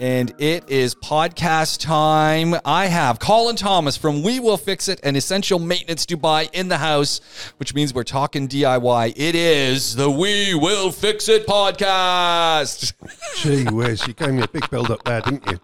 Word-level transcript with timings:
and 0.00 0.34
it 0.38 0.68
is 0.68 0.94
podcast 0.94 1.80
time. 1.80 2.54
I 2.64 2.86
have 2.86 3.18
Colin 3.18 3.56
Thomas 3.56 3.96
from 3.96 4.22
We 4.22 4.40
Will 4.40 4.56
Fix 4.56 4.88
It 4.88 5.00
and 5.02 5.16
Essential 5.16 5.58
Maintenance 5.58 6.06
Dubai 6.06 6.48
in 6.52 6.68
the 6.68 6.78
house, 6.78 7.20
which 7.58 7.74
means 7.74 7.94
we're 7.94 8.02
talking 8.04 8.48
DIY. 8.48 9.12
It 9.16 9.34
is 9.34 9.94
the 9.94 10.10
We 10.10 10.54
Will 10.54 10.90
Fix 10.90 11.28
It 11.28 11.46
podcast. 11.46 12.92
Gee 13.36 13.64
whiz, 13.64 14.06
you 14.06 14.14
gave 14.14 14.34
me 14.34 14.42
a 14.42 14.48
big 14.48 14.68
build 14.70 14.90
up 14.90 15.04
there, 15.04 15.20
didn't 15.20 15.46
you? 15.46 15.60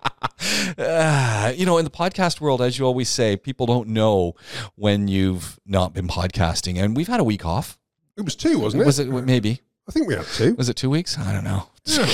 Uh, 0.83 1.53
you 1.57 1.67
know, 1.67 1.79
in 1.79 1.85
the 1.85 1.91
podcast 1.91 2.41
world, 2.41 2.63
as 2.63 2.79
you 2.79 2.85
always 2.85 3.09
say, 3.09 3.37
people 3.37 3.67
don't 3.67 3.89
know 3.89 4.35
when 4.77 5.09
you've 5.09 5.59
not 5.67 5.95
been 5.95 6.07
podcasting, 6.09 6.79
and 6.83 6.97
we've 6.97 7.09
had 7.09 7.21
a 7.21 7.25
week 7.25 7.45
off. 7.45 7.79
It 8.17 8.25
was 8.25 8.37
two, 8.37 8.59
wasn't 8.59 8.83
it? 8.83 8.87
Was 8.87 8.99
it 8.99 9.09
maybe? 9.09 9.61
I 9.89 9.91
think 9.91 10.07
we 10.07 10.15
had 10.15 10.27
two. 10.27 10.55
Was 10.55 10.69
it 10.69 10.77
two 10.77 10.91
weeks? 10.91 11.19
I 11.19 11.33
don't 11.33 11.45
know. 11.45 11.69
Yeah. 11.89 12.05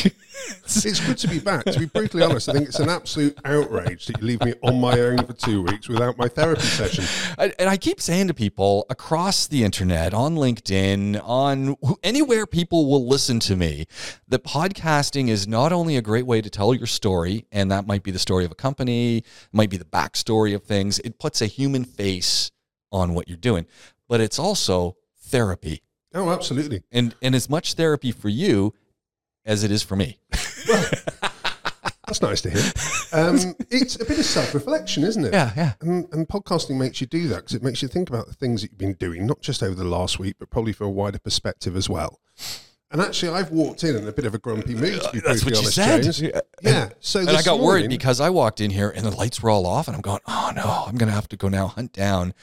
it's 0.66 1.00
good 1.00 1.18
to 1.18 1.26
be 1.26 1.40
back. 1.40 1.64
To 1.64 1.78
be 1.78 1.86
brutally 1.86 2.22
honest, 2.22 2.48
I 2.48 2.52
think 2.52 2.68
it's 2.68 2.78
an 2.78 2.88
absolute 2.88 3.36
outrage 3.44 4.06
that 4.06 4.20
you 4.20 4.26
leave 4.26 4.40
me 4.44 4.54
on 4.62 4.80
my 4.80 4.98
own 5.00 5.18
for 5.26 5.32
two 5.32 5.62
weeks 5.62 5.88
without 5.88 6.16
my 6.16 6.28
therapy 6.28 6.62
session. 6.62 7.04
And 7.38 7.52
and 7.58 7.68
I 7.68 7.76
keep 7.76 8.00
saying 8.00 8.28
to 8.28 8.34
people 8.34 8.86
across 8.88 9.48
the 9.48 9.64
internet, 9.64 10.14
on 10.14 10.36
LinkedIn, 10.36 11.20
on 11.24 11.74
anywhere 12.04 12.46
people 12.46 12.88
will 12.88 13.08
listen 13.08 13.40
to 13.40 13.56
me, 13.56 13.86
that 14.28 14.44
podcasting 14.44 15.28
is 15.28 15.48
not 15.48 15.72
only 15.72 15.96
a 15.96 16.02
great 16.02 16.26
way 16.26 16.40
to 16.40 16.50
tell 16.50 16.72
your 16.72 16.86
story, 16.86 17.46
and 17.50 17.70
that 17.72 17.84
might 17.86 18.04
be 18.04 18.12
the 18.12 18.18
story 18.20 18.44
of 18.44 18.52
a 18.52 18.56
company, 18.56 19.24
might 19.52 19.70
be 19.70 19.76
the 19.76 19.84
backstory 19.84 20.54
of 20.54 20.62
things. 20.62 21.00
It 21.00 21.18
puts 21.18 21.42
a 21.42 21.46
human 21.46 21.84
face 21.84 22.52
on 22.92 23.12
what 23.14 23.26
you're 23.26 23.36
doing, 23.36 23.66
but 24.08 24.20
it's 24.20 24.38
also 24.38 24.96
therapy, 25.18 25.82
Oh, 26.14 26.30
absolutely. 26.30 26.82
and 26.92 27.14
and 27.22 27.34
as 27.34 27.50
much 27.50 27.74
therapy 27.74 28.12
for 28.12 28.28
you 28.28 28.72
as 29.44 29.64
it 29.64 29.70
is 29.70 29.82
for 29.82 29.96
me. 29.96 30.18
That's 32.06 32.20
nice 32.20 32.42
to 32.42 32.50
hear. 32.50 32.72
Um, 33.12 33.54
it's 33.70 33.96
a 33.96 34.04
bit 34.04 34.18
of 34.18 34.24
self 34.24 34.54
reflection, 34.54 35.04
isn't 35.04 35.24
it? 35.24 35.32
Yeah, 35.32 35.52
yeah. 35.56 35.72
And, 35.80 36.06
and 36.12 36.28
podcasting 36.28 36.76
makes 36.76 37.00
you 37.00 37.06
do 37.06 37.28
that 37.28 37.36
because 37.36 37.54
it 37.54 37.62
makes 37.62 37.80
you 37.80 37.88
think 37.88 38.10
about 38.10 38.26
the 38.26 38.34
things 38.34 38.60
that 38.62 38.70
you've 38.70 38.78
been 38.78 38.94
doing, 38.94 39.26
not 39.26 39.40
just 39.40 39.62
over 39.62 39.74
the 39.74 39.84
last 39.84 40.18
week, 40.18 40.36
but 40.38 40.50
probably 40.50 40.72
for 40.72 40.84
a 40.84 40.90
wider 40.90 41.18
perspective 41.18 41.76
as 41.76 41.88
well. 41.88 42.20
And 42.94 43.02
actually, 43.02 43.32
I've 43.32 43.50
walked 43.50 43.82
in 43.82 43.96
in 43.96 44.06
a 44.06 44.12
bit 44.12 44.24
of 44.24 44.34
a 44.36 44.38
grumpy 44.38 44.76
mood. 44.76 45.02
To 45.02 45.10
be 45.10 45.18
That's 45.18 45.44
what 45.44 45.54
you 45.54 45.58
honest, 45.58 45.74
said. 45.74 46.02
James. 46.04 46.22
Yeah. 46.62 46.90
So 47.00 47.18
And 47.18 47.30
I 47.30 47.42
got 47.42 47.58
worried 47.58 47.88
because 47.90 48.20
I 48.20 48.30
walked 48.30 48.60
in 48.60 48.70
here 48.70 48.88
and 48.88 49.04
the 49.04 49.10
lights 49.10 49.42
were 49.42 49.50
all 49.50 49.66
off, 49.66 49.88
and 49.88 49.96
I'm 49.96 50.00
going, 50.00 50.20
oh 50.28 50.52
no, 50.54 50.84
I'm 50.86 50.96
going 50.96 51.08
to 51.08 51.14
have 51.14 51.28
to 51.30 51.36
go 51.36 51.48
now 51.48 51.66
hunt 51.66 51.92
down 51.92 52.34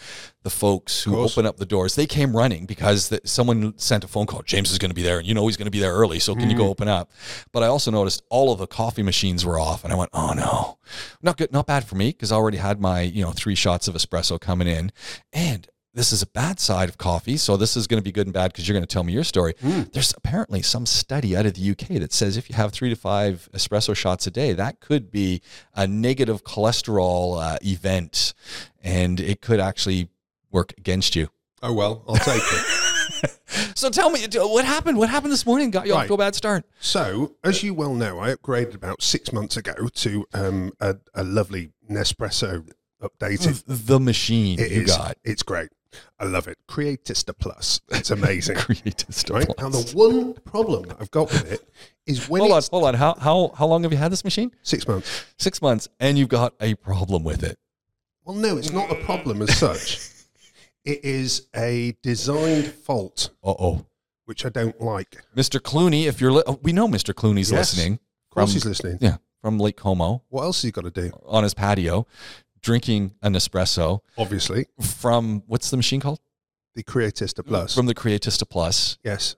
the 0.44 0.50
folks 0.50 1.04
who 1.04 1.18
open 1.18 1.46
up 1.46 1.56
the 1.56 1.66
doors. 1.66 1.96
They 1.96 2.06
came 2.06 2.36
running 2.36 2.66
because 2.66 3.08
the, 3.08 3.22
someone 3.24 3.78
sent 3.78 4.04
a 4.04 4.10
phone 4.10 4.26
call. 4.26 4.42
James 4.42 4.72
is 4.72 4.78
going 4.78 4.90
to 4.92 4.96
be 4.96 5.04
there, 5.04 5.20
and 5.20 5.26
you 5.28 5.34
know 5.34 5.48
he's 5.48 5.56
going 5.56 5.68
to 5.68 5.72
be 5.72 5.80
there 5.80 5.94
early, 5.94 6.20
so 6.20 6.36
can 6.36 6.50
you 6.50 6.56
Mm. 6.56 6.60
go 6.60 6.68
open 6.68 6.90
up? 6.90 7.10
But 7.54 7.64
I 7.64 7.68
also 7.68 7.90
noticed 7.90 8.22
all 8.30 8.52
of 8.52 8.60
the 8.60 8.68
coffee 8.68 9.04
machines 9.04 9.46
were 9.46 9.58
off, 9.58 9.86
and 9.86 9.94
I 9.94 9.96
went, 9.96 10.10
oh 10.14 10.34
no, 10.34 10.80
not 11.22 11.38
good, 11.38 11.54
not 11.54 11.66
bad 11.66 11.86
for 11.86 11.96
me 11.96 12.10
because 12.10 12.30
I 12.30 12.36
already 12.36 12.58
had 12.58 12.82
my 12.82 13.00
you 13.02 13.24
know 13.24 13.32
three 13.32 13.56
shots 13.56 13.88
of 13.88 13.96
espresso 13.96 14.38
coming 14.38 14.68
in, 14.68 14.92
and 15.32 15.66
this 15.94 16.14
is 16.14 16.22
a 16.22 16.28
bad 16.28 16.60
side 16.60 16.90
of 16.90 16.98
coffee, 16.98 17.38
so 17.38 17.58
this 17.58 17.76
is 17.76 17.88
going 17.88 18.00
to 18.00 18.04
be 18.04 18.12
good 18.12 18.28
and 18.28 18.34
bad 18.34 18.52
because 18.52 18.68
you're 18.68 18.74
going 18.76 18.86
to 18.86 18.92
tell 18.92 19.04
me 19.04 19.14
your 19.14 19.24
story. 19.24 19.54
Mm. 19.62 19.92
There's 19.92 20.14
apparently 20.16 20.62
some 20.62 20.86
study 20.86 21.36
out 21.36 21.46
of 21.46 21.56
the 21.56 21.72
UK 21.72 22.00
that 22.00 22.14
says 22.14 22.38
if 22.38 22.50
you 22.50 22.56
have 22.56 22.72
three 22.72 22.90
to 22.90 22.96
five 22.96 23.50
espresso 23.54 23.96
shots 23.96 24.26
a 24.28 24.32
day, 24.32 24.54
that 24.54 24.80
could 24.80 25.12
be 25.12 25.42
a 25.76 25.88
negative 25.88 26.44
cholesterol 26.44 27.42
uh, 27.42 27.58
event, 27.64 28.34
and 28.82 29.20
it 29.20 29.42
could 29.42 29.60
actually 29.60 30.10
work 30.52 30.74
against 30.78 31.16
you. 31.16 31.30
Oh, 31.62 31.74
well, 31.74 32.04
I'll 32.08 32.16
take 32.16 32.42
it. 32.42 32.66
So 33.76 33.90
tell 33.90 34.10
me, 34.10 34.26
what 34.34 34.66
happened? 34.66 34.98
What 34.98 35.10
happened 35.10 35.34
this 35.34 35.46
morning? 35.46 35.72
Got 35.72 35.88
you 35.88 35.96
off 35.96 36.08
to 36.08 36.14
a 36.14 36.18
bad 36.18 36.36
start. 36.36 36.66
So, 36.80 37.36
as 37.44 37.64
you 37.64 37.74
well 37.74 37.94
know, 37.94 38.20
I 38.20 38.34
upgraded 38.34 38.76
about 38.76 39.02
six 39.02 39.34
months 39.34 39.58
ago 39.58 39.74
to 39.94 40.26
um, 40.34 40.72
a, 40.80 40.98
a 41.14 41.24
lovely 41.24 41.72
Nespresso 41.90 42.70
updated. 43.02 43.64
The 43.68 44.00
machine 44.00 44.60
It 44.60 44.72
you 44.72 44.82
is- 44.84 44.96
got. 44.96 45.18
It's 45.24 45.44
great. 45.44 45.70
I 46.18 46.24
love 46.24 46.48
it. 46.48 46.58
Creatista 46.70 47.38
Plus. 47.38 47.82
It's 47.90 48.12
amazing. 48.12 48.56
Creatist 48.66 49.30
right? 49.34 49.46
Now, 49.60 49.68
the 49.70 49.92
one 49.94 50.34
problem 50.46 50.84
that 50.84 50.98
I've 51.02 51.12
got 51.12 51.30
with 51.30 51.52
it 51.52 51.68
is 52.06 52.30
when 52.30 52.40
Hold 52.42 52.54
on, 52.54 52.62
hold 52.72 52.84
on. 52.86 52.94
How, 52.94 53.14
how, 53.16 53.52
how 53.58 53.68
long 53.68 53.84
have 53.84 53.92
you 53.92 53.98
had 53.98 54.10
this 54.12 54.24
machine? 54.24 54.52
six 54.62 54.88
months. 54.88 55.26
Six 55.38 55.62
months, 55.62 55.90
and 56.00 56.18
you've 56.18 56.30
got 56.30 56.54
a 56.62 56.76
problem 56.76 57.26
with 57.26 57.44
it. 57.44 57.60
Well, 58.24 58.38
no, 58.38 58.56
it's 58.58 58.72
not 58.72 58.90
a 58.90 58.96
problem 59.04 59.42
as 59.42 59.58
such. 59.58 60.00
It 60.84 61.06
is 61.06 61.48
a 61.56 61.96
designed 62.02 62.66
fault, 62.66 63.30
Uh 63.44 63.54
oh. 63.60 63.86
which 64.26 64.48
I 64.48 64.50
don't 64.50 64.82
like. 64.82 65.24
Mr. 65.38 65.60
Clooney, 65.60 66.06
if 66.08 66.20
you're, 66.20 66.32
li- 66.32 66.42
oh, 66.48 66.60
we 66.64 66.74
know 66.74 66.88
Mr. 66.88 67.14
Clooney's 67.14 67.52
Yes. 67.52 67.76
listening. 67.76 68.00
course, 68.32 68.46
From- 68.50 68.54
he's 68.54 68.66
listening. 68.66 68.98
Yeah, 69.00 69.18
from 69.44 69.60
Lake 69.60 69.78
Como 69.78 70.24
What 70.30 70.42
else 70.42 70.58
has 70.64 70.70
he 70.70 70.72
got 70.72 70.86
to 70.86 70.90
do? 70.90 71.12
on 71.28 71.44
his 71.44 71.54
patio, 71.54 72.08
drinking 72.62 73.16
an 73.22 73.34
espresso 73.34 74.00
Obviously, 74.18 74.68
from 74.82 75.44
what's 75.48 75.70
the 75.72 75.78
machine 75.78 76.00
called? 76.00 76.20
the 76.76 76.84
Creatista 76.84 77.46
Plus. 77.46 77.76
From 77.76 77.86
the 77.86 77.96
Creatista 77.96 78.50
Plus. 78.50 78.98
yes. 79.04 79.36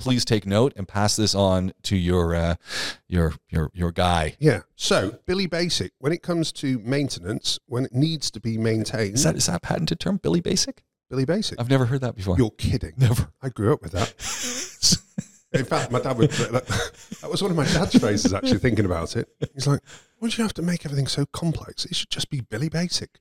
Please 0.00 0.24
take 0.24 0.46
note 0.46 0.72
and 0.76 0.88
pass 0.88 1.14
this 1.14 1.34
on 1.34 1.74
to 1.82 1.94
your 1.94 2.34
uh, 2.34 2.54
your 3.06 3.34
your 3.50 3.70
your 3.74 3.92
guy. 3.92 4.34
Yeah. 4.40 4.60
So, 4.74 5.18
Billy 5.26 5.46
Basic, 5.46 5.92
when 5.98 6.10
it 6.10 6.22
comes 6.22 6.52
to 6.52 6.78
maintenance, 6.78 7.58
when 7.66 7.84
it 7.84 7.92
needs 7.92 8.30
to 8.30 8.40
be 8.40 8.56
maintained, 8.56 9.16
Is 9.16 9.24
that 9.24 9.36
is 9.36 9.44
that 9.44 9.56
a 9.56 9.60
patented 9.60 10.00
term? 10.00 10.16
Billy 10.16 10.40
Basic? 10.40 10.82
Billy 11.10 11.26
Basic. 11.26 11.60
I've 11.60 11.68
never 11.68 11.84
heard 11.84 12.00
that 12.00 12.16
before. 12.16 12.38
You're 12.38 12.50
kidding. 12.52 12.94
never. 12.96 13.28
I 13.42 13.50
grew 13.50 13.74
up 13.74 13.82
with 13.82 13.92
that. 13.92 14.14
In 15.52 15.64
fact, 15.64 15.90
my 15.90 16.00
dad 16.00 16.16
would. 16.18 16.30
That 16.30 17.28
was 17.30 17.42
one 17.42 17.50
of 17.50 17.56
my 17.56 17.64
dad's 17.64 17.98
phrases. 17.98 18.32
Actually, 18.32 18.58
thinking 18.58 18.84
about 18.84 19.16
it, 19.16 19.28
he's 19.54 19.66
like, 19.66 19.80
"Why 20.18 20.28
do 20.28 20.36
you 20.36 20.44
have 20.44 20.54
to 20.54 20.62
make 20.62 20.84
everything 20.84 21.06
so 21.08 21.26
complex? 21.26 21.84
It 21.84 21.96
should 21.96 22.10
just 22.10 22.30
be 22.30 22.40
Billy 22.40 22.68
Basic." 22.68 23.18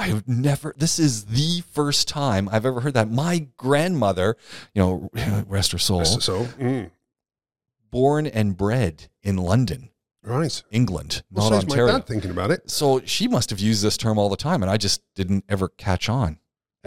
I've 0.00 0.28
never. 0.28 0.72
This 0.76 1.00
is 1.00 1.24
the 1.24 1.62
first 1.72 2.06
time 2.06 2.48
I've 2.52 2.64
ever 2.64 2.80
heard 2.80 2.94
that. 2.94 3.10
My 3.10 3.48
grandmother, 3.56 4.36
you 4.72 4.80
know, 4.80 5.10
rest 5.48 5.72
her 5.72 5.78
soul, 5.78 6.04
So, 6.04 6.44
mm, 6.44 6.90
born 7.90 8.28
and 8.28 8.56
bred 8.56 9.08
in 9.24 9.36
London, 9.38 9.90
right. 10.22 10.62
England, 10.70 11.24
Well, 11.32 11.50
not 11.50 11.66
my 11.66 11.72
Ontario. 11.72 11.92
dad 11.98 12.06
thinking 12.06 12.30
about 12.30 12.52
it. 12.52 12.70
So 12.70 13.00
she 13.04 13.26
must 13.26 13.50
have 13.50 13.58
used 13.58 13.82
this 13.82 13.96
term 13.96 14.18
all 14.18 14.28
the 14.28 14.36
time, 14.36 14.62
and 14.62 14.70
I 14.70 14.76
just 14.76 15.02
didn't 15.16 15.44
ever 15.48 15.68
catch 15.68 16.08
on. 16.08 16.38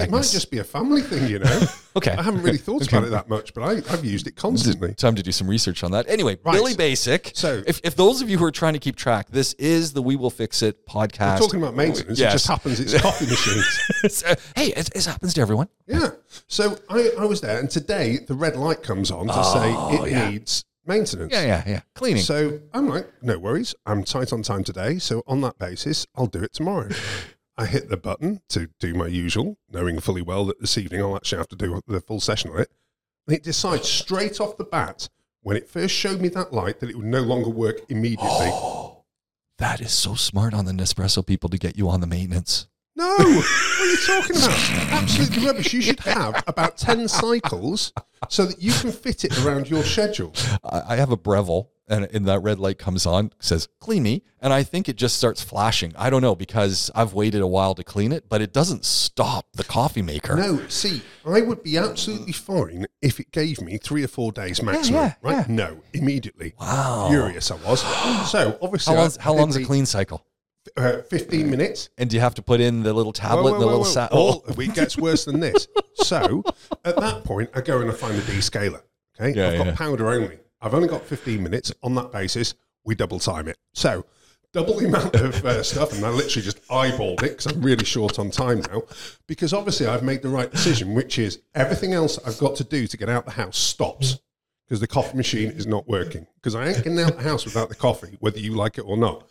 It 0.03 0.11
might 0.11 0.23
just 0.23 0.51
be 0.51 0.59
a 0.59 0.63
family 0.63 1.01
thing, 1.01 1.27
you 1.29 1.39
know. 1.39 1.61
okay. 1.95 2.11
I 2.11 2.21
haven't 2.23 2.41
really 2.43 2.57
thought 2.57 2.83
Okay. 2.83 2.97
about 2.97 3.07
it 3.07 3.11
that 3.11 3.29
much, 3.29 3.53
but 3.53 3.61
I, 3.63 3.71
I've 3.93 4.03
used 4.05 4.27
it 4.27 4.35
constantly. 4.35 4.93
Time 4.93 5.15
to 5.15 5.23
do 5.23 5.31
some 5.31 5.47
research 5.47 5.83
on 5.83 5.91
that. 5.91 6.07
Anyway, 6.09 6.37
Right. 6.43 6.53
Billy 6.53 6.75
Basic. 6.75 7.31
So, 7.35 7.63
If, 7.67 7.79
if 7.83 7.95
those 7.95 8.21
of 8.21 8.29
you 8.29 8.37
who 8.37 8.45
are 8.45 8.51
trying 8.51 8.73
to 8.73 8.79
keep 8.79 8.95
track, 8.95 9.29
this 9.29 9.53
is 9.53 9.93
the 9.93 10.01
We 10.01 10.15
Will 10.15 10.29
Fix 10.29 10.61
It 10.61 10.85
podcast. 10.87 11.35
we're 11.39 11.45
talking 11.45 11.61
about 11.61 11.75
maintenance. 11.75 12.19
It 12.19 12.31
just 12.31 12.47
happens 12.47 12.79
it's 12.79 12.99
coffee 13.01 13.25
machines. 13.27 14.23
Uh, 14.27 14.35
hey, 14.55 14.67
it, 14.73 14.89
it 14.95 15.05
happens 15.05 15.33
to 15.35 15.41
everyone. 15.41 15.67
Yeah. 15.87 16.09
So 16.47 16.77
I, 16.89 17.11
I 17.19 17.25
was 17.25 17.41
there, 17.41 17.59
and 17.59 17.69
today 17.69 18.17
the 18.27 18.33
red 18.33 18.55
light 18.55 18.83
comes 18.83 19.11
on 19.11 19.27
to 19.27 19.33
Oh, 19.35 19.53
say 19.53 20.05
it 20.05 20.11
yeah. 20.11 20.29
needs 20.29 20.65
maintenance. 20.85 21.31
Yeah, 21.31 21.41
yeah, 21.45 21.63
yeah. 21.67 21.81
Cleaning. 21.95 22.23
So 22.23 22.59
I'm 22.73 22.87
like, 22.89 23.07
no 23.21 23.37
worries. 23.39 23.75
I'm 23.85 24.03
tight 24.03 24.33
on 24.33 24.41
time 24.43 24.63
today. 24.63 24.97
So 24.99 25.23
on 25.27 25.41
that 25.41 25.57
basis, 25.59 26.05
I'll 26.15 26.25
do 26.27 26.41
it 26.43 26.53
tomorrow. 26.53 26.89
I 27.57 27.65
hit 27.65 27.89
the 27.89 27.97
button 27.97 28.41
to 28.49 28.69
do 28.79 28.93
my 28.93 29.07
usual, 29.07 29.57
knowing 29.69 29.99
fully 29.99 30.21
well 30.21 30.45
that 30.45 30.59
this 30.59 30.77
evening 30.77 31.01
I'll 31.01 31.15
actually 31.15 31.39
have 31.39 31.49
to 31.49 31.55
do 31.55 31.81
the 31.87 32.01
full 32.01 32.19
session 32.19 32.51
on 32.51 32.61
it. 32.61 32.71
And 33.27 33.35
it 33.35 33.43
decides 33.43 33.87
straight 33.87 34.39
off 34.39 34.57
the 34.57 34.63
bat, 34.63 35.09
when 35.41 35.57
it 35.57 35.69
first 35.69 35.93
showed 35.93 36.21
me 36.21 36.29
that 36.29 36.53
light, 36.53 36.79
that 36.79 36.89
it 36.89 36.95
would 36.95 37.05
no 37.05 37.21
longer 37.21 37.49
work 37.49 37.81
immediately. 37.89 38.49
oh, 38.51 39.03
that 39.57 39.81
is 39.81 39.91
so 39.91 40.15
smart 40.15 40.53
on 40.53 40.65
the 40.65 40.71
Nespresso 40.71 41.25
people 41.25 41.49
to 41.49 41.57
get 41.57 41.77
you 41.77 41.89
on 41.89 42.01
the 42.01 42.07
maintenance. 42.07 42.67
No, 42.95 43.07
what 43.07 43.79
are 43.79 43.85
you 43.85 43.97
talking 44.05 44.35
about? 44.35 44.59
Absolutely 44.91 45.45
rubbish. 45.45 45.73
You 45.73 45.81
should 45.81 45.99
have 46.01 46.43
about 46.45 46.77
10 46.77 47.07
cycles 47.07 47.93
so 48.29 48.45
that 48.45 48.61
you 48.61 48.71
can 48.73 48.91
fit 48.91 49.23
it 49.23 49.37
around 49.39 49.69
your 49.69 49.83
schedule. 49.83 50.33
I, 50.63 50.81
I 50.89 50.95
have 50.97 51.11
a 51.11 51.17
Breville, 51.17 51.69
and, 51.91 52.05
and 52.13 52.25
that 52.25 52.39
red 52.41 52.57
light 52.59 52.79
comes 52.79 53.05
on, 53.05 53.31
says 53.39 53.67
clean 53.79 54.01
me, 54.03 54.23
and 54.39 54.51
I 54.53 54.63
think 54.63 54.89
it 54.89 54.95
just 54.95 55.17
starts 55.17 55.43
flashing. 55.43 55.93
I 55.97 56.09
don't 56.09 56.21
know 56.21 56.35
because 56.35 56.89
I've 56.95 57.13
waited 57.13 57.41
a 57.41 57.47
while 57.47 57.75
to 57.75 57.83
clean 57.83 58.11
it, 58.11 58.29
but 58.29 58.41
it 58.41 58.53
doesn't 58.53 58.85
stop 58.85 59.45
the 59.53 59.63
coffee 59.63 60.01
maker. 60.01 60.35
No, 60.35 60.65
see, 60.69 61.01
I 61.25 61.41
would 61.41 61.61
be 61.61 61.77
absolutely 61.77 62.31
fine 62.33 62.87
if 63.01 63.19
it 63.19 63.31
gave 63.31 63.61
me 63.61 63.77
three 63.77 64.03
or 64.03 64.07
four 64.07 64.31
days 64.31 64.63
maximum. 64.63 65.01
yeah, 65.01 65.13
right? 65.21 65.45
yeah. 65.47 65.53
No, 65.53 65.81
immediately. 65.93 66.53
Wow. 66.59 67.07
Furious 67.09 67.51
I 67.51 67.55
was. 67.55 67.81
So 68.31 68.57
obviously, 68.61 68.95
How 68.95 69.01
long's, 69.01 69.17
how 69.17 69.33
long's 69.33 69.55
a 69.57 69.63
clean 69.65 69.85
cycle? 69.85 70.25
Uh, 70.77 71.01
Fifteen 71.01 71.49
minutes. 71.49 71.89
And 71.97 72.09
do 72.09 72.15
you 72.15 72.21
have 72.21 72.35
to 72.35 72.41
put 72.43 72.61
in 72.61 72.83
the 72.83 72.93
little 72.93 73.11
tablet 73.13 73.43
Whoa, 73.43 73.53
and 73.53 73.61
the 73.61 73.65
whoa, 73.65 73.71
little 73.79 73.83
whoa, 73.83 73.91
sa- 73.91 74.07
whoa. 74.11 74.43
oh. 74.47 74.61
It 74.61 74.75
gets 74.75 74.95
worse 74.97 75.25
than 75.25 75.39
this. 75.39 75.67
So 75.95 76.43
at 76.85 76.95
that 76.97 77.23
point, 77.23 77.49
I 77.55 77.61
go 77.61 77.79
and 77.81 77.89
I 77.89 77.93
find 77.93 78.15
a 78.15 78.21
descaler. 78.21 78.81
Okay, 79.19 79.33
Yeah, 79.39 79.49
I've 79.49 79.57
got 79.57 79.67
yeah. 79.67 79.75
powder 79.75 80.09
only. 80.09 80.37
I've 80.61 80.73
only 80.73 80.87
got 80.87 81.03
15 81.03 81.41
minutes. 81.41 81.71
On 81.83 81.95
that 81.95 82.11
basis, 82.11 82.53
we 82.83 82.95
double 82.95 83.19
time 83.19 83.47
it. 83.47 83.57
So 83.73 84.05
double 84.53 84.77
the 84.77 84.87
amount 84.87 85.15
of 85.15 85.45
uh, 85.45 85.63
stuff, 85.63 85.93
and 85.93 86.05
I 86.05 86.09
literally 86.09 86.43
just 86.43 86.65
eyeballed 86.67 87.23
it 87.23 87.37
because 87.37 87.47
I'm 87.47 87.61
really 87.61 87.85
short 87.85 88.19
on 88.19 88.29
time 88.31 88.61
now. 88.71 88.83
Because 89.27 89.53
obviously, 89.53 89.87
I've 89.87 90.03
made 90.03 90.21
the 90.21 90.29
right 90.29 90.51
decision, 90.51 90.93
which 90.93 91.17
is 91.17 91.39
everything 91.55 91.93
else 91.93 92.19
I've 92.25 92.37
got 92.37 92.55
to 92.57 92.63
do 92.63 92.87
to 92.87 92.97
get 92.97 93.09
out 93.09 93.25
the 93.25 93.31
house 93.31 93.57
stops. 93.57 94.19
because 94.67 94.79
the 94.79 94.87
coffee 94.87 95.17
machine 95.17 95.51
is 95.51 95.67
not 95.67 95.87
working. 95.87 96.27
Because 96.35 96.55
I 96.55 96.67
ain't 96.67 96.77
getting 96.77 96.99
out 96.99 97.17
the 97.17 97.23
house 97.23 97.45
without 97.45 97.69
the 97.69 97.75
coffee, 97.75 98.17
whether 98.19 98.39
you 98.39 98.53
like 98.53 98.77
it 98.77 98.81
or 98.81 98.97
not. 98.97 99.27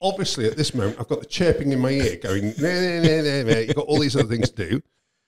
Obviously, 0.00 0.46
at 0.46 0.56
this 0.56 0.74
moment, 0.74 0.96
I've 1.00 1.08
got 1.08 1.20
the 1.20 1.26
chirping 1.26 1.72
in 1.72 1.80
my 1.80 1.90
ear 1.90 2.16
going, 2.22 2.54
nah, 2.58 2.68
nah, 2.68 3.02
nah, 3.02 3.20
nah, 3.20 3.52
nah. 3.52 3.58
you've 3.58 3.74
got 3.74 3.86
all 3.86 3.98
these 3.98 4.16
other 4.16 4.28
things 4.28 4.50
to 4.50 4.70
do. 4.70 4.82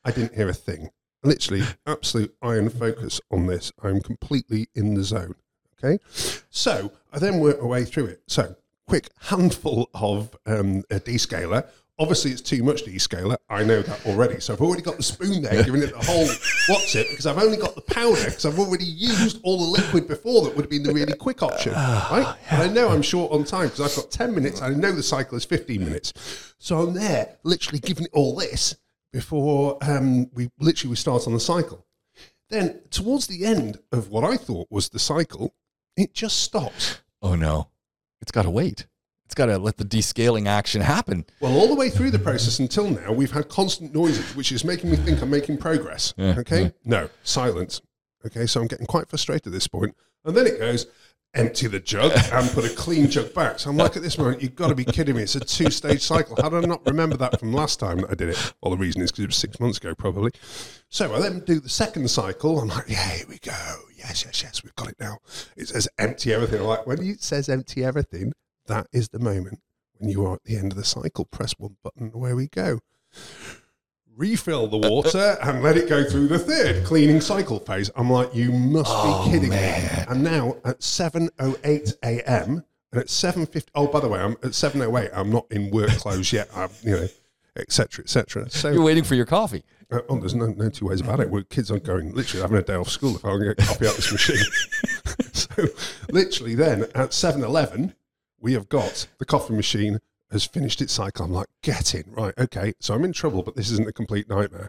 I 0.04 0.12
didn't 0.12 0.34
hear 0.34 0.48
a 0.48 0.54
thing. 0.54 0.90
Literally, 1.22 1.64
absolute 1.86 2.34
iron 2.40 2.70
focus 2.70 3.20
on 3.30 3.46
this. 3.46 3.72
I'm 3.82 4.00
completely 4.00 4.68
in 4.74 4.94
the 4.94 5.04
zone. 5.04 5.34
Okay. 5.82 6.02
So 6.50 6.92
I 7.12 7.18
then 7.18 7.40
work 7.40 7.60
my 7.60 7.66
way 7.66 7.84
through 7.84 8.06
it. 8.06 8.22
So, 8.26 8.56
quick 8.86 9.08
handful 9.20 9.90
of 9.94 10.36
um, 10.46 10.82
a 10.90 10.98
descaler. 10.98 11.66
Obviously, 11.98 12.30
it's 12.30 12.40
too 12.40 12.62
much 12.62 12.86
descaler. 12.86 13.36
I 13.50 13.62
know 13.62 13.82
that 13.82 14.06
already. 14.06 14.40
So 14.40 14.54
I've 14.54 14.62
already 14.62 14.80
got 14.80 14.96
the 14.96 15.02
spoon 15.02 15.42
there, 15.42 15.62
giving 15.62 15.82
it 15.82 15.92
the 15.92 15.98
whole 15.98 16.26
what's 16.68 16.94
it, 16.94 17.06
because 17.10 17.26
I've 17.26 17.36
only 17.36 17.58
got 17.58 17.74
the 17.74 17.82
powder, 17.82 18.24
because 18.24 18.46
I've 18.46 18.58
already 18.58 18.86
used 18.86 19.38
all 19.42 19.58
the 19.58 19.82
liquid 19.82 20.08
before 20.08 20.42
that 20.44 20.56
would 20.56 20.62
have 20.62 20.70
been 20.70 20.82
the 20.82 20.94
really 20.94 21.12
quick 21.12 21.42
option. 21.42 21.72
Right? 21.74 22.34
And 22.50 22.62
I 22.62 22.68
know 22.68 22.88
I'm 22.88 23.02
short 23.02 23.32
on 23.32 23.44
time 23.44 23.68
because 23.68 23.80
I've 23.82 24.02
got 24.02 24.10
10 24.10 24.34
minutes. 24.34 24.62
I 24.62 24.70
know 24.70 24.92
the 24.92 25.02
cycle 25.02 25.36
is 25.36 25.44
15 25.44 25.84
minutes. 25.84 26.54
So 26.58 26.78
I'm 26.80 26.94
there, 26.94 27.36
literally 27.42 27.80
giving 27.80 28.06
it 28.06 28.10
all 28.14 28.34
this 28.34 28.76
before 29.12 29.78
um, 29.82 30.30
we 30.32 30.50
literally 30.58 30.90
we 30.90 30.96
start 30.96 31.26
on 31.26 31.32
the 31.32 31.40
cycle. 31.40 31.86
Then 32.48 32.80
towards 32.90 33.26
the 33.26 33.44
end 33.44 33.78
of 33.92 34.08
what 34.08 34.24
I 34.24 34.36
thought 34.36 34.68
was 34.70 34.88
the 34.88 34.98
cycle, 34.98 35.54
it 35.96 36.14
just 36.14 36.40
stops. 36.40 37.00
Oh 37.22 37.34
no, 37.34 37.68
it's 38.20 38.32
got 38.32 38.42
to 38.42 38.50
wait. 38.50 38.86
It's 39.24 39.34
got 39.36 39.46
to 39.46 39.58
let 39.58 39.76
the 39.76 39.84
descaling 39.84 40.48
action 40.48 40.80
happen. 40.80 41.24
Well, 41.38 41.56
all 41.56 41.68
the 41.68 41.76
way 41.76 41.88
through 41.88 42.10
the 42.10 42.18
process 42.18 42.58
until 42.58 42.90
now, 42.90 43.12
we've 43.12 43.30
had 43.30 43.48
constant 43.48 43.94
noises, 43.94 44.34
which 44.34 44.50
is 44.50 44.64
making 44.64 44.90
me 44.90 44.96
think 44.96 45.22
I'm 45.22 45.30
making 45.30 45.58
progress. 45.58 46.12
Yeah, 46.16 46.34
okay? 46.38 46.62
yeah. 46.62 46.70
No, 46.84 47.10
silence. 47.22 47.80
Okay, 48.26 48.46
so 48.46 48.60
I'm 48.60 48.66
getting 48.66 48.86
quite 48.86 49.08
frustrated 49.08 49.46
at 49.46 49.52
this 49.52 49.68
point. 49.68 49.94
And 50.24 50.36
then 50.36 50.48
it 50.48 50.58
goes, 50.58 50.86
empty 51.34 51.68
the 51.68 51.80
jug 51.80 52.12
and 52.32 52.50
put 52.50 52.64
a 52.64 52.74
clean 52.74 53.08
jug 53.08 53.32
back. 53.34 53.58
So 53.58 53.70
I'm 53.70 53.76
like, 53.76 53.96
at 53.96 54.02
this 54.02 54.18
moment, 54.18 54.42
you've 54.42 54.56
got 54.56 54.68
to 54.68 54.74
be 54.74 54.84
kidding 54.84 55.16
me. 55.16 55.22
It's 55.22 55.36
a 55.36 55.40
two 55.40 55.70
stage 55.70 56.02
cycle. 56.02 56.36
How 56.40 56.48
did 56.48 56.64
I 56.64 56.66
not 56.66 56.84
remember 56.86 57.16
that 57.18 57.38
from 57.38 57.52
last 57.52 57.78
time 57.78 57.98
that 57.98 58.10
I 58.10 58.14
did 58.14 58.30
it? 58.30 58.52
Well, 58.60 58.70
the 58.70 58.76
reason 58.76 59.02
is 59.02 59.10
because 59.12 59.24
it 59.24 59.28
was 59.28 59.36
six 59.36 59.60
months 59.60 59.78
ago, 59.78 59.94
probably. 59.94 60.32
So 60.88 61.14
I 61.14 61.20
then 61.20 61.40
do 61.40 61.60
the 61.60 61.68
second 61.68 62.10
cycle. 62.10 62.58
I'm 62.60 62.68
like, 62.68 62.88
yeah, 62.88 63.10
here 63.10 63.26
we 63.28 63.38
go. 63.38 63.76
Yes, 63.96 64.24
yes, 64.24 64.42
yes, 64.42 64.62
we've 64.64 64.74
got 64.74 64.88
it 64.88 64.96
now. 64.98 65.18
It 65.56 65.68
says 65.68 65.88
empty 65.98 66.32
everything. 66.32 66.60
I'm 66.60 66.66
like, 66.66 66.86
when 66.86 67.02
it 67.02 67.22
says 67.22 67.48
empty 67.48 67.84
everything, 67.84 68.32
that 68.66 68.88
is 68.92 69.10
the 69.10 69.18
moment 69.18 69.60
when 69.98 70.10
you 70.10 70.24
are 70.26 70.34
at 70.34 70.44
the 70.44 70.56
end 70.56 70.72
of 70.72 70.78
the 70.78 70.84
cycle. 70.84 71.26
Press 71.26 71.54
one 71.58 71.76
button, 71.82 72.10
away 72.14 72.34
we 72.34 72.48
go. 72.48 72.80
Refill 74.24 74.66
the 74.66 74.76
water 74.76 75.38
and 75.42 75.62
let 75.62 75.78
it 75.78 75.88
go 75.88 76.04
through 76.04 76.28
the 76.28 76.38
third 76.38 76.84
cleaning 76.84 77.22
cycle 77.22 77.58
phase. 77.58 77.90
I'm 77.96 78.10
like, 78.10 78.34
you 78.34 78.52
must 78.52 78.90
Oh, 78.92 79.24
be 79.24 79.30
kidding 79.32 79.48
man. 79.48 79.82
me. 79.82 80.04
And 80.10 80.22
now 80.22 80.56
at 80.62 80.80
7.08 80.80 81.94
a.m., 82.04 82.62
and 82.92 83.00
at 83.00 83.06
7.50, 83.06 83.68
oh, 83.74 83.86
by 83.86 83.98
the 84.00 84.08
way, 84.08 84.20
I'm 84.20 84.32
at 84.32 84.50
7.08, 84.50 85.10
I'm 85.14 85.30
not 85.32 85.46
in 85.50 85.70
work 85.70 85.88
clothes 85.92 86.34
yet. 86.34 86.50
I'm, 86.54 86.68
you 86.82 86.90
know, 86.96 87.08
et 87.56 87.72
cetera, 87.72 88.04
et 88.04 88.10
cetera. 88.10 88.50
So 88.50 88.70
You're 88.70 88.82
waiting 88.82 89.04
for 89.04 89.14
your 89.14 89.24
coffee. 89.24 89.64
uh, 89.90 90.00
oh, 90.10 90.18
there's 90.20 90.34
no, 90.34 90.48
no 90.48 90.68
two 90.68 90.88
ways 90.88 91.00
about 91.00 91.20
it. 91.20 91.30
Well, 91.30 91.42
kids 91.48 91.70
aren't 91.70 91.84
going, 91.84 92.12
literally 92.12 92.42
having 92.42 92.58
a 92.58 92.62
day 92.62 92.74
off 92.74 92.90
school 92.90 93.16
if 93.16 93.24
I 93.24 93.30
can 93.30 93.42
get 93.44 93.56
coffee 93.56 93.86
out 93.86 93.94
this 93.96 94.12
machine. 94.12 94.44
so, 95.32 95.48
literally, 96.10 96.54
then 96.54 96.82
at 96.94 97.12
7.11, 97.12 97.94
we 98.38 98.52
have 98.52 98.68
got 98.68 99.06
the 99.18 99.24
coffee 99.24 99.54
machine 99.54 99.98
has 100.30 100.44
finished 100.44 100.80
its 100.80 100.92
cycle. 100.92 101.24
I'm 101.24 101.32
like, 101.32 101.48
get 101.62 101.94
in. 101.94 102.04
Right, 102.12 102.34
okay. 102.38 102.72
So 102.80 102.94
I'm 102.94 103.04
in 103.04 103.12
trouble, 103.12 103.42
but 103.42 103.56
this 103.56 103.70
isn't 103.70 103.88
a 103.88 103.92
complete 103.92 104.28
nightmare. 104.28 104.68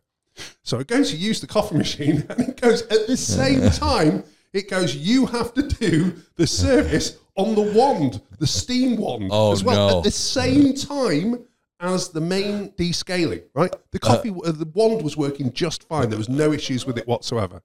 So 0.64 0.80
I 0.80 0.84
go 0.84 1.04
to 1.04 1.16
use 1.16 1.42
the 1.42 1.48
coffee 1.48 1.78
machine, 1.78 2.26
and 2.30 2.40
it 2.50 2.62
goes 2.62 2.84
at 2.84 3.08
the 3.08 3.18
same 3.18 3.70
time. 3.72 4.24
It 4.54 4.70
goes, 4.70 4.96
you 4.96 5.26
have 5.28 5.54
to 5.54 5.64
do 5.64 6.14
the 6.36 6.46
service 6.48 7.18
on 7.36 7.56
the 7.56 7.62
wand, 7.74 8.22
the 8.40 8.48
steam 8.48 8.98
wand, 8.98 9.30
Oh, 9.32 9.52
as 9.54 9.64
well 9.64 9.90
no. 9.90 9.98
at 10.00 10.04
the 10.04 10.12
same 10.12 10.74
time 10.76 11.46
as 11.80 12.10
the 12.10 12.20
main 12.22 12.70
descaling. 12.72 13.44
Right, 13.54 13.74
the 13.92 14.00
coffee, 14.00 14.30
uh, 14.30 14.52
the 14.52 14.70
wand 14.74 15.02
was 15.04 15.16
working 15.16 15.54
just 15.54 15.88
fine. 15.88 16.10
There 16.10 16.18
was 16.18 16.30
no 16.30 16.52
issues 16.52 16.86
with 16.86 16.98
it 16.98 17.08
whatsoever. 17.08 17.62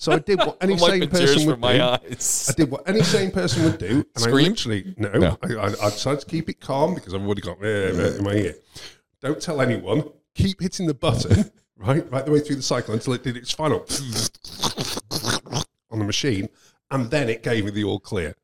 So 0.00 0.12
I 0.12 0.18
did 0.18 0.38
what 0.38 0.56
any 0.62 0.78
sane 0.78 1.10
person 1.10 1.46
would 1.46 1.60
do. 1.60 1.66
I 1.68 1.98
did 2.56 2.70
what 2.70 2.88
any 2.88 3.02
sane 3.02 3.30
person 3.30 3.64
would 3.64 3.76
do, 3.76 4.02
and 4.16 4.24
I 4.24 4.30
literally 4.30 4.94
no, 4.96 5.10
No. 5.10 5.38
I, 5.42 5.52
I, 5.52 5.66
I 5.66 5.90
decided 5.90 6.20
to 6.20 6.26
keep 6.26 6.48
it 6.48 6.58
calm 6.58 6.94
because 6.94 7.12
I've 7.12 7.20
already 7.20 7.42
got 7.42 7.62
eh, 7.62 8.16
in 8.16 8.24
my 8.24 8.32
ear. 8.32 8.54
Don't 9.20 9.42
tell 9.42 9.60
anyone. 9.60 10.04
Keep 10.34 10.62
hitting 10.62 10.86
the 10.86 10.94
button 10.94 11.50
right, 11.76 12.10
right 12.10 12.24
the 12.24 12.32
way 12.32 12.40
through 12.40 12.56
the 12.56 12.62
cycle 12.62 12.94
until 12.94 13.12
it 13.12 13.22
did 13.22 13.36
its 13.36 13.52
final 13.52 13.80
on 15.90 15.98
the 15.98 16.04
machine, 16.06 16.48
and 16.90 17.10
then 17.10 17.28
it 17.28 17.42
gave 17.42 17.66
me 17.66 17.70
the 17.70 17.84
all 17.84 18.00
clear. 18.00 18.34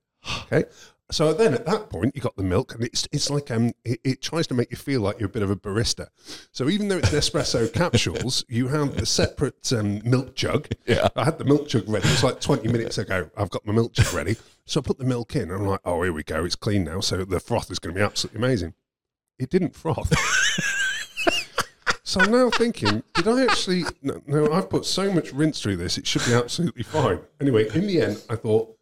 Okay. 0.52 0.64
So 1.10 1.32
then 1.32 1.54
at 1.54 1.64
that 1.66 1.88
point, 1.88 2.16
you 2.16 2.20
got 2.20 2.36
the 2.36 2.42
milk, 2.42 2.74
and 2.74 2.82
it's 2.82 3.06
it's 3.12 3.30
like 3.30 3.50
um, 3.52 3.72
it, 3.84 4.00
it 4.02 4.22
tries 4.22 4.48
to 4.48 4.54
make 4.54 4.72
you 4.72 4.76
feel 4.76 5.00
like 5.00 5.20
you're 5.20 5.28
a 5.28 5.32
bit 5.32 5.42
of 5.42 5.50
a 5.50 5.56
barista. 5.56 6.08
So 6.50 6.68
even 6.68 6.88
though 6.88 6.98
it's 6.98 7.10
Nespresso 7.10 7.72
capsules, 7.72 8.44
you 8.48 8.68
have 8.68 8.96
the 8.96 9.06
separate 9.06 9.72
um, 9.72 10.00
milk 10.04 10.34
jug. 10.34 10.68
Yeah. 10.86 11.08
I 11.14 11.24
had 11.24 11.38
the 11.38 11.44
milk 11.44 11.68
jug 11.68 11.88
ready. 11.88 12.08
It's 12.08 12.24
like 12.24 12.40
20 12.40 12.68
minutes 12.68 12.98
ago. 12.98 13.30
I've 13.36 13.50
got 13.50 13.64
my 13.64 13.72
milk 13.72 13.92
jug 13.92 14.12
ready. 14.12 14.36
So 14.64 14.80
I 14.80 14.82
put 14.82 14.98
the 14.98 15.04
milk 15.04 15.36
in. 15.36 15.42
And 15.42 15.52
I'm 15.52 15.66
like, 15.66 15.80
oh, 15.84 16.02
here 16.02 16.12
we 16.12 16.24
go. 16.24 16.44
It's 16.44 16.56
clean 16.56 16.82
now. 16.82 16.98
So 17.00 17.24
the 17.24 17.38
froth 17.38 17.70
is 17.70 17.78
going 17.78 17.94
to 17.94 18.00
be 18.00 18.04
absolutely 18.04 18.38
amazing. 18.38 18.74
It 19.38 19.48
didn't 19.48 19.76
froth. 19.76 20.12
so 22.02 22.20
I'm 22.20 22.32
now 22.32 22.50
thinking, 22.50 23.04
did 23.14 23.28
I 23.28 23.44
actually? 23.44 23.84
No, 24.02 24.22
no, 24.26 24.52
I've 24.52 24.68
put 24.68 24.84
so 24.84 25.12
much 25.12 25.32
rinse 25.32 25.60
through 25.60 25.76
this. 25.76 25.98
It 25.98 26.06
should 26.06 26.24
be 26.24 26.34
absolutely 26.34 26.82
fine. 26.82 27.20
Anyway, 27.40 27.68
in 27.74 27.86
the 27.86 28.00
end, 28.00 28.22
I 28.28 28.34
thought, 28.34 28.76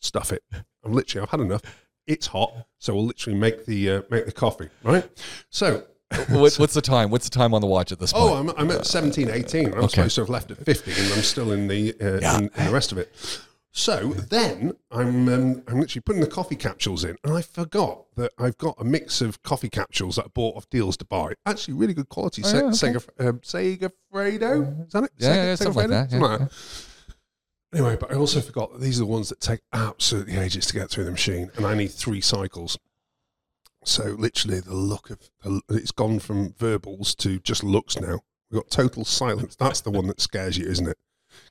stuff 0.00 0.32
it. 0.32 0.44
I'm 0.84 0.92
literally, 0.92 1.22
I've 1.24 1.30
had 1.30 1.40
enough. 1.40 1.62
It's 2.06 2.26
hot, 2.26 2.52
so 2.78 2.94
we'll 2.94 3.06
literally 3.06 3.38
make 3.38 3.64
the 3.66 3.90
uh, 3.90 4.02
make 4.10 4.26
the 4.26 4.32
coffee, 4.32 4.68
right? 4.82 5.08
So 5.50 5.84
What, 6.28 6.54
what's 6.56 6.74
the 6.74 6.82
time? 6.82 7.10
What's 7.10 7.28
the 7.28 7.34
time 7.36 7.54
on 7.54 7.60
the 7.62 7.66
watch 7.66 7.90
at 7.92 7.98
this 7.98 8.12
point? 8.12 8.24
Oh, 8.24 8.34
I'm, 8.34 8.50
I'm 8.58 8.70
at 8.70 8.86
17, 8.86 9.30
18. 9.30 9.66
I'm 9.68 9.74
Okay. 9.74 9.88
supposed 9.88 10.14
to 10.16 10.20
have 10.20 10.28
left 10.28 10.50
at 10.50 10.58
50, 10.58 10.90
and 10.92 11.12
I'm 11.14 11.22
still 11.22 11.50
in 11.52 11.66
the 11.66 11.94
uh, 12.00 12.20
Yeah. 12.20 12.36
in, 12.38 12.50
in 12.56 12.64
the 12.66 12.70
rest 12.72 12.92
of 12.92 12.98
it. 12.98 13.10
So 13.76 14.10
then 14.12 14.74
I'm 14.92 15.28
um, 15.28 15.62
I'm 15.66 15.80
literally 15.80 16.02
putting 16.02 16.20
the 16.20 16.28
coffee 16.28 16.54
capsules 16.56 17.02
in, 17.04 17.16
and 17.24 17.32
I 17.32 17.40
forgot 17.42 18.04
that 18.16 18.32
I've 18.38 18.58
got 18.58 18.76
a 18.78 18.84
mix 18.84 19.20
of 19.22 19.42
coffee 19.42 19.70
capsules 19.70 20.14
that 20.16 20.26
I 20.26 20.28
bought 20.28 20.56
off 20.56 20.68
deals 20.70 20.96
to 20.98 21.04
buy. 21.06 21.32
Actually, 21.46 21.74
really 21.74 21.94
good 21.94 22.08
quality. 22.10 22.42
Oh, 22.44 22.48
Se- 22.48 22.58
yeah, 22.58 22.64
okay. 22.66 22.98
Sega, 22.98 23.28
um, 23.28 23.38
Segafredo, 23.40 24.86
is 24.86 24.92
that 24.92 25.04
it? 25.04 25.10
Yeah, 25.18 25.28
Sega- 25.30 25.34
yeah, 25.36 25.54
something 25.56 25.74
like 25.74 25.86
Segafredo? 25.86 25.90
that, 25.90 26.10
Something 26.10 26.20
yeah, 26.20 26.26
like 26.28 26.38
that. 26.40 26.86
Anyway, 27.74 27.96
but 27.98 28.12
I 28.12 28.14
also 28.14 28.40
forgot 28.40 28.72
that 28.72 28.80
these 28.80 28.98
are 28.98 29.04
the 29.04 29.10
ones 29.10 29.28
that 29.30 29.40
take 29.40 29.60
absolutely 29.72 30.36
ages 30.36 30.66
to 30.66 30.74
get 30.74 30.90
through 30.90 31.04
the 31.04 31.10
machine, 31.10 31.50
and 31.56 31.66
I 31.66 31.74
need 31.74 31.90
three 31.90 32.20
cycles. 32.20 32.78
So 33.84 34.04
literally, 34.16 34.60
the 34.60 34.74
look 34.74 35.10
of 35.10 35.18
it's 35.68 35.90
gone 35.90 36.20
from 36.20 36.54
verbals 36.56 37.16
to 37.16 37.40
just 37.40 37.64
looks 37.64 38.00
now. 38.00 38.20
We've 38.50 38.62
got 38.62 38.70
total 38.70 39.04
silence. 39.04 39.56
That's 39.56 39.80
the 39.80 39.90
one 39.90 40.06
that 40.06 40.20
scares 40.20 40.56
you, 40.56 40.66
isn't 40.66 40.86
it? 40.86 40.98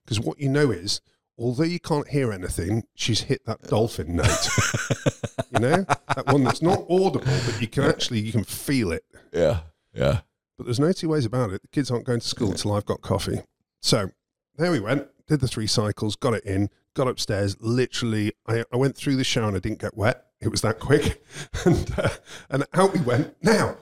Because 0.05 0.19
what 0.19 0.39
you 0.39 0.47
know 0.47 0.71
is, 0.71 1.01
although 1.37 1.63
you 1.63 1.81
can't 1.81 2.07
hear 2.07 2.31
anything, 2.31 2.83
she's 2.95 3.21
hit 3.21 3.45
that 3.45 3.61
dolphin 3.63 4.15
note. 4.15 4.47
you 5.51 5.59
know 5.59 5.85
that 6.15 6.27
one 6.27 6.45
that's 6.45 6.61
not 6.61 6.85
audible, 6.89 7.25
but 7.45 7.57
you 7.59 7.67
can 7.67 7.83
actually 7.83 8.21
you 8.21 8.31
can 8.31 8.45
feel 8.45 8.93
it. 8.93 9.03
yeah, 9.33 9.59
yeah. 9.93 10.21
But 10.57 10.65
there's 10.65 10.79
no 10.79 10.93
two 10.93 11.09
ways 11.09 11.25
about 11.25 11.51
it. 11.51 11.61
The 11.63 11.67
kids 11.67 11.91
aren't 11.91 12.05
going 12.05 12.21
to 12.21 12.27
school 12.27 12.51
until 12.51 12.71
I've 12.71 12.85
got 12.85 13.01
coffee. 13.01 13.41
So 13.81 14.11
there 14.55 14.71
we 14.71 14.79
went. 14.79 15.07
Did 15.27 15.39
the 15.39 15.47
three 15.47 15.67
cycles, 15.67 16.15
got 16.15 16.33
it 16.33 16.43
in, 16.43 16.69
got 16.93 17.07
upstairs. 17.07 17.55
Literally, 17.59 18.33
I, 18.47 18.63
I 18.73 18.77
went 18.77 18.97
through 18.97 19.15
the 19.15 19.23
shower 19.23 19.47
and 19.47 19.55
I 19.55 19.59
didn't 19.59 19.79
get 19.79 19.95
wet. 19.95 20.25
It 20.41 20.49
was 20.49 20.61
that 20.61 20.79
quick. 20.79 21.23
and, 21.65 21.89
uh, 21.97 22.09
and 22.49 22.65
out 22.73 22.93
we 22.93 22.99
went. 22.99 23.35
Now, 23.41 23.77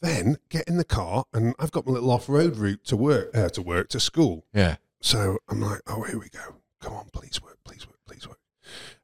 then 0.00 0.38
get 0.48 0.66
in 0.68 0.76
the 0.78 0.84
car 0.84 1.24
and 1.32 1.54
I've 1.58 1.70
got 1.72 1.86
my 1.86 1.92
little 1.92 2.10
off 2.10 2.28
road 2.28 2.56
route 2.56 2.84
to 2.84 2.96
work, 2.96 3.36
uh, 3.36 3.48
to 3.50 3.62
work, 3.62 3.88
to 3.90 4.00
school. 4.00 4.46
Yeah. 4.54 4.76
So 5.00 5.38
I'm 5.48 5.60
like, 5.60 5.82
oh, 5.86 6.02
here 6.04 6.18
we 6.18 6.28
go. 6.30 6.56
Come 6.80 6.94
on, 6.94 7.08
please 7.12 7.42
work, 7.42 7.58
please 7.64 7.86
work, 7.86 7.98
please 8.06 8.26
work. 8.26 8.38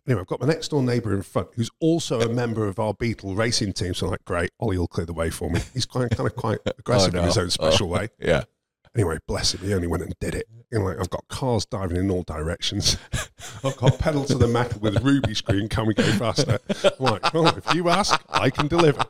Anyway, 0.06 0.20
I've 0.22 0.26
got 0.26 0.40
my 0.40 0.46
next 0.48 0.68
door 0.68 0.82
neighbour 0.82 1.14
in 1.14 1.22
front 1.22 1.48
who's 1.54 1.70
also 1.78 2.20
a 2.20 2.28
member 2.28 2.66
of 2.66 2.78
our 2.80 2.92
Beetle 2.92 3.36
racing 3.36 3.72
team. 3.72 3.94
So 3.94 4.06
I'm 4.06 4.12
like, 4.12 4.24
great, 4.24 4.50
Ollie 4.58 4.76
will 4.78 4.88
clear 4.88 5.06
the 5.06 5.12
way 5.12 5.30
for 5.30 5.48
me. 5.50 5.60
He's 5.72 5.86
quite, 5.86 6.10
kind 6.10 6.28
of 6.28 6.34
quite 6.34 6.58
aggressive 6.78 7.14
Oh, 7.14 7.18
in 7.18 7.24
his 7.24 7.38
own 7.38 7.50
special 7.50 7.88
way. 7.88 8.08
Yeah. 8.18 8.44
Anyway, 8.94 9.18
bless 9.26 9.54
him, 9.54 9.60
he 9.66 9.72
only 9.72 9.86
went 9.86 10.02
and 10.02 10.14
did 10.20 10.34
it. 10.34 10.46
You 10.70 10.78
know, 10.78 10.84
like 10.86 10.98
I've 11.00 11.08
got 11.10 11.26
cars 11.28 11.64
diving 11.66 11.96
in 11.96 12.10
all 12.10 12.22
directions. 12.24 12.96
I've 13.64 13.76
got 13.76 13.98
pedal 13.98 14.24
to 14.26 14.34
the 14.34 14.46
metal 14.46 14.80
with 14.80 15.02
ruby 15.02 15.34
screen. 15.34 15.68
Can 15.68 15.86
we 15.86 15.94
go 15.94 16.02
faster? 16.12 16.58
I'm 16.84 16.90
like, 16.98 17.32
well, 17.34 17.46
if 17.48 17.74
you 17.74 17.88
ask, 17.88 18.20
I 18.28 18.50
can 18.50 18.68
deliver. 18.68 19.02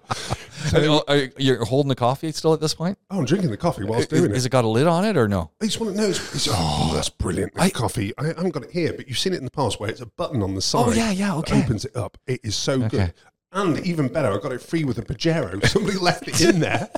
So, 0.69 0.99
uh, 0.99 1.03
are 1.09 1.17
you- 1.17 1.33
you're 1.39 1.65
holding 1.65 1.89
the 1.89 1.95
coffee 1.97 2.31
still 2.33 2.53
at 2.55 2.61
this 2.61 2.75
point? 2.75 2.97
Oh, 3.11 3.19
I'm 3.19 3.25
drinking 3.25 3.51
the 3.51 3.57
coffee 3.57 3.85
whilst 3.85 4.11
doing 4.11 4.33
is 4.33 4.45
it. 4.45 4.49
it 4.49 4.51
got 4.51 4.65
a 4.65 4.69
lid 4.69 4.87
on 4.87 5.05
it 5.05 5.17
or 5.17 5.27
no? 5.29 5.51
I 5.61 5.65
just 5.67 5.81
want 5.81 5.95
to 5.97 6.01
know. 6.01 6.09
It's, 6.09 6.19
it's- 6.35 6.49
oh, 6.51 6.93
that's 6.95 7.09
brilliant. 7.09 7.55
The 7.55 7.71
coffee. 7.71 8.13
I 8.19 8.27
haven't 8.27 8.51
got 8.51 8.65
it 8.65 8.71
here, 8.71 8.93
but 8.93 9.09
you've 9.09 9.19
seen 9.19 9.33
it 9.33 9.39
in 9.39 9.45
the 9.45 9.51
past 9.51 9.81
where 9.81 9.91
it's 9.91 10.01
a 10.01 10.07
button 10.07 10.43
on 10.43 10.55
the 10.55 10.63
side. 10.63 10.85
Oh, 10.87 10.93
yeah, 10.93 11.11
yeah, 11.11 11.35
okay. 11.37 11.63
opens 11.63 11.85
it 11.85 11.97
up. 11.97 12.19
It 12.27 12.41
is 12.45 12.55
so 12.57 12.75
Okay. 12.85 12.89
good. 12.89 13.15
And 13.53 13.79
even 13.87 14.09
better, 14.09 14.33
I 14.33 14.39
got 14.39 14.53
it 14.53 14.63
free 14.63 14.85
with 14.85 14.99
a 14.99 15.03
Pajero. 15.03 15.65
Somebody 15.69 15.99
left 15.99 16.27
it 16.29 16.41
in 16.41 16.61
there. 16.61 16.89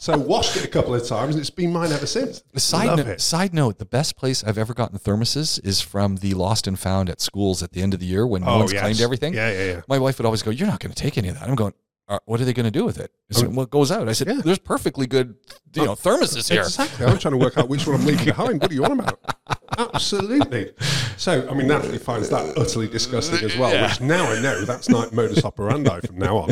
So 0.00 0.12
I 0.12 0.16
washed 0.16 0.56
it 0.56 0.64
a 0.64 0.68
couple 0.68 0.94
of 0.94 1.06
times, 1.06 1.34
and 1.34 1.40
it's 1.40 1.50
been 1.50 1.72
mine 1.72 1.92
ever 1.92 2.06
since. 2.06 2.42
Side 2.56 2.86
Love 2.88 2.96
note, 2.98 3.06
it. 3.06 3.20
side 3.20 3.54
note, 3.54 3.78
the 3.78 3.84
best 3.84 4.16
place 4.16 4.42
I've 4.42 4.58
ever 4.58 4.74
gotten 4.74 4.98
thermoses 4.98 5.60
is 5.64 5.80
from 5.80 6.16
the 6.16 6.34
lost 6.34 6.66
and 6.66 6.78
found 6.78 7.08
at 7.08 7.20
schools 7.20 7.62
at 7.62 7.72
the 7.72 7.82
end 7.82 7.94
of 7.94 8.00
the 8.00 8.06
year 8.06 8.26
when 8.26 8.42
oh, 8.42 8.46
no 8.46 8.52
Oh, 8.52 8.58
one's 8.60 8.72
yes. 8.72 8.80
claimed 8.82 9.00
everything. 9.00 9.34
Yeah, 9.34 9.52
yeah, 9.52 9.64
yeah. 9.74 9.80
My 9.88 9.98
wife 9.98 10.18
would 10.18 10.26
always 10.26 10.42
go, 10.42 10.50
"You're 10.50 10.66
not 10.68 10.80
going 10.80 10.92
to 10.92 11.00
take 11.00 11.16
any 11.18 11.28
of 11.28 11.38
that." 11.38 11.48
I'm 11.48 11.54
going, 11.54 11.74
"Uh, 12.10 12.18
"What 12.26 12.40
are 12.40 12.44
they 12.44 12.52
going 12.52 12.64
to 12.64 12.70
do 12.70 12.84
with 12.84 12.98
it?" 12.98 13.10
I 13.30 13.38
said, 13.38 13.54
"What 13.54 13.70
goes 13.70 13.90
out?" 13.90 14.08
I 14.08 14.12
said, 14.12 14.28
Oh. 14.28 14.34
Yeah. 14.34 14.40
"There's 14.44 14.58
perfectly 14.58 15.06
good, 15.06 15.36
you 15.74 15.84
know, 15.86 15.92
thermoses 15.94 16.50
here." 16.50 16.62
Exactly. 16.62 17.06
I'm 17.06 17.18
trying 17.18 17.32
to 17.32 17.38
work 17.38 17.56
out 17.56 17.68
which 17.68 17.86
one 17.86 17.96
I'm 18.00 18.04
leaving 18.04 18.24
behind. 18.26 18.60
What 18.60 18.70
are 18.70 18.74
you 18.74 18.84
on 18.84 18.98
about? 18.98 19.20
Absolutely. 19.78 20.72
So, 21.16 21.48
I 21.48 21.54
mean, 21.54 21.68
Natalie 21.68 21.98
finds 21.98 22.28
that 22.30 22.56
utterly 22.58 22.88
disgusting 22.88 23.44
as 23.44 23.56
well, 23.56 23.70
which 23.88 24.00
now 24.00 24.24
I 24.26 24.40
know 24.40 24.64
that's 24.64 24.88
not 24.88 25.12
modus 25.12 25.44
operandi 25.44 26.00
from 26.00 26.18
now 26.18 26.36
on. 26.38 26.50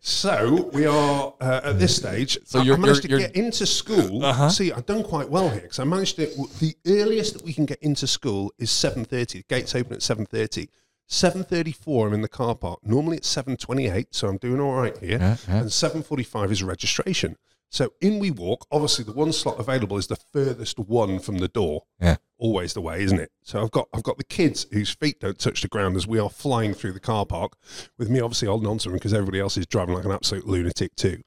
So, 0.00 0.70
we 0.72 0.86
are 0.86 1.34
uh, 1.40 1.60
at 1.64 1.78
this 1.78 1.96
stage. 1.96 2.38
So 2.44 2.58
I- 2.60 2.62
you're- 2.62 2.76
I 2.76 2.80
managed 2.80 3.08
you're- 3.08 3.22
to 3.22 3.28
get 3.28 3.36
into 3.36 3.66
school. 3.66 4.24
Uh-huh. 4.24 4.50
See, 4.50 4.72
I've 4.72 4.86
done 4.86 5.02
quite 5.02 5.30
well 5.30 5.48
here 5.48 5.62
because 5.62 5.78
I 5.78 5.84
managed 5.84 6.16
to. 6.16 6.26
The 6.60 6.76
earliest 6.86 7.34
that 7.34 7.42
we 7.42 7.52
can 7.54 7.64
get 7.64 7.78
into 7.82 8.06
school 8.06 8.52
is 8.58 8.70
7.30. 8.70 9.44
Gates 9.48 9.74
open 9.74 9.94
at 9.94 10.00
7.30. 10.02 10.68
7.34 11.08 12.06
I'm 12.06 12.14
in 12.14 12.22
the 12.22 12.28
car 12.28 12.54
park. 12.54 12.80
Normally 12.82 13.18
it's 13.18 13.34
7.28, 13.34 14.06
so 14.10 14.28
I'm 14.28 14.38
doing 14.38 14.60
all 14.60 14.74
right 14.74 14.96
here. 14.98 15.18
Yeah, 15.18 15.36
yeah. 15.48 15.60
And 15.60 15.68
7.45 15.68 16.50
is 16.50 16.62
registration. 16.62 17.36
So 17.74 17.92
in 18.00 18.20
we 18.20 18.30
walk. 18.30 18.68
Obviously, 18.70 19.04
the 19.04 19.12
one 19.12 19.32
slot 19.32 19.58
available 19.58 19.96
is 19.96 20.06
the 20.06 20.18
furthest 20.32 20.78
one 20.78 21.18
from 21.18 21.38
the 21.38 21.48
door. 21.48 21.82
Yeah. 22.00 22.18
Always 22.38 22.72
the 22.72 22.80
way, 22.80 23.02
isn't 23.02 23.18
it? 23.18 23.32
So 23.42 23.60
I've 23.60 23.72
got 23.72 23.88
I've 23.92 24.04
got 24.04 24.16
the 24.16 24.22
kids 24.22 24.68
whose 24.70 24.90
feet 24.90 25.18
don't 25.18 25.38
touch 25.40 25.60
the 25.60 25.66
ground 25.66 25.96
as 25.96 26.06
we 26.06 26.20
are 26.20 26.30
flying 26.30 26.72
through 26.72 26.92
the 26.92 27.00
car 27.00 27.26
park, 27.26 27.56
with 27.98 28.08
me 28.08 28.20
obviously 28.20 28.46
holding 28.46 28.68
on 28.68 28.78
to 28.78 28.88
them 28.88 28.92
because 28.94 29.12
everybody 29.12 29.40
else 29.40 29.56
is 29.56 29.66
driving 29.66 29.96
like 29.96 30.04
an 30.04 30.12
absolute 30.12 30.46
lunatic 30.46 30.94
too. 30.94 31.22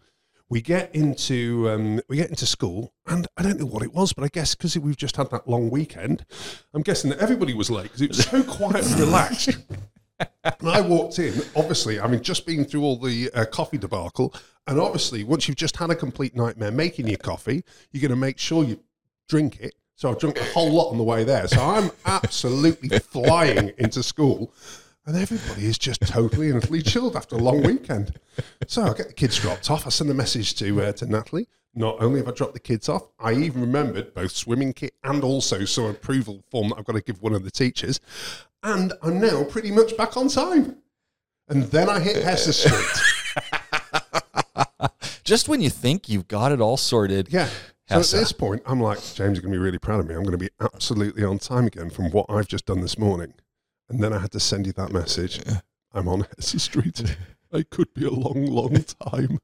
We 0.50 0.62
get 0.62 0.96
into 0.96 1.70
um, 1.70 2.01
we 2.08 2.18
get 2.18 2.30
into 2.30 2.46
school, 2.46 2.94
and 3.06 3.27
I 3.36 3.44
don't 3.44 3.60
know 3.60 3.66
what 3.66 3.84
it 3.84 3.94
was, 3.94 4.13
but 4.13 4.24
I 4.24 4.30
guess 4.30 4.56
because 4.56 4.77
we've 4.77 4.96
just 4.96 5.18
had 5.18 5.30
that 5.32 5.48
long 5.48 5.70
weekend, 5.70 6.25
I'm 6.74 6.84
guessing 6.84 7.10
that 7.10 7.20
everybody 7.20 7.54
was 7.54 7.70
late 7.70 7.84
because 7.84 8.01
it 8.01 8.10
was 8.10 8.24
so 8.25 8.44
quiet 8.44 8.86
and 8.86 9.00
relaxed. 9.00 9.58
And 10.44 10.70
I 10.70 10.82
walked 10.82 11.20
in, 11.20 11.44
obviously, 11.56 12.00
I 12.00 12.08
mean, 12.08 12.24
just 12.24 12.48
been 12.48 12.66
through 12.66 12.82
all 12.82 12.98
the 12.98 13.30
uh, 13.36 13.46
coffee 13.46 13.77
debacle. 13.77 14.34
And 14.66 14.80
obviously, 14.80 15.24
once 15.24 15.48
you've 15.48 15.58
just 15.58 15.77
had 15.77 15.92
a 15.92 15.96
complete 15.96 16.36
nightmare 16.36 16.72
making 16.72 17.08
your 17.08 17.18
coffee, 17.18 17.63
you're 17.92 18.01
going 18.01 18.10
to 18.10 18.16
make 18.16 18.39
sure 18.39 18.63
you 18.63 18.80
drink 19.30 19.60
it. 19.60 19.75
So 19.96 20.10
I've 20.10 20.20
drunk 20.20 20.39
a 20.39 20.44
whole 20.44 20.72
lot 20.72 20.89
on 20.89 20.98
the 20.98 21.04
way 21.04 21.24
there. 21.24 21.48
So 21.48 21.62
I'm 21.62 21.92
absolutely 22.06 22.98
flying 23.12 23.74
into 23.77 24.04
school. 24.04 24.54
And 25.08 25.16
everybody 25.16 25.66
is 25.66 25.78
just 25.78 26.02
totally 26.06 26.50
and 26.50 26.62
utterly 26.62 26.82
chilled 26.82 27.16
after 27.16 27.38
a 27.38 27.40
long 27.40 27.64
weekend. 27.64 28.20
So 28.68 28.84
I 28.84 28.94
get 28.94 29.08
the 29.08 29.14
kids 29.14 29.40
dropped 29.40 29.72
off. 29.72 29.88
I 29.88 29.90
send 29.90 30.10
a 30.10 30.14
message 30.14 30.56
to 30.56 30.82
uh, 30.82 30.92
to 30.92 31.06
Natalie. 31.06 31.48
Not 31.74 32.02
only 32.02 32.20
have 32.20 32.28
I 32.28 32.32
dropped 32.32 32.56
the 32.56 32.60
kids 32.60 32.90
off, 32.90 33.04
I 33.18 33.32
even 33.32 33.62
remembered 33.62 34.14
both 34.14 34.32
swimming 34.32 34.74
kit 34.74 34.96
and 35.06 35.24
also 35.24 35.64
some 35.64 35.86
approval 35.86 36.44
form 36.52 36.70
that 36.70 36.80
I've 36.80 36.86
got 36.86 36.94
to 36.94 37.02
give 37.02 37.22
one 37.22 37.34
of 37.34 37.46
the 37.46 37.52
teachers. 37.52 38.02
And 38.64 38.92
I'm 39.02 39.22
now 39.22 39.46
pretty 39.46 39.72
much 39.72 39.96
back 39.96 40.18
on 40.18 40.28
time. 40.28 40.78
And 41.48 41.64
then 41.66 41.88
I 41.88 42.02
hit 42.02 42.22
Hessa 42.22 42.52
Street. 42.52 42.84
Just 45.24 45.48
when 45.48 45.62
you 45.62 45.70
think 45.70 46.10
you've 46.10 46.28
got 46.28 46.52
it 46.52 46.60
all 46.60 46.76
sorted, 46.76 47.32
Yeah. 47.32 47.48
So 47.88 48.00
at 48.00 48.08
this 48.08 48.34
point, 48.34 48.62
I'm 48.66 48.82
like, 48.82 48.98
James 49.14 49.38
is 49.38 49.40
going 49.40 49.54
to 49.54 49.58
be 49.58 49.64
really 49.64 49.80
proud 49.80 50.02
of 50.02 50.08
me. 50.08 50.16
I'm 50.16 50.24
going 50.24 50.34
to 50.34 50.38
be 50.38 50.50
absolutely 50.60 51.24
on 51.24 51.40
time 51.40 51.68
again 51.68 51.90
from 51.90 52.12
what 52.12 52.26
I've 52.28 52.48
just 52.48 52.66
done 52.66 52.82
this 52.82 52.98
morning. 52.98 53.34
And 53.89 54.03
then 54.03 54.13
I 54.13 54.20
had 54.20 54.32
to 54.32 54.39
send 54.39 54.65
you 54.67 54.74
that 54.74 54.91
message. 54.91 55.41
I'm 55.94 56.08
on 56.08 56.25
Hessa 56.38 56.60
Street. 56.60 57.17
It 57.50 57.70
could 57.70 57.94
be 57.94 58.06
a 58.06 58.12
long, 58.12 58.46
long 58.48 58.75
time. 58.84 59.39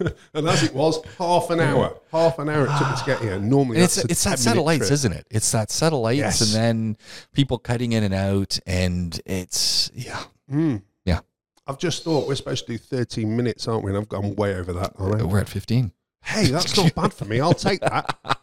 and 0.34 0.48
as 0.48 0.64
it 0.64 0.74
was, 0.74 0.98
half 1.18 1.50
an 1.50 1.60
hour. 1.60 1.96
Half 2.10 2.40
an 2.40 2.48
hour 2.48 2.64
it 2.64 2.76
took 2.76 2.90
me 2.90 2.96
to 2.96 3.04
get 3.06 3.20
here. 3.20 3.38
Normally, 3.40 3.78
it's 3.78 3.96
a 3.96 4.06
it's 4.10 4.24
that 4.24 4.30
10-minute 4.30 4.40
satellites, 4.40 4.78
trip. 4.88 4.92
isn't 4.92 5.12
it? 5.12 5.26
It's 5.30 5.52
that 5.52 5.70
satellites, 5.70 6.18
Yes. 6.18 6.40
and 6.40 6.50
then 6.52 6.96
people 7.32 7.56
cutting 7.58 7.92
in 7.92 8.02
and 8.02 8.12
out, 8.12 8.58
and 8.66 9.20
it's 9.24 9.88
yeah. 9.94 10.20
Mm. 10.52 10.82
Yeah. 11.04 11.20
I've 11.68 11.78
just 11.78 12.02
thought 12.02 12.26
we're 12.26 12.34
supposed 12.34 12.66
to 12.66 12.72
do 12.72 12.78
13 12.78 13.36
minutes, 13.36 13.68
aren't 13.68 13.84
we? 13.84 13.92
And 13.92 13.98
I've 13.98 14.08
gone 14.08 14.34
way 14.34 14.56
over 14.56 14.72
that, 14.72 14.94
aren't 14.98 15.22
We're 15.28 15.38
at 15.38 15.48
fifteen. 15.48 15.92
Hey, 16.24 16.46
that's 16.46 16.76
not 16.76 16.92
bad 16.96 17.14
for 17.14 17.24
me. 17.24 17.40
I'll 17.40 17.54
take 17.54 17.80
that. 17.82 18.18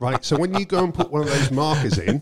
Right. 0.00 0.24
So 0.24 0.36
when 0.36 0.52
you 0.58 0.64
go 0.64 0.82
and 0.82 0.92
put 0.92 1.12
one 1.12 1.22
of 1.22 1.28
those 1.28 1.52
markers 1.52 1.98
in, 1.98 2.20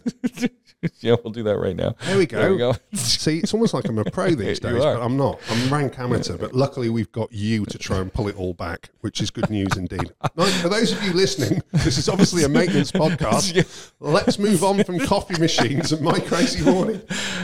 yeah, 1.00 1.16
we'll 1.22 1.32
do 1.32 1.42
that 1.44 1.58
right 1.58 1.76
now. 1.76 1.94
there 2.04 2.18
we 2.18 2.26
go. 2.26 2.38
There 2.38 2.52
we 2.52 2.58
go. 2.58 2.74
See, 2.94 3.38
it's 3.38 3.54
almost 3.54 3.72
like 3.72 3.84
I'm 3.88 3.98
a 3.98 4.04
pro 4.04 4.30
these 4.34 4.58
days, 4.58 4.78
but 4.78 5.00
I'm 5.00 5.16
not. 5.16 5.40
I'm 5.48 5.72
rank 5.72 5.98
amateur. 5.98 6.36
But 6.36 6.54
luckily, 6.54 6.88
we've 6.88 7.12
got 7.12 7.32
you 7.32 7.64
to 7.66 7.78
try 7.78 7.98
and 7.98 8.12
pull 8.12 8.28
it 8.28 8.36
all 8.36 8.52
back, 8.52 8.90
which 9.00 9.20
is 9.20 9.30
good 9.30 9.48
news 9.48 9.76
indeed. 9.76 10.12
Now, 10.36 10.46
for 10.46 10.68
those 10.68 10.92
of 10.92 11.02
you 11.04 11.12
listening, 11.12 11.62
this 11.72 11.98
is 11.98 12.08
obviously 12.08 12.42
a 12.44 12.48
maintenance 12.48 12.90
podcast. 12.90 13.92
Let's 14.00 14.38
move 14.38 14.64
on 14.64 14.82
from 14.84 14.98
coffee 14.98 15.38
machines 15.38 15.92
and 15.92 16.02
my 16.02 16.18
crazy 16.18 16.64
morning. 16.64 17.02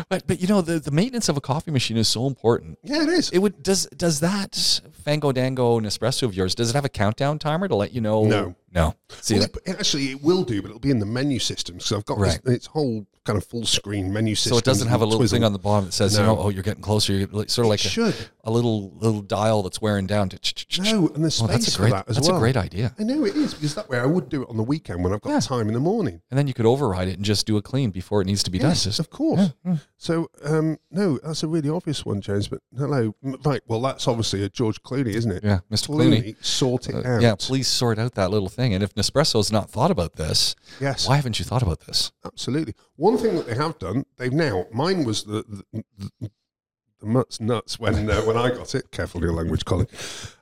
But 0.09 0.27
but 0.27 0.41
you 0.41 0.49
know 0.49 0.61
the, 0.61 0.81
the 0.81 0.91
maintenance 0.91 1.29
of 1.29 1.37
a 1.37 1.41
coffee 1.41 1.71
machine 1.71 1.97
is 1.97 2.09
so 2.09 2.27
important. 2.27 2.79
Yeah, 2.83 3.03
it 3.03 3.09
is. 3.09 3.31
It 3.31 3.39
would 3.39 3.63
does 3.63 3.87
does 3.97 4.21
that 4.21 4.81
Fango 5.05 5.33
Dango 5.33 5.79
Nespresso 5.81 6.25
of 6.25 6.35
yours 6.35 6.55
does 6.55 6.71
it 6.71 6.75
have 6.75 6.85
a 6.85 6.89
countdown 6.89 7.39
timer 7.39 7.69
to 7.69 7.75
let 7.75 7.93
you 7.93 8.01
know? 8.01 8.25
No. 8.25 8.55
No. 8.79 8.95
See 9.21 9.35
Well, 9.35 9.45
it- 9.45 9.57
actually, 9.79 10.11
it 10.11 10.23
will 10.23 10.45
do, 10.45 10.61
but 10.63 10.69
it'll 10.69 10.81
be 10.81 10.91
in 10.91 10.99
the 10.99 11.07
menu 11.07 11.39
system 11.39 11.77
because 11.77 11.93
I've 11.93 12.05
got 12.05 12.19
Right. 12.19 12.41
this, 12.45 12.55
its 12.57 12.67
whole 12.67 13.07
kind 13.25 13.37
of 13.37 13.45
full 13.45 13.67
screen 13.67 14.11
menu 14.13 14.35
system. 14.35 14.53
So 14.55 14.59
it 14.59 14.65
doesn't 14.65 14.89
have 14.89 15.03
a 15.03 15.07
little 15.07 15.27
thing 15.27 15.45
on 15.45 15.53
the 15.53 15.59
bottom 15.59 15.87
that 15.87 15.93
says, 15.93 16.17
you 16.17 16.23
know, 16.23 16.39
oh, 16.39 16.49
you're 16.49 16.63
getting 16.63 16.83
closer. 16.83 17.13
You're 17.15 17.29
like- 17.29 17.51
sort 17.51 17.67
of 17.67 17.71
like 17.71 17.81
It 17.85 17.87
a, 17.87 17.91
should. 17.91 18.15
a 18.45 18.51
little 18.51 18.93
little 18.99 19.21
dial 19.23 19.63
that's 19.63 19.81
wearing 19.83 20.07
down. 20.07 20.31
To 20.31 20.39
No, 20.83 21.09
and 21.09 21.25
the 21.25 21.31
space 21.31 21.45
Oh, 21.45 21.47
that's 21.53 21.69
a 21.69 21.71
for 21.73 21.79
great. 21.83 21.91
that 21.93 22.09
as 22.09 22.17
that's 22.17 22.29
well. 22.29 22.37
a 22.39 22.41
great 22.41 22.57
idea. 22.57 22.95
I 22.99 23.03
know 23.03 23.25
it 23.25 23.37
is 23.37 23.53
because 23.55 23.75
that 23.75 23.89
way 23.91 23.99
I 23.99 24.07
would 24.07 24.29
do 24.31 24.43
it 24.43 24.49
on 24.49 24.57
the 24.57 24.63
weekend 24.63 25.05
when 25.05 25.13
I've 25.13 25.21
got 25.21 25.31
Yeah. 25.31 25.41
time 25.41 25.69
in 25.69 25.75
the 25.75 25.81
morning. 25.81 26.21
And 26.31 26.39
then 26.39 26.47
you 26.47 26.55
could 26.55 26.65
override 26.67 27.09
it 27.09 27.17
and 27.17 27.25
just 27.25 27.47
do 27.47 27.57
a 27.59 27.63
clean 27.63 27.91
before 27.91 28.23
it 28.23 28.27
needs 28.27 28.43
to 28.45 28.51
be 28.51 28.59
Yes, 28.59 28.85
done. 28.85 28.91
Just 28.91 29.01
of 29.01 29.11
course. 29.11 29.51
So, 29.99 30.31
um, 30.45 30.79
no, 30.91 31.19
that's 31.23 31.43
a 31.43 31.49
really 31.49 31.69
obvious 31.69 32.07
one, 32.07 32.21
James. 32.21 32.49
But 32.49 32.61
hello, 32.77 33.15
right? 33.45 33.61
Well, 33.67 33.81
that's 33.83 34.07
obviously 34.09 34.43
a 34.45 34.49
George 34.49 34.83
Clooney, 34.83 35.09
isn't 35.15 35.33
it? 35.33 35.45
yeah, 35.45 35.61
Mr. 35.71 35.89
Clooney. 35.89 36.37
sort 36.45 36.89
it 36.89 36.95
Uh, 36.95 37.09
out. 37.09 37.21
yeah, 37.23 37.35
please 37.35 37.67
sort 37.69 37.99
out 37.99 38.15
that 38.15 38.31
little 38.31 38.49
thing. 38.49 38.68
And 38.75 38.83
if 38.83 38.95
Nespresso's 38.95 39.51
not 39.53 39.71
thought 39.71 39.91
about 39.91 40.15
this, 40.17 40.55
Yes, 40.81 41.09
why 41.09 41.17
haven't 41.17 41.39
you 41.39 41.45
thought 41.45 41.63
about 41.63 41.81
this? 41.87 42.13
absolutely. 42.25 42.75
One 42.97 43.17
thing 43.19 43.37
that 43.37 43.47
they 43.47 43.55
have 43.55 43.79
done, 43.79 44.05
they've 44.17 44.33
now. 44.33 44.67
Mine 44.73 45.05
was 45.05 45.25
the 45.25 45.45
the, 45.73 45.85
the, 46.21 46.31
the 47.01 47.07
nuts 47.07 47.41
nuts 47.41 47.79
when 47.79 48.11
uh, 48.11 48.23
when 48.23 48.37
I 48.37 48.51
got 48.51 48.75
it. 48.75 48.91
Careful 48.91 49.21
your 49.21 49.33
language, 49.33 49.65
Colin. 49.65 49.87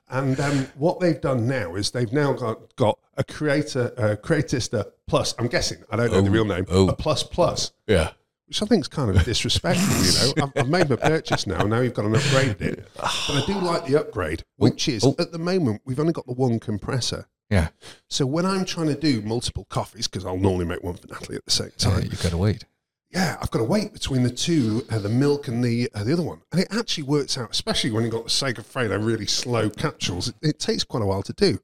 And 0.09 0.39
um, 0.39 0.67
what 0.75 0.99
they've 1.01 1.19
done 1.19 1.47
now 1.47 1.75
is 1.75 1.91
they've 1.91 2.11
now 2.13 2.33
got 2.33 2.75
got 2.77 2.97
a 3.17 3.23
creator 3.23 3.93
uh, 3.97 4.15
creatista 4.15 4.85
plus. 5.07 5.35
I'm 5.37 5.47
guessing 5.47 5.83
I 5.91 5.97
don't 5.97 6.11
know 6.11 6.21
the 6.21 6.29
Oh, 6.29 6.31
real 6.31 6.45
name. 6.45 6.65
oh. 6.69 6.87
A 6.89 6.93
plus 6.95 7.23
plus. 7.23 7.71
Yeah. 7.87 8.11
which 8.47 8.61
I 8.61 8.65
think 8.67 8.81
is 8.81 8.87
kind 8.87 9.09
of 9.15 9.21
disrespectful. 9.25 9.97
You 10.05 10.33
know, 10.41 10.43
I've, 10.55 10.61
I've 10.63 10.69
made 10.69 10.89
my 10.89 10.95
purchase 10.95 11.45
now. 11.45 11.61
Now 11.63 11.81
you've 11.81 11.93
got 11.93 12.05
an 12.05 12.13
upgraded 12.13 12.61
it, 12.61 12.87
but 12.95 13.05
I 13.05 13.43
do 13.45 13.59
like 13.59 13.85
the 13.85 13.99
upgrade, 13.99 14.43
which 14.55 14.87
is 14.87 15.03
oh. 15.03 15.13
at 15.19 15.33
the 15.33 15.39
moment 15.39 15.81
we've 15.83 15.99
only 15.99 16.13
got 16.13 16.25
the 16.25 16.33
one 16.33 16.57
compressor. 16.59 17.27
Yeah. 17.49 17.69
So 18.09 18.25
when 18.25 18.45
I'm 18.45 18.65
trying 18.65 18.87
to 18.87 18.95
do 18.95 19.21
multiple 19.21 19.65
coffees, 19.69 20.07
because 20.07 20.25
I'll 20.25 20.37
normally 20.37 20.65
make 20.65 20.83
one 20.83 20.95
for 20.95 21.07
Natalie 21.07 21.37
at 21.37 21.45
the 21.45 21.51
same 21.51 21.71
time, 21.77 22.03
you've 22.03 22.21
got 22.21 22.31
to 22.31 22.37
wait. 22.37 22.65
yeah, 23.09 23.37
I've 23.41 23.51
got 23.51 23.59
to 23.59 23.65
wait 23.65 23.93
between 23.93 24.23
the 24.23 24.29
two, 24.29 24.85
uh, 24.91 24.99
the 24.99 25.09
milk 25.09 25.47
and 25.47 25.63
the 25.63 25.89
uh, 25.95 26.03
the 26.03 26.13
other 26.13 26.23
one, 26.23 26.41
and 26.51 26.59
it 26.61 26.67
actually 26.71 27.03
works 27.05 27.37
out, 27.37 27.49
especially 27.51 27.91
when 27.91 28.03
you've 28.03 28.11
got 28.11 28.23
the 28.25 28.29
Segafredo 28.29 29.03
really 29.03 29.25
slow 29.27 29.69
capsules. 29.69 30.27
It, 30.27 30.35
it 30.41 30.59
takes 30.59 30.83
quite 30.83 31.03
a 31.03 31.05
while 31.05 31.23
to 31.23 31.33
do. 31.33 31.59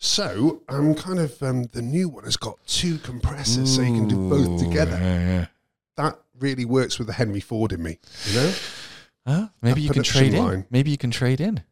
So 0.00 0.62
I'm 0.68 0.94
kind 0.94 1.18
of 1.18 1.42
um, 1.42 1.64
the 1.72 1.82
new 1.82 2.08
one 2.08 2.22
has 2.24 2.36
got 2.36 2.58
two 2.66 2.98
compressors, 2.98 3.74
so 3.74 3.82
you 3.82 3.94
can 3.94 4.06
do 4.08 4.28
both 4.28 4.60
together. 4.62 4.96
Yeah, 5.00 5.18
yeah. 5.26 5.46
That 5.96 6.18
really 6.38 6.64
works 6.64 6.98
with 6.98 7.08
the 7.08 7.14
Henry 7.14 7.40
Ford 7.40 7.72
in 7.72 7.82
me, 7.82 7.98
you 8.26 8.34
know. 8.34 8.52
Huh? 9.26 9.48
Maybe 9.60 9.80
That 9.80 9.80
you 9.80 9.90
can 9.90 10.02
trade 10.04 10.34
in. 10.34 10.66
Maybe 10.70 10.90
you 10.92 10.96
can 10.98 11.10
trade 11.10 11.40
in. 11.40 11.64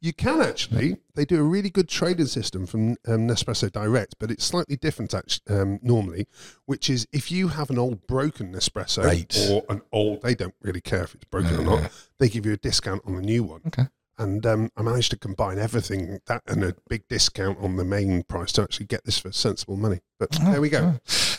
You 0.00 0.12
can 0.12 0.40
actually. 0.40 0.98
They 1.14 1.24
do 1.24 1.40
a 1.40 1.42
really 1.42 1.70
good 1.70 1.88
trading 1.88 2.26
system 2.26 2.66
from 2.66 2.90
um, 3.06 3.26
Nespresso 3.26 3.70
Direct, 3.72 4.14
but 4.20 4.30
it's 4.30 4.44
slightly 4.44 4.76
different 4.76 5.12
actually, 5.14 5.56
um, 5.56 5.78
normally, 5.82 6.26
which 6.66 6.88
is 6.88 7.06
if 7.12 7.30
you 7.32 7.48
have 7.48 7.70
an 7.70 7.78
old 7.78 8.06
broken 8.06 8.52
Nespresso 8.52 9.04
Right. 9.04 9.36
or 9.50 9.64
an 9.68 9.82
old, 9.92 10.22
they 10.22 10.34
don't 10.34 10.54
really 10.62 10.80
care 10.80 11.02
if 11.02 11.14
it's 11.14 11.24
broken 11.24 11.56
or 11.56 11.64
not, 11.64 11.90
they 12.18 12.28
give 12.28 12.46
you 12.46 12.52
a 12.52 12.56
discount 12.56 13.02
on 13.04 13.16
the 13.16 13.22
new 13.22 13.42
one. 13.42 13.62
Okay. 13.66 13.86
And 14.20 14.44
um, 14.46 14.70
I 14.76 14.82
managed 14.82 15.12
to 15.12 15.16
combine 15.16 15.58
everything 15.60 16.18
that 16.26 16.42
and 16.48 16.64
a 16.64 16.74
big 16.88 17.06
discount 17.08 17.58
on 17.60 17.76
the 17.76 17.84
main 17.84 18.24
price 18.24 18.50
to 18.52 18.62
actually 18.62 18.86
get 18.86 19.04
this 19.04 19.16
for 19.18 19.30
sensible 19.30 19.76
money. 19.76 20.00
But 20.18 20.30
there 20.32 20.60
we 20.60 20.68
go. 20.70 20.98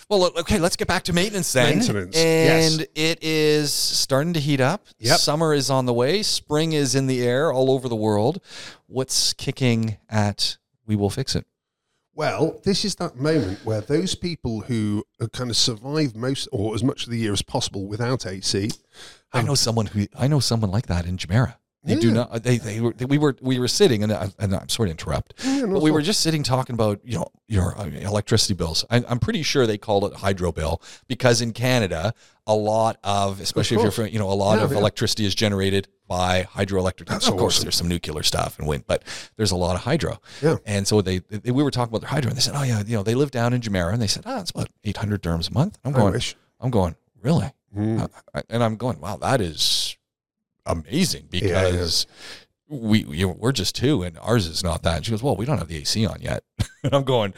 Well, 0.09 0.31
okay, 0.39 0.57
let's 0.57 0.75
get 0.75 0.87
back 0.87 1.03
to 1.03 1.13
maintenance 1.13 1.53
then. 1.53 1.77
Maintenance, 1.77 2.17
And 2.17 2.79
yes. 2.79 2.87
it 2.95 3.19
is 3.21 3.71
starting 3.71 4.33
to 4.33 4.39
heat 4.39 4.59
up. 4.59 4.87
Yep. 4.97 5.19
Summer 5.19 5.53
is 5.53 5.69
on 5.69 5.85
the 5.85 5.93
way. 5.93 6.23
Spring 6.23 6.73
is 6.73 6.95
in 6.95 7.05
the 7.05 7.21
air 7.21 7.53
all 7.53 7.69
over 7.69 7.87
the 7.87 7.95
world. 7.95 8.41
What's 8.87 9.33
kicking 9.33 9.97
at 10.09 10.57
We 10.87 10.95
Will 10.95 11.11
Fix 11.11 11.35
It? 11.35 11.45
Well, 12.15 12.59
this 12.63 12.83
is 12.83 12.95
that 12.95 13.17
moment 13.17 13.63
where 13.63 13.81
those 13.81 14.15
people 14.15 14.61
who 14.61 15.05
kind 15.31 15.49
of 15.49 15.55
survive 15.55 16.15
most 16.15 16.49
or 16.51 16.73
as 16.73 16.83
much 16.83 17.05
of 17.05 17.11
the 17.11 17.17
year 17.19 17.31
as 17.31 17.41
possible 17.41 17.85
without 17.87 18.25
AC 18.25 18.71
I 19.31 19.39
um, 19.39 19.45
know 19.45 19.55
someone 19.55 19.85
who 19.85 20.07
I 20.17 20.27
know 20.27 20.39
someone 20.39 20.71
like 20.71 20.87
that 20.87 21.05
in 21.05 21.17
Jumeirah. 21.17 21.55
They 21.83 21.95
do 21.95 22.11
not. 22.11 22.43
They 22.43 22.57
they 22.57 22.81
were. 22.81 22.93
We 23.07 23.17
were 23.17 23.35
we 23.41 23.57
were 23.57 23.69
sitting, 23.69 24.03
and, 24.03 24.11
I, 24.11 24.29
and 24.37 24.53
I'm 24.53 24.67
sorry 24.67 24.89
to 24.89 24.91
interrupt, 24.91 25.33
Yeah, 25.45 25.61
no, 25.61 25.73
but 25.75 25.81
we 25.81 25.91
were 25.91 26.01
just 26.01 26.19
sitting 26.19 26.43
talking 26.43 26.73
about 26.73 26.99
you 27.05 27.17
know 27.17 27.27
your 27.47 27.77
uh, 27.79 27.85
electricity 27.85 28.53
bills. 28.53 28.83
I, 28.89 29.03
I'm 29.07 29.19
pretty 29.19 29.43
sure 29.43 29.65
they 29.65 29.77
called 29.77 30.03
it 30.03 30.13
hydro 30.15 30.51
bill 30.51 30.81
because 31.07 31.41
in 31.41 31.53
Canada, 31.53 32.13
a 32.45 32.53
lot 32.53 32.97
of 33.03 33.39
especially 33.39 33.77
if 33.77 33.83
you're 33.83 33.91
from 33.91 34.07
you 34.07 34.19
know 34.19 34.29
a 34.29 34.33
lot 34.35 34.57
Yeah, 34.57 34.65
of 34.65 34.71
yeah. 34.73 34.77
electricity 34.77 35.25
is 35.25 35.33
generated 35.33 35.87
by 36.05 36.43
hydroelectric. 36.53 37.05
That's 37.07 37.27
of 37.29 37.37
course, 37.37 37.61
there's 37.61 37.75
some 37.77 37.87
nuclear 37.87 38.23
stuff 38.23 38.59
and 38.59 38.67
wind, 38.67 38.83
but 38.85 39.03
there's 39.37 39.51
a 39.51 39.55
lot 39.55 39.75
of 39.75 39.81
hydro. 39.83 40.19
Yeah. 40.41 40.57
And 40.65 40.85
so 40.85 41.01
they, 41.01 41.19
they 41.19 41.51
we 41.51 41.63
were 41.63 41.71
talking 41.71 41.91
about 41.91 42.01
their 42.01 42.09
hydro, 42.09 42.29
and 42.29 42.35
they 42.37 42.41
said, 42.41 42.55
oh 42.57 42.63
yeah, 42.63 42.83
you 42.85 42.97
know 42.97 43.03
they 43.03 43.15
live 43.15 43.31
down 43.31 43.53
in 43.53 43.61
Jumeirah, 43.61 43.93
and 43.93 44.01
they 44.01 44.07
said, 44.07 44.23
ah, 44.25 44.41
it's 44.41 44.51
about 44.51 44.67
800 44.83 45.23
dirhams 45.23 45.49
a 45.49 45.53
month. 45.53 45.77
I'm 45.85 45.95
I 45.95 45.99
going. 45.99 46.21
I'm 46.59 46.71
going, 46.71 46.95
really? 47.21 47.51
Mm. 47.73 48.09
Uh, 48.33 48.41
and 48.49 48.63
I'm 48.63 48.75
going, 48.75 48.99
wow, 48.99 49.15
that 49.17 49.39
is 49.39 49.88
amazing 50.69 51.27
Yeah, 51.31 51.45
yeah. 51.47 51.71
because 51.71 52.07
we 52.69 52.99
you 53.05 53.27
know, 53.27 53.35
we're 53.39 53.51
just 53.51 53.75
two 53.75 54.03
and 54.03 54.17
ours 54.19 54.45
is 54.47 54.63
not 54.63 54.83
that. 54.83 54.97
And 54.97 55.05
she 55.05 55.11
goes, 55.11 55.23
well, 55.23 55.35
we 55.35 55.45
don't 55.45 55.57
have 55.57 55.67
the 55.67 55.77
AC 55.77 56.05
on 56.05 56.21
yet. 56.21 56.43
and 56.83 56.93
I'm 56.93 57.03
going, 57.03 57.33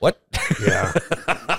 what? 0.00 0.20
Yeah. 0.66 0.92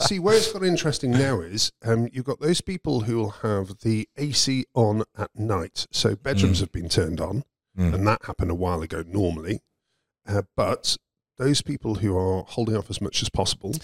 See, 0.00 0.18
where 0.18 0.34
it's 0.36 0.52
got 0.52 0.62
interesting 0.64 1.12
now 1.12 1.40
is 1.40 1.72
um, 1.84 2.08
you've 2.12 2.24
got 2.26 2.40
those 2.40 2.60
people 2.60 3.00
who 3.00 3.16
will 3.16 3.30
have 3.30 3.78
the 3.82 4.08
AC 4.16 4.66
on 4.74 5.04
at 5.16 5.30
night. 5.34 5.86
So 5.90 6.14
bedrooms 6.16 6.58
Mm. 6.58 6.60
have 6.60 6.72
been 6.72 6.88
turned 6.88 7.20
on, 7.20 7.44
Mm. 7.78 7.94
and 7.94 8.06
that 8.06 8.24
happened 8.26 8.50
a 8.50 8.54
while 8.54 8.82
ago 8.82 9.02
normally. 9.06 9.60
Uh, 10.28 10.42
but 10.56 10.96
those 11.38 11.62
people 11.62 11.96
who 11.96 12.16
are 12.16 12.44
holding 12.46 12.76
off 12.76 12.90
as 12.90 13.00
much 13.00 13.22
as 13.22 13.28
possible, 13.30 13.74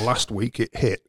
last 0.00 0.30
week 0.30 0.60
it 0.60 0.76
hit. 0.76 1.02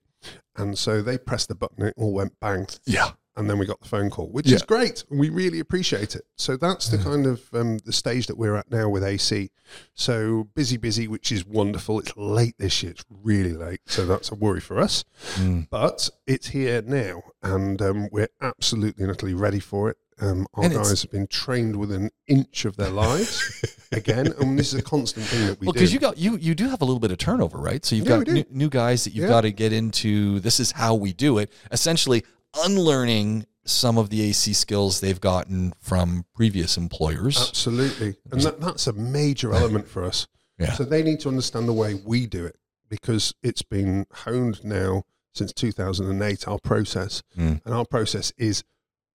And 0.56 0.78
so 0.78 1.02
they 1.02 1.18
pressed 1.18 1.48
the 1.50 1.56
button, 1.56 1.86
it 1.86 1.94
all 1.98 2.14
went 2.14 2.40
bang. 2.40 2.68
yeah. 2.86 3.12
And 3.36 3.50
then 3.50 3.58
we 3.58 3.66
got 3.66 3.80
the 3.82 3.88
phone 3.88 4.10
call, 4.10 4.28
which 4.30 4.48
Yeah. 4.48 4.56
is 4.58 4.62
great. 4.64 5.04
We 5.10 5.30
really 5.30 5.60
appreciate 5.60 6.16
it. 6.16 6.26
So 6.36 6.58
that's 6.58 6.90
the 6.90 6.98
kind 6.98 7.26
of 7.26 7.42
um, 7.54 7.78
the 7.86 7.94
stage 7.94 8.28
that 8.28 8.38
we're 8.38 8.56
at 8.56 8.70
now 8.72 8.90
with 8.90 9.04
AC. 9.04 9.50
So 9.94 10.48
busy, 10.54 10.78
busy, 10.78 11.08
which 11.08 11.32
is 11.32 11.46
wonderful. 11.46 12.00
It's 12.00 12.16
late 12.18 12.56
this 12.58 12.84
year; 12.84 12.92
it's 12.92 13.06
really 13.10 13.54
late, 13.54 13.82
so 13.86 14.06
that's 14.06 14.32
a 14.32 14.36
worry 14.36 14.60
for 14.60 14.80
us. 14.80 15.04
Mm. 15.36 15.68
But 15.70 16.10
it's 16.28 16.48
here 16.48 16.82
now, 16.82 17.24
and 17.42 17.82
um, 17.82 18.10
we're 18.12 18.30
absolutely 18.42 19.04
and 19.04 19.12
utterly 19.14 19.34
ready 19.34 19.60
for 19.60 19.90
it. 19.90 19.98
Um, 20.20 20.46
our 20.54 20.66
And 20.66 20.74
guys 20.76 21.02
have 21.02 21.10
been 21.12 21.26
trained 21.26 21.78
within 21.78 22.04
an 22.04 22.12
inch 22.28 22.66
of 22.66 22.76
their 22.76 22.90
lives 22.92 23.64
again, 23.92 24.28
and 24.40 24.60
this 24.60 24.72
is 24.74 24.80
a 24.80 24.84
constant 24.84 25.26
thing 25.26 25.48
that 25.48 25.60
we 25.60 25.66
Well, 25.66 25.72
do. 25.74 25.80
because 25.80 25.94
you 25.94 26.00
got 26.00 26.18
you 26.18 26.38
you 26.38 26.54
do 26.54 26.68
have 26.70 26.82
a 26.82 26.86
little 26.86 27.00
bit 27.00 27.12
of 27.12 27.18
turnover, 27.18 27.58
right? 27.58 27.84
So 27.86 27.96
you've 27.96 28.06
Yeah, 28.08 28.18
got 28.18 28.28
new, 28.28 28.46
new 28.52 28.70
guys 28.70 29.06
that 29.06 29.14
you've 29.14 29.24
Yeah. 29.24 29.30
got 29.30 29.42
to 29.42 29.52
get 29.52 29.72
into. 29.74 30.40
This 30.42 30.60
is 30.60 30.72
how 30.74 30.96
we 30.96 31.14
do 31.14 31.38
it. 31.38 31.50
Essentially, 31.72 32.24
unlearning 32.64 33.46
some 33.64 33.98
of 33.98 34.10
the 34.10 34.22
AC 34.22 34.54
skills 34.54 35.00
they've 35.00 35.22
gotten 35.22 35.74
from 35.80 36.26
previous 36.36 36.78
employers. 36.78 37.38
Absolutely. 37.50 38.16
And 38.32 38.42
that, 38.42 38.60
that's 38.60 38.88
a 38.88 38.94
major 38.94 39.54
element 39.54 39.88
for 39.88 40.04
us. 40.04 40.28
Yeah. 40.58 40.74
So 40.74 40.84
they 40.84 41.04
need 41.04 41.20
to 41.22 41.30
understand 41.30 41.68
the 41.68 41.74
way 41.74 41.94
we 41.94 42.26
do 42.26 42.46
it 42.46 42.58
because 42.90 43.34
it's 43.42 43.62
been 43.62 44.06
honed 44.12 44.64
now 44.64 45.04
since 45.34 45.54
2008, 45.54 46.48
our 46.48 46.60
process. 46.60 47.24
Mm. 47.38 47.62
And 47.66 47.74
our 47.74 47.86
process 47.86 48.34
is 48.38 48.64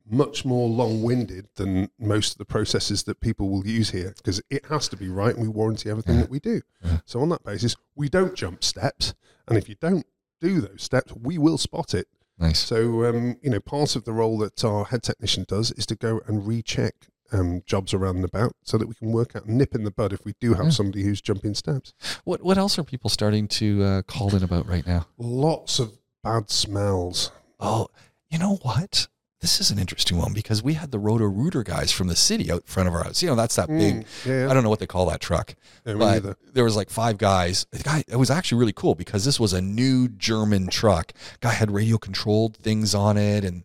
much 0.08 0.44
more 0.44 0.68
long 0.68 1.02
winded 1.02 1.48
than 1.56 1.90
most 1.98 2.32
of 2.32 2.38
the 2.38 2.44
processes 2.44 3.02
that 3.04 3.20
people 3.20 3.48
will 3.48 3.66
use 3.66 3.90
here 3.90 4.14
because 4.16 4.40
it 4.50 4.64
has 4.66 4.88
to 4.88 4.96
be 4.96 5.08
right 5.08 5.34
and 5.34 5.42
we 5.42 5.48
warranty 5.48 5.90
everything 5.90 6.20
that 6.20 6.30
we 6.30 6.38
do. 6.38 6.62
Yeah. 6.84 6.98
So, 7.04 7.20
on 7.20 7.28
that 7.30 7.44
basis, 7.44 7.76
we 7.96 8.08
don't 8.08 8.34
jump 8.34 8.62
steps. 8.62 9.14
And 9.48 9.58
if 9.58 9.68
you 9.68 9.74
don't 9.80 10.06
do 10.40 10.60
those 10.60 10.82
steps, 10.82 11.12
we 11.14 11.38
will 11.38 11.58
spot 11.58 11.92
it 11.92 12.06
Nice. 12.38 12.58
so, 12.58 13.04
um, 13.06 13.36
you 13.42 13.50
know, 13.50 13.60
part 13.60 13.96
of 13.96 14.04
the 14.04 14.12
role 14.12 14.36
that 14.38 14.62
our 14.64 14.84
head 14.84 15.02
technician 15.02 15.44
does 15.48 15.72
is 15.72 15.86
to 15.86 15.96
go 15.96 16.20
and 16.26 16.46
recheck 16.46 16.94
um, 17.32 17.62
jobs 17.66 17.92
around 17.94 18.16
and 18.16 18.24
about 18.24 18.52
so 18.62 18.76
that 18.78 18.86
we 18.88 18.94
can 18.94 19.10
work 19.10 19.34
out, 19.34 19.48
nip 19.48 19.74
in 19.74 19.84
the 19.84 19.90
bud 19.90 20.12
if 20.12 20.24
we 20.24 20.34
do 20.40 20.54
have 20.54 20.66
Yeah. 20.66 20.70
somebody 20.70 21.02
who's 21.02 21.20
jumping 21.20 21.54
steps. 21.54 21.92
What 22.24 22.44
what 22.44 22.56
else 22.58 22.78
are 22.78 22.84
people 22.84 23.10
starting 23.10 23.48
to 23.48 23.82
uh, 23.82 24.02
call 24.02 24.34
in 24.36 24.42
about 24.44 24.66
right 24.68 24.86
now? 24.86 25.06
Lots 25.18 25.78
of 25.78 25.98
bad 26.22 26.50
smells. 26.50 27.32
Oh, 27.58 27.88
you 28.30 28.38
know 28.38 28.56
what? 28.62 29.08
This 29.46 29.60
is 29.60 29.70
an 29.70 29.78
interesting 29.78 30.18
one 30.18 30.32
because 30.32 30.60
we 30.60 30.74
had 30.74 30.90
the 30.90 30.98
Roto 30.98 31.22
Rooter 31.24 31.62
guys 31.62 31.92
from 31.92 32.08
the 32.08 32.16
city 32.16 32.50
out 32.50 32.66
front 32.66 32.88
of 32.88 32.94
our 32.96 33.04
house. 33.04 33.22
You 33.22 33.28
know, 33.28 33.36
that's 33.36 33.54
that 33.54 33.68
big. 33.68 34.04
Mm, 34.04 34.26
yeah, 34.26 34.50
I 34.50 34.54
don't 34.54 34.64
know 34.64 34.68
what 34.70 34.80
they 34.80 34.88
call 34.88 35.06
that 35.06 35.20
truck. 35.20 35.54
yeah, 35.86 35.94
but 36.18 36.36
there 36.52 36.64
was 36.64 36.74
like 36.74 36.90
five 36.90 37.16
guys. 37.16 37.64
The 37.70 37.78
guy, 37.84 38.02
it 38.08 38.16
was 38.16 38.28
actually 38.28 38.58
really 38.58 38.72
cool 38.72 38.96
because 38.96 39.24
this 39.24 39.38
was 39.38 39.52
a 39.52 39.62
new 39.62 40.08
German 40.08 40.66
truck. 40.66 41.12
Guy 41.42 41.52
had 41.52 41.70
radio 41.70 41.96
controlled 41.96 42.56
things 42.56 42.92
on 42.92 43.16
it, 43.16 43.44
and 43.44 43.62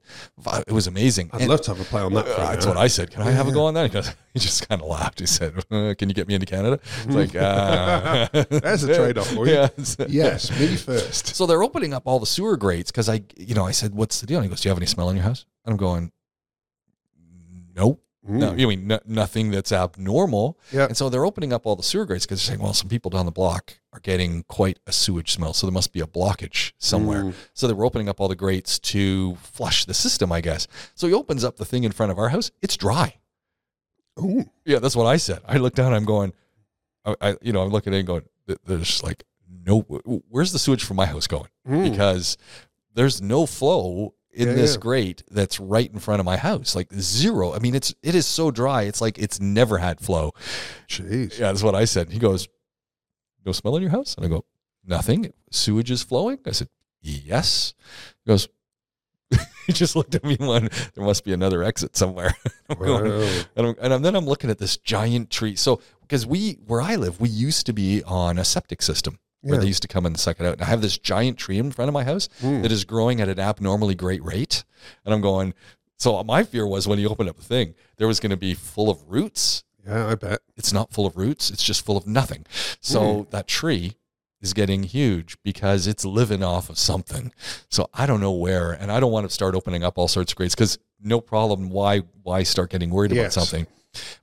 it 0.68 0.72
was 0.72 0.86
amazing. 0.86 1.32
I'd 1.34 1.42
And- 1.42 1.50
love 1.50 1.62
to 1.62 1.72
have 1.74 1.82
a 1.82 1.86
play 1.86 2.04
on 2.04 2.14
that. 2.14 2.28
uh, 2.28 2.52
that's 2.52 2.68
what 2.68 2.78
I 2.78 2.86
said. 2.86 3.10
Can 3.10 3.24
I 3.24 3.32
have 3.32 3.48
a 3.48 3.52
go 3.52 3.66
on 3.66 3.74
that? 3.74 3.86
He, 3.88 3.90
goes, 3.90 4.14
he 4.34 4.40
just 4.40 4.68
kind 4.68 4.82
of 4.82 4.88
laughed. 4.88 5.20
He 5.20 5.26
said, 5.26 5.54
uh, 5.72 5.94
"Can 5.98 6.10
you 6.10 6.16
get 6.16 6.28
me 6.28 6.34
into 6.36 6.46
Canada?" 6.46 6.80
It's 7.06 7.16
like, 7.16 7.36
uh, 7.40 8.28
There's 8.50 8.84
a 8.84 8.96
trade-off 8.96 9.28
for 9.28 9.46
you. 9.48 9.54
Yeah. 9.54 9.68
Yes, 10.08 10.50
me 10.60 10.76
first. 10.76 11.36
So 11.36 11.46
they're 11.46 11.64
opening 11.64 11.94
up 11.94 12.04
all 12.06 12.20
the 12.20 12.26
sewer 12.26 12.58
grates 12.58 12.92
because 12.92 13.10
I, 13.10 13.24
you 13.38 13.56
know, 13.56 13.66
I 13.66 13.72
said, 13.72 13.94
"What's 13.96 14.22
the 14.22 14.28
deal?" 14.28 14.38
And 14.38 14.46
he 14.46 14.50
goes, 14.50 14.62
"Do 14.62 14.68
you 14.68 14.72
have 14.72 14.78
any 14.80 14.86
smell 14.88 15.10
in 15.10 15.16
your 15.16 15.24
house?" 15.26 15.46
And 15.66 15.74
I'm 15.74 15.78
going, 15.78 16.12
"Nope." 17.76 18.04
No, 18.24 18.52
Mm. 18.52 18.60
you 18.60 18.68
mean 18.68 18.86
no, 18.86 19.00
nothing 19.08 19.50
that's 19.50 19.72
abnormal. 19.72 20.56
Yeah. 20.72 20.86
And 20.86 20.96
so 20.96 21.10
they're 21.10 21.26
opening 21.26 21.52
up 21.52 21.66
all 21.66 21.76
the 21.76 21.82
sewer 21.82 22.06
grates 22.06 22.24
because 22.28 22.40
they're 22.46 22.54
saying, 22.54 22.64
well, 22.64 22.74
some 22.76 22.88
people 22.88 23.10
down 23.10 23.26
the 23.26 23.32
block 23.32 23.80
are 23.94 24.00
getting 24.00 24.44
quite 24.44 24.78
a 24.86 24.92
sewage 24.92 25.32
smell. 25.32 25.54
So 25.54 25.66
there 25.66 25.74
must 25.74 25.92
be 25.92 26.02
a 26.02 26.06
blockage 26.06 26.74
somewhere. 26.78 27.24
Mm. 27.24 27.34
So 27.56 27.66
they 27.66 27.74
were 27.74 27.84
opening 27.84 28.08
up 28.08 28.22
all 28.22 28.28
the 28.28 28.36
grates 28.36 28.78
to 28.78 29.34
flush 29.42 29.86
the 29.86 29.96
system, 29.96 30.32
I 30.32 30.40
guess. 30.40 30.68
So 30.94 31.08
he 31.08 31.16
opens 31.16 31.44
up 31.44 31.58
the 31.58 31.66
thing 31.66 31.84
in 31.84 31.92
front 31.92 32.12
of 32.12 32.20
our 32.20 32.30
house. 32.30 32.52
It's 32.62 32.78
dry. 32.78 33.16
Ooh. 34.20 34.44
Yeah, 34.66 34.80
that's 34.80 34.96
what 34.96 35.06
I 35.06 35.18
said. 35.18 35.40
I 35.48 35.58
look 35.58 35.74
down. 35.76 35.94
I'm 35.94 36.06
going, 36.06 36.34
I, 37.06 37.16
I 37.22 37.36
you 37.42 37.54
know, 37.54 37.62
I'm 37.62 37.70
looking 37.70 37.94
and 37.94 38.06
going, 38.06 38.24
there's 38.66 39.02
like 39.04 39.24
no, 39.66 39.82
where's 40.30 40.52
the 40.52 40.60
sewage 40.60 40.84
from 40.84 40.98
my 40.98 41.06
house 41.06 41.28
going? 41.28 41.48
Mm. 41.68 41.92
Because 41.92 42.38
there's 42.94 43.22
no 43.22 43.46
flow 43.46 44.14
in 44.34 44.48
Yeah, 44.48 44.54
this 44.56 44.74
yeah. 44.74 44.80
grate 44.80 45.24
that's 45.30 45.60
right 45.60 45.92
in 45.92 46.00
front 46.00 46.20
of 46.20 46.26
my 46.26 46.38
house. 46.38 46.76
Like 46.76 46.92
zero. 46.94 47.54
I 47.54 47.60
mean, 47.60 47.76
it's 47.76 47.94
it 48.02 48.16
is 48.16 48.26
so 48.26 48.50
dry. 48.52 48.84
It's 48.84 49.02
like 49.02 49.18
it's 49.20 49.40
never 49.40 49.78
had 49.78 50.00
flow. 50.00 50.32
Jeez. 50.88 51.38
Yeah, 51.38 51.48
that's 51.48 51.64
what 51.64 51.76
I 51.76 51.86
said. 51.86 52.12
He 52.12 52.20
goes, 52.20 52.48
No 53.46 53.52
smell 53.52 53.76
in 53.76 53.82
your 53.82 53.92
house? 53.92 54.16
And 54.16 54.26
I 54.26 54.30
go, 54.30 54.46
Nothing. 54.86 55.32
Sewage 55.52 55.92
is 55.92 56.02
flowing? 56.04 56.40
I 56.46 56.52
said, 56.52 56.70
Yes. 57.02 57.74
He 58.26 58.30
goes, 58.32 58.48
He 59.68 59.74
just 59.74 59.96
looked 59.96 60.16
at 60.16 60.24
me 60.24 60.36
and 60.40 60.48
went, 60.48 60.92
There 60.96 61.04
must 61.06 61.24
be 61.24 61.34
another 61.34 61.64
exit 61.64 61.96
somewhere. 61.96 62.36
I'm 62.70 62.78
going, 62.78 63.12
Wow. 63.12 63.42
and, 63.56 63.68
I'm, 63.68 63.76
and 63.82 63.94
I'm- 63.94 64.02
then 64.02 64.16
I'm 64.16 64.26
looking 64.26 64.50
at 64.50 64.58
this 64.58 64.76
giant 64.78 65.30
tree. 65.30 65.56
So, 65.56 65.82
because 66.02 66.26
we, 66.26 66.54
where 66.66 66.82
I 66.82 66.96
live, 66.96 67.22
we 67.22 67.30
used 67.30 67.66
to 67.68 67.74
be 67.74 68.04
on 68.04 68.38
a 68.38 68.44
septic 68.44 68.82
system 68.82 69.20
where 69.42 69.58
they 69.60 69.66
used 69.68 69.82
to 69.84 69.88
come 69.88 70.06
and 70.06 70.20
suck 70.20 70.40
it 70.40 70.46
out. 70.46 70.54
And 70.54 70.62
I 70.62 70.66
have 70.66 70.82
this 70.82 70.98
giant 70.98 71.38
tree 71.38 71.58
in 71.58 71.72
front 71.72 71.90
of 71.90 71.94
my 71.94 72.04
house 72.04 72.28
Mm. 72.42 72.62
that 72.64 72.72
is 72.72 72.84
growing 72.86 73.22
at 73.22 73.30
an 73.30 73.40
abnormally 73.40 73.96
great 73.96 74.24
rate. 74.24 74.64
And 75.06 75.14
I'm 75.14 75.22
going, 75.22 75.54
so 75.98 76.22
my 76.24 76.44
fear 76.44 76.68
was 76.68 76.88
when 76.88 77.00
you 77.00 77.08
open 77.10 77.30
up 77.30 77.38
the 77.38 77.44
thing, 77.44 77.74
there 77.98 78.08
was 78.08 78.20
going 78.20 78.30
to 78.32 78.38
be 78.38 78.54
full 78.54 78.90
of 78.90 79.00
roots 79.10 79.64
Yeah, 79.88 80.08
I 80.08 80.16
bet. 80.16 80.42
it's 80.58 80.74
not 80.74 80.92
full 80.92 81.06
of 81.08 81.16
roots 81.18 81.50
it's 81.50 81.64
just 81.64 81.84
full 81.86 81.98
of 81.98 82.06
nothing 82.06 82.46
so 82.82 83.26
that 83.32 83.48
tree 83.48 83.96
is 84.42 84.54
getting 84.54 84.84
huge 84.84 85.38
because 85.44 85.88
it's 85.88 86.04
living 86.04 86.44
off 86.44 86.70
of 86.70 86.78
something. 86.80 87.32
So 87.70 87.90
i 87.94 88.06
don't 88.06 88.20
know 88.22 88.32
where 88.32 88.72
and 88.72 88.92
i 88.92 89.00
don't 89.00 89.12
want 89.12 89.28
to 89.28 89.34
start 89.34 89.56
opening 89.56 89.84
up 89.84 89.98
all 89.98 90.08
sorts 90.08 90.32
of 90.34 90.36
grades 90.38 90.56
because 90.56 90.78
no 91.04 91.20
problem. 91.20 91.70
Why 91.70 92.00
why 92.24 92.44
start 92.44 92.70
getting 92.70 92.90
worried 92.92 93.12
about 93.12 93.34
something? 93.34 93.66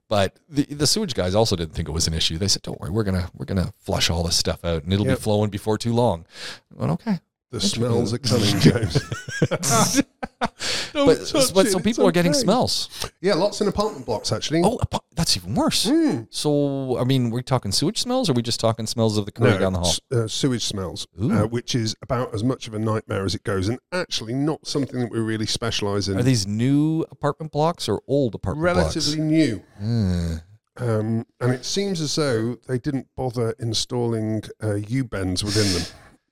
But 0.07 0.39
the, 0.49 0.63
the 0.65 0.87
sewage 0.87 1.13
guys 1.13 1.35
also 1.35 1.55
didn't 1.55 1.75
think 1.75 1.87
it 1.87 1.91
was 1.91 2.07
an 2.07 2.13
issue. 2.13 2.37
They 2.37 2.47
said 2.47 2.61
don't 2.63 2.79
worry 2.79 2.89
we're 2.89 3.03
gonna 3.03 3.29
we're 3.35 3.45
gonna 3.45 3.73
flush 3.79 4.09
all 4.09 4.23
this 4.23 4.35
stuff 4.37 4.63
out 4.65 4.83
and 4.83 4.93
it'll 4.93 5.05
Yep. 5.05 5.17
be 5.17 5.21
flowing 5.21 5.49
before 5.49 5.77
too 5.77 5.93
long. 5.93 6.25
I 6.73 6.79
went, 6.79 6.91
okay 6.93 7.19
The 7.51 7.59
smells 7.59 8.13
are 8.13 8.19
coming, 8.19 8.59
James. 8.59 8.93
Don't 10.93 11.05
but, 11.05 11.17
touch 11.27 11.53
but 11.53 11.65
it, 11.65 11.71
so 11.71 11.77
it's 11.77 11.81
people 11.81 12.07
are 12.07 12.11
getting 12.11 12.33
smells 12.33 12.89
Yeah, 13.21 13.33
lots 13.33 13.61
in 13.61 13.67
apartment 13.67 14.05
blocks, 14.05 14.31
actually. 14.31 14.61
oh 14.63 14.77
apo- 14.81 15.03
that's 15.15 15.35
even 15.35 15.53
worse 15.55 15.85
Mm. 15.85 16.27
so 16.29 16.97
i 16.99 17.03
mean 17.03 17.29
we're 17.29 17.41
talking 17.41 17.71
sewage 17.71 17.99
smells 17.99 18.29
or 18.29 18.31
are 18.31 18.35
we 18.35 18.41
just 18.41 18.59
talking 18.59 18.85
smells 18.87 19.17
of 19.17 19.25
the 19.25 19.31
curry 19.31 19.57
down 19.57 19.73
the 19.73 19.79
hall 19.79 19.89
s- 19.89 19.99
Uh, 20.11 20.27
sewage 20.27 20.63
smells, 20.65 21.07
Ooh. 21.21 21.31
uh, 21.31 21.45
which 21.47 21.75
is 21.75 21.95
about 22.01 22.33
as 22.33 22.43
much 22.43 22.67
of 22.67 22.73
a 22.73 22.79
nightmare 22.79 23.25
as 23.25 23.35
it 23.35 23.43
goes, 23.43 23.67
and 23.69 23.79
actually 23.91 24.33
not 24.33 24.65
something 24.67 24.99
that 24.99 25.11
we 25.11 25.19
really 25.19 25.45
specialise 25.45 26.07
in. 26.07 26.17
Are 26.19 26.23
these 26.23 26.47
new 26.47 27.05
apartment 27.11 27.51
blocks 27.51 27.89
or 27.89 28.01
old 28.07 28.35
apartment 28.35 28.63
blocks? 28.75 28.95
relatively 28.95 29.21
new? 29.25 29.55
blocks? 29.57 29.81
Mm. 29.83 30.41
Um, 30.77 31.25
and 31.41 31.51
it 31.51 31.65
seems 31.65 31.99
as 31.99 32.15
though 32.15 32.57
they 32.67 32.77
didn't 32.79 33.07
bother 33.17 33.53
installing 33.59 34.43
uh, 34.63 34.75
U 34.75 35.03
bends 35.03 35.43
within 35.43 35.73
them, 35.73 35.83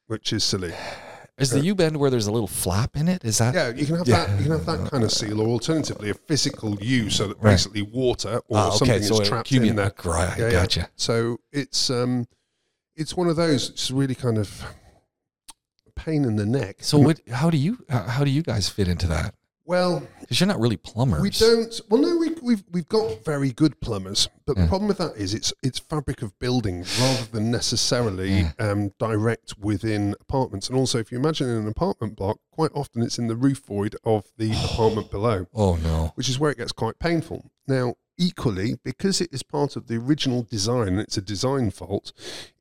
which 0.07 0.31
is 0.31 0.43
silly. 0.43 0.73
Is 1.37 1.51
the 1.51 1.59
U 1.59 1.75
bend 1.75 1.97
where 1.97 2.09
there's 2.09 2.25
a 2.27 2.31
little 2.31 2.47
flap 2.47 2.95
in 2.95 3.07
it? 3.07 3.23
Is 3.23 3.37
that? 3.37 3.53
Yeah, 3.53 3.69
you 3.69 3.85
can 3.85 3.95
have 3.97 4.07
Yeah. 4.07 4.25
that. 4.25 4.37
You 4.37 4.43
can 4.43 4.51
have 4.53 4.65
that 4.65 4.89
kind 4.89 5.03
of 5.03 5.11
seal, 5.11 5.39
or 5.39 5.47
alternatively, 5.47 6.09
a 6.09 6.15
physical 6.15 6.75
U, 6.81 7.09
so 7.11 7.27
that 7.27 7.37
Right. 7.39 7.51
basically 7.51 7.83
water 7.83 8.41
or 8.47 8.57
Ah, 8.57 8.69
something 8.71 8.95
okay, 8.95 9.05
so 9.05 9.21
is 9.21 9.27
trapped 9.29 9.51
in 9.51 9.75
there. 9.75 9.93
Right, 10.03 10.37
Yeah, 10.39 10.45
yeah. 10.45 10.51
gotcha. 10.51 10.89
So 10.95 11.39
it's 11.51 11.89
um, 11.91 12.27
it's 12.95 13.15
one 13.15 13.27
of 13.27 13.35
those. 13.35 13.69
It's 13.69 13.91
really 13.91 14.15
kind 14.15 14.39
of 14.39 14.63
pain 15.95 16.25
in 16.25 16.37
the 16.37 16.45
neck. 16.45 16.77
So 16.79 16.97
what? 16.97 17.19
How 17.31 17.51
do 17.51 17.57
you? 17.57 17.85
How, 17.87 18.01
how 18.03 18.23
do 18.23 18.31
you 18.31 18.41
guys 18.41 18.67
fit 18.69 18.87
into 18.87 19.05
that? 19.07 19.35
Well, 19.67 20.01
Because 20.21 20.39
you're 20.39 20.47
not 20.47 20.59
really 20.61 20.77
plumbers. 20.77 21.21
we 21.21 21.29
don't. 21.29 21.81
Well, 21.89 22.01
no, 22.01 22.15
we, 22.17 22.29
we've 22.41 22.63
we've 22.71 22.87
got 22.87 23.23
very 23.25 23.51
good 23.51 23.79
plumbers, 23.81 24.29
but 24.45 24.55
Yeah. 24.55 24.63
the 24.63 24.69
problem 24.69 24.87
with 24.87 24.97
that 24.99 25.17
is 25.17 25.33
it's 25.33 25.51
it's 25.61 25.77
fabric 25.77 26.21
of 26.21 26.37
building 26.39 26.85
rather 26.99 27.25
than 27.31 27.51
necessarily 27.51 28.31
Yeah. 28.39 28.51
um, 28.59 28.93
direct 28.97 29.57
within 29.59 30.15
apartments. 30.21 30.69
And 30.69 30.77
also, 30.77 30.99
if 30.99 31.11
you 31.11 31.17
imagine 31.19 31.49
in 31.49 31.57
an 31.57 31.67
apartment 31.67 32.15
block, 32.15 32.39
quite 32.49 32.71
often 32.73 33.01
it's 33.03 33.19
in 33.19 33.27
the 33.27 33.35
roof 33.35 33.59
void 33.67 33.95
of 34.05 34.23
the 34.37 34.51
apartment 34.71 35.11
below. 35.11 35.47
Oh 35.53 35.75
no. 35.75 36.13
which 36.15 36.29
is 36.29 36.39
where 36.39 36.49
it 36.51 36.57
gets 36.57 36.71
quite 36.71 36.97
painful. 36.97 37.51
Now, 37.67 37.95
equally, 38.17 38.75
because 38.83 39.21
it 39.21 39.29
is 39.31 39.43
part 39.43 39.75
of 39.75 39.87
the 39.87 39.95
original 39.95 40.43
design 40.43 40.89
and 40.89 40.99
it's 40.99 41.17
a 41.17 41.21
design 41.21 41.71
fault, 41.71 42.11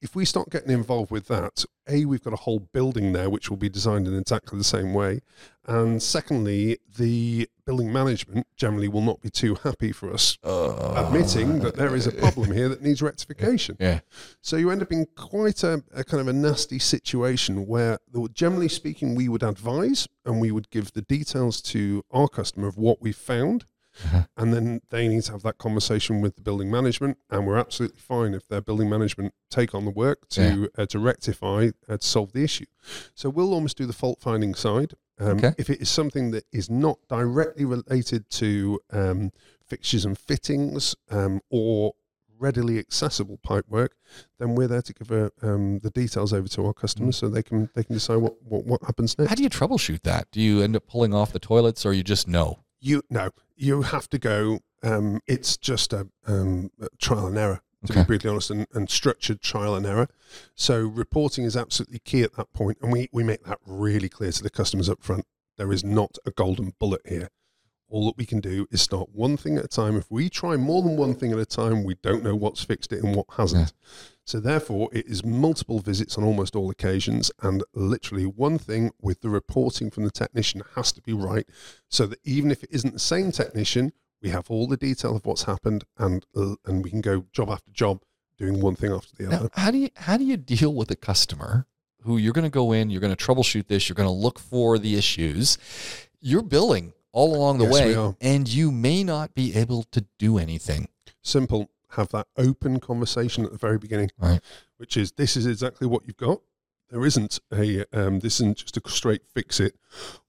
if 0.00 0.14
we 0.14 0.24
start 0.24 0.50
getting 0.50 0.70
involved 0.70 1.10
with 1.10 1.28
that, 1.28 1.64
A, 1.88 2.04
we've 2.04 2.22
got 2.22 2.32
a 2.32 2.36
whole 2.36 2.60
building 2.60 3.12
there 3.12 3.30
which 3.30 3.48
will 3.48 3.56
be 3.56 3.68
designed 3.68 4.06
in 4.06 4.16
exactly 4.16 4.58
the 4.58 4.64
same 4.64 4.92
way. 4.92 5.20
And 5.66 6.02
secondly, 6.02 6.78
the 6.96 7.48
building 7.64 7.92
management 7.92 8.46
generally 8.56 8.86
will 8.86 9.00
not 9.00 9.20
be 9.20 9.30
too 9.30 9.56
happy 9.56 9.90
for 9.90 10.12
us 10.12 10.38
oh. 10.44 10.94
admitting 10.94 11.58
that 11.60 11.74
there 11.74 11.96
is 11.96 12.06
a 12.06 12.12
problem 12.12 12.52
here 12.52 12.68
that 12.68 12.82
needs 12.82 13.02
rectification. 13.02 13.76
Yeah. 13.80 14.00
So 14.40 14.56
you 14.56 14.70
end 14.70 14.82
up 14.82 14.92
in 14.92 15.06
quite 15.16 15.64
a, 15.64 15.82
a 15.92 16.04
kind 16.04 16.20
of 16.20 16.28
a 16.28 16.32
nasty 16.32 16.78
situation 16.78 17.66
where, 17.66 17.98
generally 18.32 18.68
speaking, 18.68 19.14
we 19.16 19.28
would 19.28 19.42
advise 19.42 20.06
and 20.24 20.40
we 20.40 20.52
would 20.52 20.70
give 20.70 20.92
the 20.92 21.02
details 21.02 21.60
to 21.62 22.04
our 22.12 22.28
customer 22.28 22.68
of 22.68 22.76
what 22.76 23.02
we 23.02 23.10
found, 23.10 23.64
Uh-huh. 24.04 24.22
and 24.36 24.52
then 24.52 24.80
they 24.90 25.08
need 25.08 25.22
to 25.24 25.32
have 25.32 25.42
that 25.42 25.58
conversation 25.58 26.20
with 26.20 26.36
the 26.36 26.42
building 26.42 26.70
management, 26.70 27.18
and 27.30 27.46
we're 27.46 27.56
absolutely 27.56 27.98
fine 28.00 28.34
if 28.34 28.46
their 28.48 28.60
building 28.60 28.88
management 28.88 29.34
take 29.50 29.74
on 29.74 29.84
the 29.84 29.90
work 29.90 30.28
to 30.30 30.68
uh, 30.76 30.86
to 30.86 30.98
rectify 30.98 31.70
uh, 31.88 31.96
to 31.96 32.06
solve 32.06 32.32
the 32.32 32.44
issue. 32.44 32.66
So 33.14 33.28
we'll 33.30 33.54
almost 33.54 33.76
do 33.76 33.86
the 33.86 33.92
fault 33.92 34.20
finding 34.20 34.54
side. 34.54 34.94
Um, 35.18 35.38
Okay. 35.38 35.54
If 35.58 35.70
it 35.70 35.80
is 35.80 35.88
something 35.88 36.30
that 36.32 36.44
is 36.52 36.68
not 36.68 36.98
directly 37.08 37.64
related 37.64 38.28
to 38.30 38.80
um, 38.92 39.32
fixtures 39.66 40.04
and 40.04 40.18
fittings 40.18 40.94
um, 41.10 41.40
or 41.50 41.94
readily 42.38 42.78
accessible 42.78 43.38
pipe 43.42 43.64
work, 43.68 43.96
then 44.38 44.54
we're 44.54 44.68
there 44.68 44.82
to 44.82 44.92
give 44.92 45.10
uh, 45.10 45.30
um, 45.42 45.78
the 45.80 45.90
details 45.90 46.32
over 46.32 46.48
to 46.48 46.66
our 46.66 46.74
customers 46.74 47.16
so 47.16 47.28
they 47.28 47.42
can 47.42 47.70
they 47.74 47.82
can 47.82 47.94
decide 47.94 48.16
what, 48.16 48.34
what, 48.42 48.66
what 48.66 48.82
happens 48.82 49.18
next. 49.18 49.30
How 49.30 49.34
do 49.34 49.42
you 49.42 49.50
troubleshoot 49.50 50.02
that? 50.02 50.30
Do 50.30 50.40
you 50.40 50.62
end 50.62 50.76
up 50.76 50.86
pulling 50.86 51.14
off 51.14 51.32
the 51.32 51.38
toilets, 51.38 51.86
or 51.86 51.92
you 51.92 52.02
just 52.02 52.28
know? 52.28 52.60
You 52.80 53.02
no, 53.10 53.30
you 53.56 53.82
have 53.82 54.08
to 54.10 54.18
go. 54.18 54.60
Um, 54.82 55.20
it's 55.26 55.56
just 55.56 55.92
a, 55.92 56.08
um, 56.26 56.70
a 56.80 56.88
trial 57.00 57.26
and 57.26 57.36
error, 57.38 57.60
to 57.86 57.92
Okay. 57.92 58.02
be 58.02 58.06
brutally 58.06 58.30
honest, 58.30 58.50
and, 58.50 58.66
and 58.74 58.88
structured 58.90 59.40
trial 59.40 59.74
and 59.74 59.86
error. 59.86 60.08
So 60.54 60.80
reporting 60.86 61.44
is 61.44 61.56
absolutely 61.56 61.98
key 62.00 62.22
at 62.22 62.34
that 62.36 62.52
point, 62.52 62.78
and 62.82 62.92
we 62.92 63.08
we 63.12 63.24
make 63.24 63.44
that 63.44 63.58
really 63.66 64.08
clear 64.08 64.32
to 64.32 64.42
the 64.42 64.50
customers 64.50 64.88
up 64.88 65.02
front. 65.02 65.24
There 65.56 65.72
is 65.72 65.82
not 65.82 66.18
a 66.26 66.30
golden 66.30 66.74
bullet 66.78 67.00
here. 67.06 67.30
All 67.88 68.06
that 68.06 68.16
we 68.18 68.26
can 68.26 68.40
do 68.40 68.66
is 68.70 68.82
start 68.82 69.10
one 69.12 69.36
thing 69.36 69.56
at 69.56 69.64
a 69.64 69.68
time. 69.68 69.96
If 69.96 70.10
we 70.10 70.28
try 70.28 70.56
more 70.56 70.82
than 70.82 70.96
one 70.96 71.14
thing 71.14 71.32
at 71.32 71.38
a 71.38 71.46
time, 71.46 71.84
we 71.84 71.94
don't 72.02 72.22
know 72.24 72.34
what's 72.34 72.62
fixed 72.64 72.92
it 72.92 73.02
and 73.02 73.14
what 73.14 73.26
hasn't. 73.36 73.72
So 74.26 74.40
therefore, 74.40 74.88
it 74.92 75.06
is 75.06 75.24
multiple 75.24 75.78
visits 75.78 76.18
on 76.18 76.24
almost 76.24 76.56
all 76.56 76.68
occasions, 76.68 77.30
and 77.42 77.62
literally 77.74 78.24
one 78.26 78.58
thing 78.58 78.90
with 79.00 79.20
the 79.20 79.28
reporting 79.30 79.88
from 79.88 80.02
the 80.02 80.10
technician 80.10 80.62
has 80.74 80.90
to 80.92 81.00
be 81.00 81.12
right, 81.12 81.46
so 81.88 82.06
that 82.06 82.18
even 82.24 82.50
if 82.50 82.64
it 82.64 82.70
isn't 82.72 82.92
the 82.92 82.98
same 82.98 83.30
technician, 83.30 83.92
we 84.20 84.30
have 84.30 84.50
all 84.50 84.66
the 84.66 84.76
detail 84.76 85.14
of 85.14 85.24
what's 85.26 85.44
happened, 85.44 85.84
and 85.96 86.26
uh, 86.34 86.56
and 86.66 86.82
we 86.82 86.90
can 86.90 87.00
go 87.02 87.24
job 87.32 87.50
after 87.50 87.70
job 87.70 88.02
doing 88.36 88.60
one 88.60 88.74
thing 88.74 88.90
after 88.90 89.14
the 89.16 89.30
Now, 89.30 89.36
other. 89.36 89.50
how 89.52 89.70
do 89.70 89.78
you 89.78 89.90
how 89.94 90.16
do 90.16 90.24
you 90.24 90.36
deal 90.36 90.74
with 90.74 90.90
a 90.90 90.96
customer 90.96 91.66
who 92.02 92.16
you're 92.18 92.32
going 92.32 92.44
to 92.44 92.50
go 92.50 92.72
in, 92.72 92.90
you're 92.90 93.00
going 93.00 93.14
to 93.14 93.24
troubleshoot 93.24 93.68
this, 93.68 93.88
you're 93.88 93.94
going 93.94 94.08
to 94.08 94.12
look 94.12 94.40
for 94.40 94.76
the 94.76 94.96
issues, 94.96 95.56
you're 96.20 96.42
billing 96.42 96.94
all 97.12 97.36
along 97.36 97.58
the 97.58 97.64
Yes, 97.64 97.72
way, 97.74 98.14
and 98.20 98.48
you 98.48 98.72
may 98.72 99.04
not 99.04 99.34
be 99.36 99.54
able 99.54 99.84
to 99.84 100.04
do 100.18 100.36
anything. 100.38 100.88
Simple. 101.22 101.70
Have 101.90 102.08
that 102.10 102.26
open 102.36 102.80
conversation 102.80 103.44
at 103.44 103.52
the 103.52 103.58
very 103.58 103.78
beginning, 103.78 104.10
Right. 104.18 104.40
which 104.76 104.96
is 104.96 105.12
this 105.12 105.36
is 105.36 105.46
exactly 105.46 105.86
what 105.86 106.02
you've 106.06 106.16
got. 106.16 106.40
There 106.90 107.04
isn't 107.04 107.38
a 107.52 107.84
um, 107.92 108.20
this 108.20 108.36
isn't 108.40 108.58
just 108.58 108.76
a 108.76 108.88
straight 108.88 109.22
fix 109.34 109.60
it, 109.60 109.74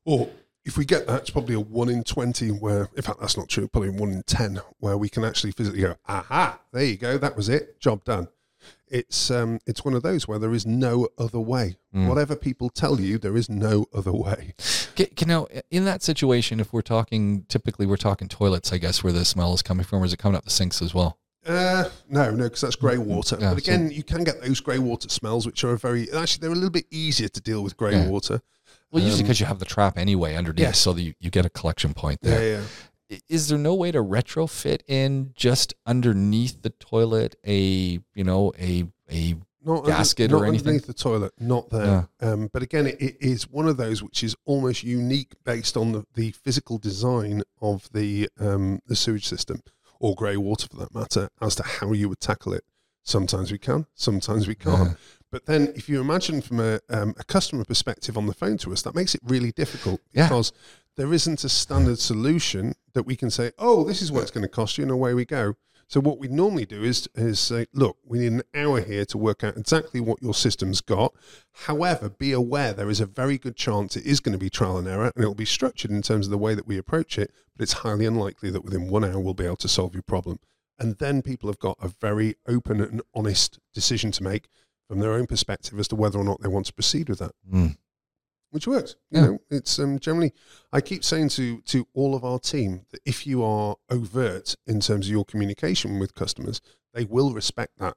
or 0.06 0.30
if 0.66 0.78
we 0.78 0.86
get 0.86 1.08
that, 1.08 1.22
it's 1.22 1.30
probably 1.30 1.56
a 1.56 1.60
one 1.60 1.90
in 1.90 2.04
twenty. 2.04 2.50
Where 2.50 2.90
in 2.96 3.02
fact 3.02 3.20
that's 3.20 3.38
not 3.38 3.48
true. 3.50 3.68
Probably 3.68 3.90
one 3.90 4.12
in 4.12 4.24
ten 4.24 4.62
where 4.80 4.98
we 4.98 5.10
can 5.10 5.24
actually 5.24 5.52
physically 5.52 5.82
go, 5.82 5.96
aha, 6.08 6.60
there 6.72 6.84
you 6.86 6.98
go, 6.98 7.18
that 7.18 7.36
was 7.36 7.50
it, 7.50 7.80
job 7.80 8.04
done. 8.04 8.28
It's 8.88 9.30
um, 9.30 9.60
it's 9.66 9.84
one 9.84 9.94
of 9.94 10.02
those 10.04 10.28
where 10.28 10.40
there 10.40 10.54
is 10.54 10.66
no 10.66 11.10
other 11.18 11.40
way. 11.40 11.78
Mm. 11.94 12.08
Whatever 12.08 12.36
people 12.36 12.70
tell 12.70 13.00
you, 13.00 13.18
there 13.18 13.36
is 13.38 13.50
no 13.50 13.86
other 13.94 14.12
way. 14.14 14.54
Can, 14.96 15.08
can 15.08 15.28
now 15.28 15.48
in 15.70 15.86
that 15.86 16.02
situation, 16.02 16.60
if 16.60 16.72
we're 16.74 16.82
talking, 16.82 17.44
typically 17.50 17.86
we're 17.86 17.98
talking 17.98 18.28
toilets, 18.28 18.72
I 18.74 18.78
guess, 18.78 19.04
where 19.04 19.14
the 19.14 19.26
smell 19.26 19.54
is 19.54 19.62
coming 19.62 19.84
from, 19.86 20.02
or 20.02 20.06
is 20.06 20.14
it 20.14 20.18
coming 20.18 20.38
up 20.38 20.44
the 20.46 20.50
sinks 20.50 20.82
as 20.82 20.94
well? 20.94 21.18
Uh, 21.48 21.90
no, 22.10 22.32
no, 22.32 22.44
because 22.46 22.62
that's 22.62 22.76
grey 22.76 22.98
water. 22.98 23.38
Yeah, 23.40 23.52
but 23.54 23.60
again, 23.60 23.90
you 23.90 24.04
can 24.04 24.24
get 24.24 24.42
those 24.42 24.60
grey 24.60 24.80
water 24.80 25.08
smells, 25.10 25.46
which 25.46 25.64
are 25.64 25.76
very 25.78 26.12
actually 26.12 26.42
they're 26.42 26.52
a 26.52 26.56
little 26.56 26.70
bit 26.70 26.86
easier 26.92 27.30
to 27.30 27.42
deal 27.42 27.64
with 27.64 27.78
grey 27.78 27.94
Yeah. 27.94 28.08
water. 28.08 28.42
Well, 28.92 29.04
usually 29.04 29.22
Um, 29.22 29.26
because 29.28 29.40
you 29.40 29.46
have 29.46 29.60
the 29.60 29.66
trap 29.66 29.98
anyway 29.98 30.36
underneath, 30.36 30.60
yes. 30.62 30.80
so 30.80 30.94
that 30.94 31.02
you, 31.02 31.14
you 31.20 31.30
get 31.30 31.46
a 31.46 31.50
collection 31.50 31.94
point 31.94 32.20
Yeah, 32.22 32.32
there. 32.38 32.64
yeah. 33.10 33.18
Is 33.30 33.48
there 33.48 33.58
no 33.58 33.74
way 33.74 33.92
to 33.92 34.00
retrofit 34.04 34.82
in 34.88 35.32
just 35.36 35.74
underneath 35.86 36.62
the 36.62 36.70
toilet 36.72 37.36
a 37.46 38.00
you 38.14 38.24
know 38.26 38.52
a 38.60 38.86
a 39.10 39.36
Not 39.66 39.86
Gasket 39.86 40.26
under, 40.32 40.44
or 40.44 40.46
anything? 40.48 40.68
underneath 40.68 40.88
the 40.88 40.94
toilet, 40.94 41.32
not 41.40 41.70
there. 41.70 42.10
Um, 42.22 42.50
but 42.52 42.62
again, 42.64 42.88
it, 42.88 42.98
it 43.02 43.18
is 43.22 43.50
one 43.50 43.68
of 43.70 43.78
those 43.78 44.04
which 44.04 44.24
is 44.24 44.36
almost 44.46 44.84
unique 44.84 45.34
based 45.46 45.78
on 45.78 45.94
the, 45.94 46.06
the 46.16 46.32
physical 46.32 46.78
design 46.78 47.44
of 47.62 47.90
the 47.94 48.28
um, 48.40 48.82
the 48.88 48.96
sewage 48.98 49.26
system 49.28 49.62
or 50.00 50.16
grey 50.16 50.38
water 50.38 50.68
for 50.70 50.78
that 50.78 50.94
matter, 50.94 51.30
as 51.42 51.56
to 51.56 51.64
how 51.64 51.92
you 51.92 52.10
would 52.10 52.20
tackle 52.20 52.54
it. 52.54 52.64
Sometimes 53.04 53.52
we 53.52 53.58
can, 53.58 53.86
sometimes 53.96 54.48
we 54.48 54.56
can't. 54.56 54.82
Uh-huh. 54.90 54.96
But 55.32 55.46
then, 55.46 55.74
if 55.76 55.90
you 55.90 56.00
imagine 56.00 56.42
from 56.42 56.60
a, 56.60 56.80
um, 56.90 57.14
a 57.18 57.24
customer 57.24 57.66
perspective 57.66 58.18
on 58.18 58.28
the 58.28 58.34
phone 58.34 58.58
to 58.60 58.72
us, 58.72 58.82
that 58.84 58.96
makes 58.96 59.14
it 59.16 59.22
really 59.24 59.52
difficult 59.52 60.02
Yeah. 60.14 60.28
because 60.28 60.52
there 60.96 61.14
isn't 61.14 61.44
a 61.44 61.50
standard 61.50 62.00
solution 62.00 62.74
that 62.94 63.04
we 63.04 63.16
can 63.16 63.30
say, 63.30 63.52
"Oh, 63.58 63.84
this 63.84 64.02
is 64.02 64.12
what 64.12 64.24
it's 64.24 64.32
going 64.32 64.44
to 64.44 64.48
cost 64.50 64.78
you," 64.78 64.84
and 64.84 64.92
away 64.92 65.14
we 65.14 65.26
go. 65.26 65.56
So 65.90 66.02
what 66.02 66.20
we 66.20 66.28
normally 66.28 66.66
do 66.66 66.84
is 66.84 67.08
is 67.16 67.40
say, 67.40 67.66
"Look, 67.74 67.98
we 68.04 68.20
need 68.20 68.34
an 68.34 68.44
hour 68.54 68.82
here 68.82 69.06
to 69.06 69.18
work 69.18 69.44
out 69.44 69.58
exactly 69.58 70.02
what 70.02 70.22
your 70.22 70.34
system's 70.34 70.82
got. 70.82 71.14
However, 71.52 72.10
be 72.10 72.34
aware 72.34 72.74
there 72.74 72.90
is 72.90 73.00
a 73.00 73.06
very 73.06 73.38
good 73.38 73.56
chance 73.56 73.96
it 73.96 74.06
is 74.06 74.20
going 74.20 74.34
to 74.34 74.38
be 74.38 74.50
trial 74.50 74.78
and 74.78 74.88
error, 74.88 75.12
and 75.16 75.24
it 75.24 75.28
will 75.28 75.34
be 75.34 75.46
structured 75.46 75.92
in 75.92 76.02
terms 76.02 76.28
of 76.28 76.32
the 76.32 76.38
way 76.38 76.54
that 76.56 76.68
we 76.68 76.78
approach 76.78 77.18
it. 77.18 77.32
But 77.56 77.64
it's 77.64 77.74
highly 77.74 78.06
unlikely 78.06 78.50
that 78.52 78.66
within 78.66 78.90
one 78.90 79.06
hour 79.06 79.20
we'll 79.20 79.34
be 79.34 79.46
able 79.46 79.56
to 79.58 79.70
solve 79.70 79.94
your 79.94 80.04
problem." 80.04 80.40
And 80.78 80.98
then 80.98 81.22
people 81.22 81.50
have 81.50 81.60
got 81.60 81.78
a 81.82 81.88
very 81.88 82.36
open 82.48 82.82
and 82.82 83.02
honest 83.16 83.60
decision 83.74 84.12
to 84.12 84.24
make 84.24 84.50
from 84.88 85.00
their 85.00 85.14
own 85.14 85.26
perspective 85.26 85.80
as 85.80 85.88
to 85.88 85.96
whether 85.96 86.20
or 86.20 86.24
not 86.24 86.42
they 86.42 86.50
want 86.50 86.66
to 86.68 86.74
proceed 86.74 87.10
with 87.10 87.20
that 87.20 87.34
Mm. 87.50 87.78
Which 88.52 88.68
works. 88.68 88.96
You 89.12 89.20
Yeah. 89.20 89.26
know, 89.28 89.40
it's 89.50 89.78
um, 89.80 90.00
generally. 90.00 90.34
I 90.72 90.82
keep 90.82 91.04
saying 91.04 91.30
to 91.30 91.62
to 91.62 91.88
all 91.94 92.16
of 92.16 92.24
our 92.24 92.40
team 92.40 92.86
that 92.92 93.02
if 93.06 93.26
you 93.28 93.44
are 93.44 93.76
overt 93.90 94.56
in 94.66 94.80
terms 94.80 95.08
of 95.08 95.12
your 95.12 95.26
communication 95.26 96.00
with 96.00 96.14
customers, 96.16 96.62
they 96.94 97.06
will 97.06 97.32
respect 97.34 97.74
that, 97.80 97.96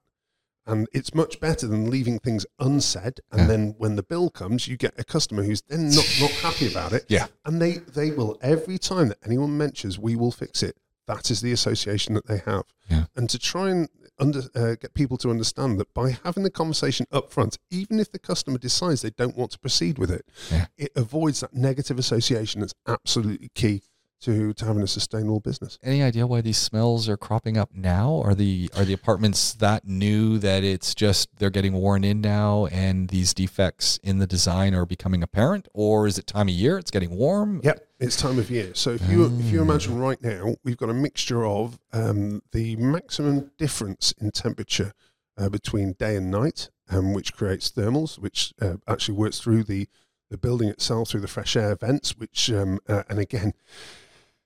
and 0.66 0.88
it's 0.92 1.14
much 1.14 1.40
better 1.40 1.66
than 1.66 1.90
leaving 1.90 2.18
things 2.18 2.44
unsaid. 2.58 3.20
And 3.30 3.42
Yeah. 3.42 3.46
then 3.46 3.74
when 3.78 3.96
the 3.96 4.02
bill 4.02 4.30
comes, 4.30 4.68
you 4.68 4.76
get 4.76 4.94
a 4.98 5.04
customer 5.04 5.42
who's 5.44 5.62
then 5.62 5.88
not 5.90 6.06
not 6.20 6.30
happy 6.32 6.68
about 6.70 6.92
it. 6.92 7.06
Yeah. 7.08 7.28
and 7.44 7.60
they 7.62 7.78
they 7.78 8.10
will 8.10 8.38
every 8.42 8.78
time 8.78 9.08
that 9.08 9.18
anyone 9.24 9.56
mentions 9.56 9.98
we 9.98 10.16
will 10.16 10.32
fix 10.32 10.62
it. 10.62 10.76
That 11.06 11.30
is 11.30 11.40
the 11.40 11.52
association 11.52 12.14
that 12.14 12.26
they 12.26 12.38
have, 12.46 12.64
Yeah. 12.90 13.06
and 13.16 13.28
to 13.30 13.38
try 13.38 13.70
and 13.70 13.88
under, 14.18 14.42
uh, 14.54 14.74
get 14.74 14.92
people 14.94 15.16
to 15.16 15.30
understand 15.30 15.80
that 15.80 15.92
by 15.94 16.10
having 16.24 16.42
the 16.42 16.50
conversation 16.50 17.06
up 17.10 17.32
front, 17.32 17.56
even 17.70 17.98
if 17.98 18.12
the 18.12 18.18
customer 18.18 18.58
decides 18.58 19.00
they 19.02 19.10
don't 19.10 19.36
want 19.36 19.50
to 19.52 19.58
proceed 19.58 19.98
with 19.98 20.10
it, 20.10 20.26
Yeah. 20.52 20.66
it 20.76 20.92
avoids 20.94 21.40
that 21.40 21.54
negative 21.54 21.98
association 21.98 22.60
that's 22.60 22.74
absolutely 22.86 23.48
key 23.54 23.82
to, 24.20 24.52
to 24.52 24.64
having 24.66 24.82
a 24.82 24.86
sustainable 24.86 25.40
business. 25.40 25.78
Any 25.82 26.02
idea 26.02 26.26
why 26.26 26.42
these 26.42 26.58
smells 26.58 27.08
are 27.08 27.16
cropping 27.16 27.56
up 27.56 27.70
now? 27.74 28.20
Are 28.22 28.34
the 28.34 28.70
are 28.76 28.84
the 28.84 28.92
apartments 28.92 29.54
that 29.54 29.86
new 29.86 30.36
that 30.40 30.62
it's 30.62 30.94
just 30.94 31.30
they're 31.38 31.48
getting 31.48 31.72
worn 31.72 32.04
in 32.04 32.20
now, 32.20 32.66
and 32.66 33.08
these 33.08 33.32
defects 33.32 33.98
in 34.02 34.18
the 34.18 34.26
design 34.26 34.74
are 34.74 34.84
becoming 34.84 35.22
apparent, 35.22 35.66
or 35.72 36.06
is 36.06 36.18
it 36.18 36.26
time 36.26 36.48
of 36.48 36.54
year? 36.54 36.76
It's 36.76 36.90
getting 36.90 37.16
warm. 37.16 37.62
Yep, 37.64 37.86
it's 38.00 38.16
time 38.16 38.38
of 38.38 38.50
year. 38.50 38.74
So 38.74 38.90
if 38.90 39.08
you 39.08 39.26
if 39.38 39.52
you 39.52 39.60
imagine 39.62 39.98
right 39.98 40.20
now, 40.22 40.56
we've 40.64 40.76
got 40.76 40.88
a 40.90 40.94
mixture 40.94 41.44
of 41.46 41.78
um, 41.92 42.42
the 42.52 42.76
maximum 42.76 43.50
difference 43.58 44.12
in 44.20 44.30
temperature 44.30 44.92
uh, 45.38 45.48
between 45.48 45.92
day 45.92 46.16
and 46.16 46.30
night, 46.30 46.70
um, 46.88 47.12
which 47.12 47.34
creates 47.34 47.70
thermals, 47.70 48.18
which 48.18 48.52
uh, 48.60 48.76
actually 48.88 49.16
works 49.16 49.38
through 49.40 49.64
the 49.64 49.86
the 50.30 50.38
building 50.38 50.68
itself 50.68 51.08
through 51.10 51.20
the 51.20 51.28
fresh 51.28 51.54
air 51.56 51.76
vents. 51.76 52.16
Which 52.16 52.50
um, 52.50 52.78
uh, 52.88 53.02
and 53.08 53.18
again, 53.18 53.52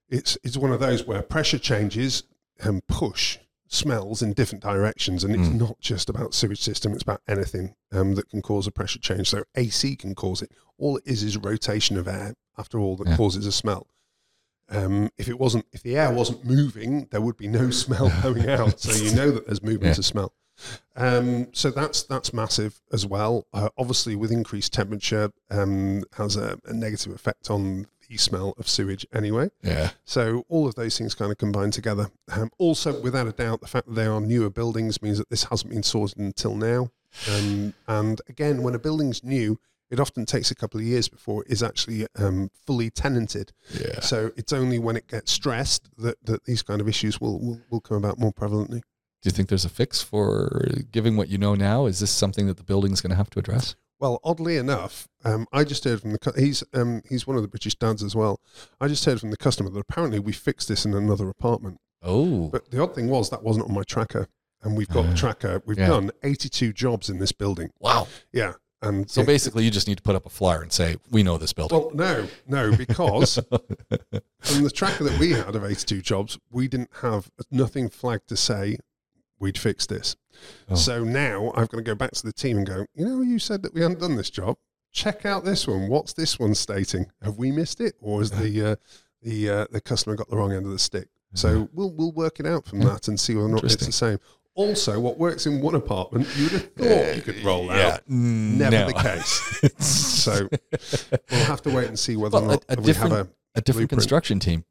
it's 0.09 0.37
it's 0.43 0.57
one 0.57 0.73
of 0.73 0.81
those 0.81 1.07
where 1.07 1.23
pressure 1.23 1.59
changes 1.59 2.25
and 2.61 2.87
push 2.87 3.39
smells 3.69 4.23
in 4.23 4.33
different 4.33 4.63
directions, 4.63 5.25
and 5.25 5.35
it's 5.35 5.49
Mm. 5.49 5.59
not 5.59 5.81
just 5.81 6.09
about 6.09 6.35
sewage 6.35 6.61
system; 6.61 6.93
it's 6.93 7.03
about 7.03 7.23
anything 7.29 7.75
um, 7.93 8.15
that 8.15 8.29
can 8.29 8.43
cause 8.43 8.67
a 8.67 8.71
pressure 8.71 8.99
change. 9.01 9.31
So 9.31 9.45
AC 9.55 9.97
can 9.97 10.15
cause 10.15 10.43
it. 10.43 10.51
All 10.79 10.97
it 10.97 11.05
is 11.07 11.23
is 11.23 11.37
rotation 11.37 11.97
of 11.97 12.07
air. 12.09 12.35
After 12.57 12.79
all, 12.79 12.97
that 12.97 13.09
Yeah. 13.09 13.17
causes 13.17 13.47
a 13.47 13.53
smell. 13.53 13.87
Um, 14.71 15.11
if 15.19 15.29
it 15.29 15.39
wasn't, 15.39 15.67
if 15.73 15.83
the 15.83 15.97
air 15.97 16.11
wasn't 16.13 16.45
moving, 16.45 17.07
there 17.11 17.21
would 17.21 17.37
be 17.37 17.49
no 17.49 17.71
smell 17.85 18.11
going 18.23 18.49
out. 18.49 18.81
So 18.81 18.93
you 18.93 19.15
know 19.15 19.31
that 19.31 19.47
there's 19.47 19.63
movement 19.63 19.91
Yeah. 19.91 19.95
to 19.95 20.03
smell. 20.03 20.33
Um, 20.97 21.49
so 21.53 21.71
that's 21.71 22.05
that's 22.05 22.33
massive 22.33 22.81
as 22.93 23.05
well. 23.05 23.47
Uh, 23.53 23.69
obviously, 23.77 24.15
with 24.17 24.31
increased 24.31 24.73
temperature, 24.73 25.31
um, 25.51 26.05
has 26.17 26.37
a, 26.37 26.59
a 26.65 26.73
negative 26.73 27.13
effect 27.13 27.51
on 27.51 27.87
the 28.09 28.17
smell 28.17 28.55
of 28.59 28.69
sewage 28.69 29.05
anyway. 29.13 29.51
Yeah. 29.63 29.91
So 30.05 30.45
all 30.49 30.67
of 30.69 30.77
those 30.77 30.97
things 30.97 31.15
kind 31.15 31.33
of 31.33 31.39
combine 31.39 31.73
together. 31.73 32.11
Um, 32.31 32.51
also, 32.59 33.01
without 33.01 33.27
a 33.27 33.33
doubt, 33.33 33.61
the 33.63 33.67
fact 33.67 33.87
that 33.89 33.95
they 33.95 34.07
are 34.07 34.21
newer 34.21 34.51
buildings 34.51 35.03
means 35.03 35.19
that 35.19 35.29
this 35.31 35.45
hasn't 35.45 35.73
been 35.73 35.83
sorted 35.83 36.19
until 36.19 36.55
now. 36.55 36.91
Um, 37.31 37.75
and 37.89 38.21
again, 38.29 38.63
when 38.63 38.75
a 38.75 38.79
building's 38.79 39.25
new, 39.25 39.59
it 39.91 40.01
often 40.01 40.25
takes 40.27 40.51
a 40.51 40.55
couple 40.55 40.81
of 40.81 40.87
years 40.87 41.09
before 41.09 41.45
it 41.45 41.51
is 41.53 41.63
actually 41.63 42.07
um, 42.17 42.51
fully 42.67 42.91
tenanted. 42.91 43.53
Yeah. 43.81 44.01
So 44.01 44.31
it's 44.37 44.53
only 44.53 44.79
when 44.79 44.97
it 44.97 45.07
gets 45.09 45.33
stressed 45.33 45.89
that, 45.99 46.17
that 46.25 46.45
these 46.45 46.63
kind 46.63 46.81
of 46.81 46.89
issues 46.89 47.21
will, 47.21 47.39
will, 47.41 47.61
will 47.71 47.81
come 47.81 47.97
about 47.99 48.19
more 48.19 48.33
prevalently. 48.33 48.81
Do 48.81 49.29
you 49.29 49.31
think 49.31 49.49
there's 49.49 49.65
a 49.65 49.71
fix 49.71 50.03
for 50.03 50.67
giving 50.93 51.17
what 51.17 51.29
you 51.29 51.39
know 51.39 51.55
now? 51.55 51.87
Is 51.87 52.01
this 52.01 52.11
something 52.11 52.47
that 52.47 52.57
the 52.59 52.65
building's 52.65 53.01
going 53.01 53.11
to 53.13 53.17
have 53.17 53.31
to 53.31 53.39
address? 53.39 53.75
Well, 54.01 54.21
oddly 54.25 54.57
enough, 54.57 55.09
um, 55.25 55.47
I 55.53 55.65
just 55.65 55.85
heard 55.85 56.01
from 56.03 56.11
the 56.13 56.33
he's 56.37 56.63
um, 56.75 57.01
he's 57.09 57.27
one 57.27 57.37
of 57.37 57.43
the 57.43 57.49
British 57.49 57.75
dads 57.77 58.03
as 58.03 58.15
well. 58.15 58.41
I 58.81 58.89
just 58.89 59.05
heard 59.07 59.21
from 59.21 59.31
the 59.31 59.37
customer 59.39 59.71
that 59.71 59.79
apparently 59.79 60.19
we 60.19 60.33
fixed 60.33 60.69
this 60.69 60.85
in 60.85 60.93
another 60.93 61.29
apartment. 61.31 61.79
Oh. 62.03 62.49
But 62.49 62.71
the 62.71 62.83
odd 62.83 62.95
thing 62.95 63.09
was 63.09 63.31
that 63.31 63.43
wasn't 63.43 63.67
on 63.67 63.73
my 63.75 63.83
tracker, 63.85 64.27
and 64.63 64.77
we've 64.77 64.89
got 64.89 65.07
Ah. 65.07 65.11
the 65.11 65.17
tracker. 65.17 65.63
We've 65.65 65.79
Yeah. 65.79 65.87
done 65.89 66.11
82 66.23 66.73
jobs 66.75 67.09
in 67.09 67.19
this 67.19 67.33
building. 67.33 67.71
wow. 67.81 68.09
Yeah, 68.31 68.55
and 68.85 69.11
So 69.11 69.21
yeah, 69.21 69.27
basically, 69.27 69.65
you 69.65 69.71
just 69.71 69.89
need 69.89 69.97
to 69.97 70.03
put 70.03 70.15
up 70.15 70.27
a 70.27 70.31
flyer 70.31 70.63
and 70.63 70.73
say, 70.73 70.97
"We 71.11 71.23
know 71.23 71.39
this 71.39 71.53
building." 71.53 71.79
well, 71.79 71.91
no, 71.95 72.29
no, 72.47 72.77
because 72.77 73.35
from 74.41 74.63
the 74.63 74.71
tracker 74.71 75.05
that 75.05 75.19
we 75.19 75.31
had 75.33 75.55
of 75.55 75.65
82 75.65 76.03
jobs, 76.03 76.39
we 76.51 76.69
didn't 76.69 76.91
have 77.03 77.31
nothing 77.51 77.89
flagged 77.89 78.29
to 78.29 78.37
say 78.37 78.79
we'd 79.39 79.59
fix 79.59 79.87
this. 79.87 80.17
Oh. 80.69 80.75
So 80.75 81.05
now 81.05 81.53
I've 81.55 81.69
got 81.69 81.79
to 81.79 81.83
go 81.83 81.95
back 81.95 82.13
to 82.13 82.27
the 82.27 82.33
team 82.33 82.59
and 82.59 82.67
go, 82.67 82.87
you 82.95 83.05
know, 83.05 83.21
you 83.23 83.39
said 83.39 83.63
that 83.63 83.75
we 83.75 83.81
hadn't 83.81 84.01
done 84.01 84.17
this 84.17 84.31
job. 84.31 84.57
Check 84.93 85.27
out 85.27 85.45
this 85.45 85.67
one. 85.67 85.89
What's 85.89 86.13
this 86.13 86.39
one 86.39 86.55
stating? 86.55 87.07
Have 87.23 87.37
we 87.37 87.51
missed 87.51 87.81
it, 87.81 87.95
or 88.01 88.21
has 88.21 88.31
the 88.31 88.73
uh, 88.73 88.77
the 89.23 89.51
uh, 89.51 89.67
the 89.71 89.81
customer 89.81 90.15
got 90.15 90.31
the 90.31 90.37
wrong 90.37 90.53
end 90.53 90.67
of 90.67 90.73
the 90.73 90.79
stick? 90.79 91.09
So 91.35 91.69
we'll 91.73 91.91
we'll 91.91 92.13
work 92.13 92.39
it 92.39 92.47
out 92.47 92.65
from 92.65 92.81
that 92.81 93.09
and 93.09 93.19
see 93.19 93.35
whether 93.35 93.49
or 93.49 93.51
not 93.51 93.65
it's 93.65 93.85
the 93.85 93.91
same. 93.91 94.19
Also, 94.57 95.01
what 95.01 95.19
works 95.19 95.47
in 95.47 95.61
one 95.61 95.75
apartment, 95.75 96.29
you 96.37 96.45
would 96.45 96.53
have 96.53 96.73
thought 96.75 96.85
you 97.17 97.21
uh, 97.23 97.25
could 97.25 97.45
roll 97.45 97.67
yeah. 97.67 97.95
out. 97.95 98.09
Mm, 98.09 98.57
Never 98.59 98.77
No. 98.77 98.87
the 98.87 98.93
case. 98.95 99.61
So 100.25 100.49
we'll 101.31 101.45
have 101.45 101.61
to 101.63 101.71
wait 101.71 101.89
and 101.89 101.99
see 101.99 102.17
whether 102.17 102.35
Well, 102.41 102.45
or 102.45 102.49
not 102.55 102.65
a- 102.69 102.79
a 102.79 102.81
we 102.81 102.93
have 102.93 103.03
different- 103.03 103.13
a 103.15 103.19
a 103.57 103.61
different 103.61 103.65
Blueprint. 103.65 103.91
construction 103.91 104.41
team 104.41 104.65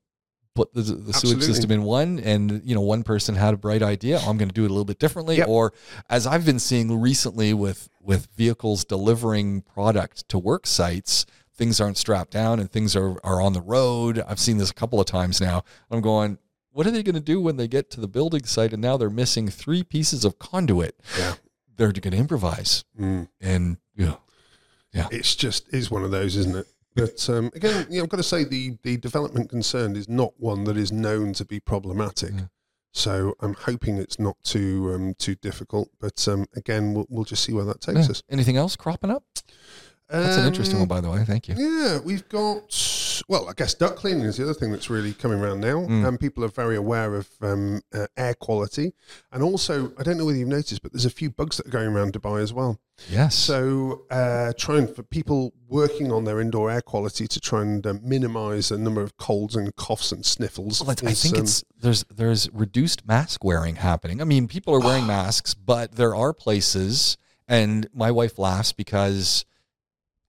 put 0.56 0.74
the, 0.74 0.82
the 0.82 1.14
sewage 1.14 1.16
Absolutely. 1.36 1.46
system 1.48 1.72
in 1.72 1.84
one 1.84 2.20
and 2.20 2.62
you 2.66 2.76
know 2.76 2.82
one 2.82 3.02
person 3.04 3.34
had 3.36 3.54
a 3.54 3.58
bright 3.58 3.82
idea 3.82 4.18
i'm 4.20 4.38
going 4.38 4.50
to 4.50 4.54
do 4.54 4.64
it 4.66 4.68
a 4.70 4.74
little 4.74 4.84
bit 4.86 5.00
differently 5.00 5.38
Yep. 5.38 5.48
or 5.48 5.74
as 6.10 6.28
i've 6.28 6.46
been 6.46 6.60
seeing 6.60 7.00
recently 7.02 7.54
with 7.54 7.90
with 8.02 8.28
vehicles 8.36 8.84
delivering 8.86 9.62
product 9.62 10.28
to 10.30 10.38
work 10.38 10.68
sites 10.68 11.26
things 11.56 11.80
aren't 11.82 11.98
strapped 11.98 12.32
down 12.32 12.60
and 12.60 12.70
things 12.72 12.94
are, 12.96 13.16
are 13.24 13.42
on 13.42 13.54
the 13.54 13.62
road 13.62 14.22
i've 14.28 14.40
seen 14.40 14.58
this 14.58 14.70
a 14.70 14.74
couple 14.76 15.00
of 15.00 15.06
times 15.08 15.40
now 15.42 15.64
i'm 15.90 16.02
going 16.02 16.38
what 16.74 16.86
are 16.88 16.92
they 16.92 17.04
going 17.04 17.16
to 17.16 17.22
do 17.22 17.40
when 17.40 17.56
they 17.58 17.68
get 17.68 17.90
to 17.92 18.02
the 18.02 18.08
building 18.08 18.44
site 18.46 18.74
and 18.74 18.82
now 18.82 18.98
they're 18.98 19.10
missing 19.10 19.48
three 19.48 19.84
pieces 19.84 20.26
of 20.26 20.38
conduit 20.40 21.00
Yeah. 21.18 21.36
they're 21.78 21.92
going 21.92 22.12
to 22.12 22.18
improvise 22.18 22.84
Mm. 23.00 23.30
and 23.40 23.78
yeah. 23.96 24.16
know, 24.94 25.08
It's 25.12 25.36
just 25.36 25.74
is 25.74 25.90
one 25.90 26.04
of 26.04 26.12
those, 26.12 26.36
isn't 26.36 26.56
it? 26.56 26.68
But 26.96 27.28
um, 27.30 27.50
again, 27.56 27.88
you 27.90 27.98
know, 27.98 28.04
I've 28.04 28.10
got 28.10 28.18
to 28.18 28.24
say 28.24 28.44
the 28.44 28.78
the 28.84 28.98
development 28.98 29.50
concerned 29.50 29.98
is 29.98 30.08
not 30.08 30.34
one 30.38 30.64
that 30.66 30.78
is 30.78 30.92
known 30.92 31.34
to 31.34 31.46
be 31.46 31.60
problematic. 31.60 32.34
Yeah. 32.36 32.42
So 32.92 33.34
I'm 33.40 33.56
hoping 33.56 33.98
it's 33.98 34.20
not 34.20 34.38
too 34.44 34.92
um, 34.94 35.16
too 35.18 35.34
difficult. 35.36 35.90
But 36.00 36.28
um, 36.28 36.46
again, 36.56 36.94
we'll, 36.94 37.08
we'll 37.10 37.24
just 37.24 37.44
see 37.44 37.54
where 37.54 37.66
that 37.66 37.82
takes 37.82 38.02
yeah. 38.06 38.12
us. 38.12 38.22
anything 38.30 38.58
else 38.58 38.76
cropping 38.76 39.10
up 39.10 39.24
that's 40.10 40.38
an 40.38 40.46
interesting 40.46 40.76
one 40.78 40.84
Um, 40.84 40.88
by 40.90 41.02
the 41.02 41.10
way 41.10 41.24
thank 41.26 41.48
you 41.48 41.56
Yeah, 41.58 41.98
we've 42.00 42.28
got. 42.30 42.72
Well, 43.28 43.48
I 43.50 43.54
guess 43.54 43.74
duct 43.74 43.96
cleaning 43.98 44.24
is 44.24 44.38
the 44.38 44.44
other 44.44 44.54
thing 44.54 44.72
that's 44.72 44.90
really 44.90 45.14
coming 45.14 45.40
around 45.40 45.60
now, 45.62 45.82
Mm. 45.88 46.08
and 46.08 46.20
people 46.20 46.44
are 46.44 46.48
very 46.64 46.76
aware 46.76 47.14
of 47.16 47.28
um, 47.42 47.82
uh, 47.94 48.08
air 48.18 48.34
quality, 48.34 48.94
and 49.32 49.44
also 49.44 49.92
I 50.00 50.04
don't 50.04 50.18
know 50.18 50.26
whether 50.26 50.38
you've 50.38 50.48
noticed, 50.48 50.82
but 50.82 50.92
there's 50.94 51.06
a 51.06 51.10
few 51.10 51.30
bugs 51.30 51.58
that 51.58 51.68
are 51.68 51.70
going 51.70 51.90
around 51.90 52.14
Dubai 52.14 52.42
as 52.42 52.54
well. 52.54 52.80
yes 53.10 53.36
So, 53.36 54.04
uh, 54.12 54.54
trying 54.58 54.88
for 54.94 55.04
people 55.04 55.54
working 55.68 56.12
on 56.12 56.24
their 56.26 56.40
indoor 56.40 56.70
air 56.72 56.82
quality 56.82 57.28
to 57.28 57.40
try 57.40 57.62
and 57.62 57.86
uh, 57.86 57.94
minimise 58.04 58.70
the 58.70 58.78
number 58.78 59.02
of 59.02 59.18
colds 59.18 59.56
and 59.56 59.76
coughs 59.76 60.12
and 60.12 60.24
sniffles. 60.26 60.80
Well, 60.82 60.92
I- 61.04 61.10
I 61.10 61.14
think 61.14 61.36
um, 61.38 61.44
it's 61.44 61.64
there's 61.80 62.06
there's 62.20 62.50
reduced 62.54 63.06
mask 63.08 63.44
wearing 63.44 63.76
happening. 63.78 64.22
I 64.22 64.26
mean, 64.26 64.48
people 64.48 64.74
are 64.76 64.80
wearing 64.80 65.08
masks, 65.08 65.54
but 65.54 65.94
there 65.96 66.16
are 66.16 66.34
places, 66.34 67.18
and 67.48 67.88
my 67.94 68.12
wife 68.12 68.38
laughs 68.40 68.72
because 68.72 69.44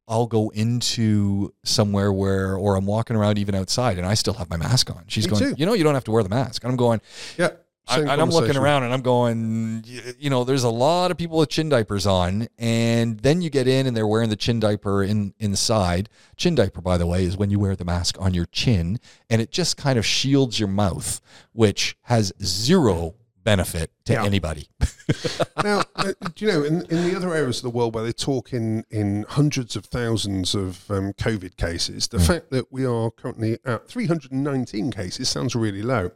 I'll 0.06 0.26
go 0.26 0.50
into 0.50 1.54
somewhere 1.64 2.12
where, 2.12 2.56
or 2.56 2.76
I'm 2.76 2.86
walking 2.86 3.16
around 3.16 3.38
even 3.38 3.54
outside, 3.54 3.96
and 3.98 4.06
I 4.06 4.14
still 4.14 4.34
have 4.34 4.50
my 4.50 4.56
mask 4.56 4.90
on. 4.90 5.04
She's 5.06 5.26
Me 5.26 5.30
going, 5.30 5.42
too. 5.42 5.54
you 5.58 5.66
know, 5.66 5.72
you 5.74 5.84
don't 5.84 5.94
have 5.94 6.04
to 6.04 6.10
wear 6.10 6.22
the 6.22 6.28
mask. 6.28 6.62
And 6.62 6.70
I'm 6.70 6.76
going, 6.76 7.00
yeah. 7.38 7.50
I, 7.86 8.00
and 8.00 8.10
I'm 8.10 8.30
looking 8.30 8.56
around, 8.56 8.84
and 8.84 8.94
I'm 8.94 9.02
going, 9.02 9.84
you 10.18 10.30
know, 10.30 10.44
there's 10.44 10.64
a 10.64 10.70
lot 10.70 11.10
of 11.10 11.18
people 11.18 11.36
with 11.36 11.50
chin 11.50 11.68
diapers 11.68 12.06
on, 12.06 12.48
and 12.58 13.20
then 13.20 13.42
you 13.42 13.50
get 13.50 13.68
in, 13.68 13.86
and 13.86 13.94
they're 13.94 14.06
wearing 14.06 14.30
the 14.30 14.36
chin 14.36 14.58
diaper 14.58 15.02
in 15.02 15.34
inside. 15.38 16.08
Chin 16.36 16.54
diaper, 16.54 16.80
by 16.80 16.96
the 16.96 17.06
way, 17.06 17.24
is 17.24 17.36
when 17.36 17.50
you 17.50 17.58
wear 17.58 17.76
the 17.76 17.84
mask 17.84 18.16
on 18.18 18.32
your 18.32 18.46
chin, 18.46 18.98
and 19.28 19.42
it 19.42 19.50
just 19.50 19.76
kind 19.76 19.98
of 19.98 20.06
shields 20.06 20.58
your 20.58 20.68
mouth, 20.68 21.20
which 21.52 21.98
has 22.04 22.32
zero 22.42 23.16
benefit 23.44 23.90
to 24.06 24.14
Yeah. 24.14 24.24
anybody. 24.24 24.68
now, 25.62 25.82
uh, 25.96 26.12
do 26.34 26.44
you 26.46 26.50
know, 26.50 26.64
in, 26.64 26.82
in 26.86 27.04
the 27.08 27.14
other 27.14 27.32
areas 27.34 27.58
of 27.58 27.62
the 27.64 27.70
world 27.70 27.94
where 27.94 28.02
they 28.04 28.12
talk 28.12 28.52
in, 28.52 28.84
in 28.90 29.24
hundreds 29.28 29.76
of 29.76 29.84
thousands 29.86 30.54
of 30.54 30.90
um, 30.90 31.12
COVID 31.14 31.56
cases, 31.56 32.08
the 32.08 32.18
Mm. 32.18 32.26
fact 32.26 32.50
that 32.50 32.72
we 32.72 32.84
are 32.86 33.10
currently 33.10 33.58
at 33.64 33.86
319 33.88 34.90
cases 34.90 35.28
sounds 35.28 35.54
really 35.54 35.82
low. 35.82 36.10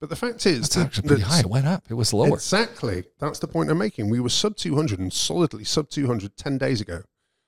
But 0.00 0.08
the 0.08 0.16
fact 0.16 0.46
is 0.46 0.66
It's 0.66 0.76
that, 0.76 0.86
actually 0.86 1.08
pretty 1.08 1.22
high. 1.24 1.40
It 1.40 1.46
went 1.46 1.66
up. 1.66 1.84
It 1.90 1.94
was 1.94 2.12
lower. 2.14 2.28
Exactly. 2.34 3.04
That's 3.18 3.38
the 3.38 3.48
point 3.48 3.70
I'm 3.70 3.78
making. 3.78 4.08
We 4.08 4.20
were 4.20 4.30
sub 4.30 4.56
200 4.56 4.98
and 4.98 5.12
solidly 5.12 5.64
sub 5.64 5.90
200 5.90 6.36
10 6.36 6.58
days 6.58 6.80
ago. 6.80 7.02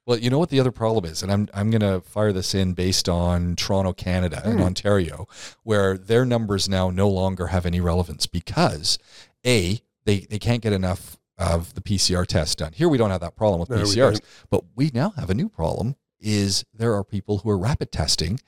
Well, 0.07 0.19
you 0.19 0.29
know 0.29 0.38
what 0.38 0.51
the 0.51 0.61
other 0.61 0.73
problem 0.73 1.05
is, 1.07 1.23
and 1.23 1.33
I'm 1.33 1.49
I'm 1.55 1.71
going 1.71 1.81
to 1.81 2.01
fire 2.03 2.33
this 2.33 2.55
in 2.55 2.75
based 2.75 3.09
on 3.09 3.57
Toronto, 3.57 3.93
Canada, 3.93 4.43
and 4.45 4.59
Hmm. 4.59 4.64
Ontario, 4.64 5.27
where 5.62 5.97
their 5.97 6.25
numbers 6.27 6.69
now 6.69 6.90
no 6.90 7.09
longer 7.09 7.47
have 7.49 7.64
any 7.64 7.81
relevance 7.81 8.27
because 8.27 8.99
a 9.47 9.81
they 10.05 10.21
they 10.21 10.38
can't 10.38 10.62
get 10.62 10.73
enough 10.75 11.17
of 11.38 11.75
the 11.75 11.81
PCR 11.81 12.27
test 12.27 12.59
done. 12.59 12.73
Here 12.75 12.88
we 12.88 12.99
don't 12.99 13.11
have 13.11 13.23
that 13.23 13.35
problem 13.37 13.61
with 13.61 13.71
No, 13.71 13.79
PCRs, 13.79 13.95
don't. 14.12 14.21
but 14.51 14.64
we 14.77 14.90
now 14.93 15.11
have 15.17 15.31
a 15.31 15.35
new 15.35 15.49
problem. 15.49 15.97
Is 16.21 16.64
there 16.75 16.95
are 16.95 17.05
people 17.05 17.38
who 17.38 17.51
are 17.51 17.59
rapid 17.59 17.90
testing, 17.90 18.40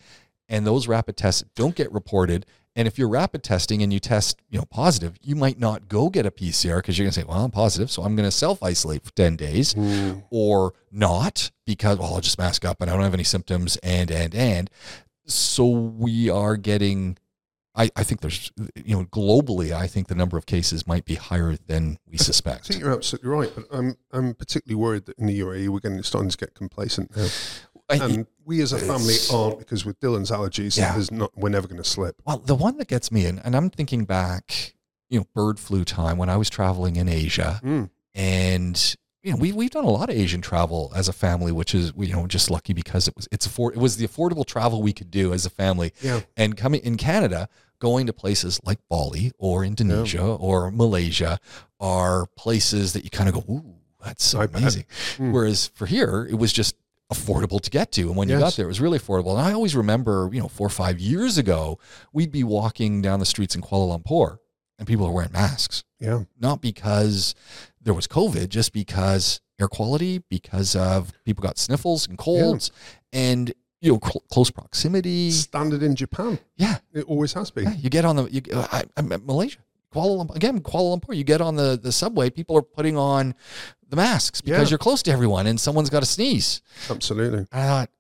and 0.48 0.66
those 0.66 0.86
rapid 0.88 1.16
tests 1.16 1.42
don't 1.54 1.74
get 1.74 1.90
reported. 1.92 2.44
And 2.76 2.86
if 2.86 2.98
you're 2.98 3.08
rapid 3.08 3.42
testing 3.42 3.82
and 3.82 3.92
you 3.92 3.98
test, 3.98 4.42
you 4.50 4.58
know, 4.58 4.66
positive, 4.66 5.16
you 5.22 5.34
might 5.34 5.58
not 5.58 5.88
go 5.88 6.10
get 6.10 6.26
a 6.26 6.30
PCR 6.30 6.76
because 6.76 6.96
you're 6.96 7.06
going 7.06 7.12
to 7.12 7.20
say, 7.20 7.26
"Well, 7.26 7.42
I'm 7.44 7.50
positive, 7.50 7.90
so 7.90 8.02
I'm 8.02 8.14
going 8.14 8.28
to 8.28 8.30
self 8.30 8.62
isolate 8.62 9.02
for 9.02 9.12
ten 9.12 9.34
days." 9.34 9.72
Hmm. 9.72 10.20
or 10.30 10.74
not 10.90 11.50
because 11.66 11.98
well 11.98 12.14
I'll 12.14 12.20
just 12.20 12.38
mask 12.38 12.64
up 12.64 12.80
and 12.80 12.90
I 12.90 12.94
don't 12.94 13.02
have 13.02 13.14
any 13.14 13.24
symptoms 13.24 13.76
and 13.78 14.10
and 14.10 14.34
and 14.34 14.70
so 15.26 15.66
we 15.66 16.30
are 16.30 16.56
getting 16.56 17.18
I, 17.74 17.90
I 17.94 18.04
think 18.04 18.22
there's 18.22 18.50
you 18.74 18.96
know 18.96 19.04
globally 19.04 19.72
I 19.72 19.86
think 19.86 20.08
the 20.08 20.14
number 20.14 20.38
of 20.38 20.46
cases 20.46 20.86
might 20.86 21.04
be 21.04 21.16
higher 21.16 21.56
than 21.66 21.98
we 22.10 22.18
uh, 22.18 22.22
suspect. 22.22 22.64
I 22.64 22.68
think 22.68 22.80
you're 22.80 22.94
absolutely 22.94 23.28
right, 23.28 23.52
but 23.54 23.64
I'm 23.70 23.96
I'm 24.12 24.34
particularly 24.34 24.80
worried 24.80 25.06
that 25.06 25.18
in 25.18 25.26
the 25.26 25.40
UAE 25.40 25.68
we're 25.68 25.80
getting 25.80 26.02
starting 26.02 26.30
to 26.30 26.36
get 26.36 26.54
complacent 26.54 27.14
now, 27.14 27.28
and 27.88 28.26
we 28.44 28.60
as 28.62 28.72
a 28.72 28.78
family 28.78 29.14
aren't 29.32 29.58
because 29.58 29.84
with 29.84 29.98
Dylan's 30.00 30.30
allergies, 30.30 30.76
Yeah. 30.76 30.92
there's 30.92 31.10
not 31.10 31.30
we're 31.36 31.48
never 31.48 31.66
going 31.68 31.82
to 31.82 31.88
slip. 31.88 32.20
well, 32.26 32.38
the 32.38 32.54
one 32.54 32.76
that 32.78 32.88
gets 32.88 33.10
me 33.12 33.26
in, 33.26 33.38
and 33.40 33.56
I'm 33.56 33.70
thinking 33.70 34.04
back, 34.04 34.74
you 35.08 35.18
know, 35.20 35.26
bird 35.34 35.58
flu 35.58 35.84
time 35.84 36.18
when 36.18 36.28
I 36.28 36.36
was 36.36 36.50
traveling 36.50 36.96
in 36.96 37.08
Asia, 37.08 37.60
Mm. 37.64 37.90
and 38.14 38.96
you 39.22 39.32
know, 39.32 39.38
we 39.38 39.50
we've 39.52 39.70
done 39.70 39.84
a 39.84 39.90
lot 39.90 40.08
of 40.08 40.14
Asian 40.16 40.40
travel 40.40 40.92
as 40.94 41.08
a 41.08 41.12
family, 41.12 41.50
which 41.50 41.74
is 41.74 41.92
you 41.96 42.12
know 42.12 42.26
just 42.28 42.50
lucky 42.50 42.72
because 42.72 43.08
it 43.08 43.14
was 43.16 43.26
it's 43.32 43.46
afford 43.46 43.74
it 43.74 43.80
was 43.80 43.96
the 43.96 44.06
affordable 44.06 44.46
travel 44.46 44.82
we 44.82 44.92
could 44.92 45.10
do 45.10 45.32
as 45.32 45.44
a 45.44 45.50
family. 45.50 45.92
Yeah, 46.00 46.20
and 46.36 46.56
coming 46.56 46.80
in 46.82 46.96
Canada, 46.96 47.48
going 47.80 48.06
to 48.06 48.12
places 48.12 48.60
like 48.64 48.78
Bali 48.88 49.32
or 49.38 49.64
Indonesia 49.64 50.22
or 50.24 50.70
Malaysia 50.70 51.38
are 51.80 52.26
places 52.36 52.92
that 52.92 53.02
you 53.04 53.10
kind 53.10 53.28
of 53.28 53.34
go, 53.34 53.52
ooh, 53.52 53.74
that's 54.04 54.24
so 54.24 54.40
I 54.40 54.44
amazing. 54.44 54.84
Mm. 55.16 55.32
Whereas 55.32 55.72
for 55.74 55.86
here, 55.86 56.26
it 56.30 56.36
was 56.36 56.52
just 56.52 56.76
affordable 57.12 57.60
to 57.60 57.70
get 57.70 57.92
to. 57.92 58.02
And 58.08 58.16
when 58.16 58.28
you 58.28 58.38
got 58.38 58.56
there, 58.56 58.64
it 58.66 58.68
was 58.68 58.80
really 58.80 58.98
affordable. 58.98 59.30
And 59.30 59.40
I 59.40 59.52
always 59.52 59.76
remember, 59.76 60.28
you 60.32 60.40
know, 60.40 60.48
four 60.48 60.66
or 60.66 60.70
five 60.70 60.98
years 60.98 61.38
ago, 61.38 61.78
we'd 62.12 62.32
be 62.32 62.42
walking 62.44 63.00
down 63.02 63.20
the 63.20 63.26
streets 63.26 63.54
in 63.54 63.62
Kuala 63.62 64.00
Lumpur 64.00 64.38
and 64.78 64.86
people 64.88 65.06
are 65.06 65.12
wearing 65.12 65.32
masks, 65.32 65.84
yeah, 66.00 66.24
not 66.38 66.60
because 66.60 67.34
there 67.80 67.94
was 67.94 68.06
COVID, 68.06 68.48
just 68.48 68.72
because 68.72 69.40
air 69.58 69.68
quality, 69.68 70.22
because 70.28 70.76
of 70.76 71.12
people 71.24 71.42
got 71.42 71.56
sniffles 71.58 72.06
and 72.08 72.18
colds. 72.18 72.70
And 73.12 73.52
you 73.80 73.92
know 73.92 74.00
cl- 74.02 74.22
close 74.30 74.50
proximity. 74.50 75.30
Standard 75.30 75.82
in 75.82 75.94
Japan. 75.94 76.38
Yeah, 76.56 76.78
It 76.92 77.04
always 77.04 77.32
has 77.34 77.50
been. 77.50 77.64
yeah. 77.64 77.74
You 77.74 77.90
get 77.90 78.04
on 78.04 78.16
the 78.16 78.24
you, 78.30 78.40
I, 78.52 78.84
I'm 78.96 79.12
at 79.12 79.24
Malaysia, 79.24 79.58
Kuala 79.94 80.26
Lumpur 80.26 80.34
again, 80.34 80.60
Kuala 80.60 80.98
Lumpur. 80.98 81.14
You 81.14 81.24
get 81.24 81.40
on 81.40 81.56
the 81.56 81.78
the 81.80 81.92
subway. 81.92 82.28
People 82.30 82.56
are 82.58 82.62
putting 82.62 82.96
on 82.96 83.34
the 83.88 83.96
masks 83.96 84.40
because 84.40 84.68
Yeah. 84.68 84.70
you're 84.70 84.78
close 84.78 85.02
to 85.04 85.10
everyone, 85.12 85.46
and 85.46 85.60
someone's 85.60 85.90
got 85.90 86.00
to 86.00 86.06
sneeze. 86.06 86.60
Absolutely. 86.90 87.46
I 87.52 87.66
thought, 87.66 87.90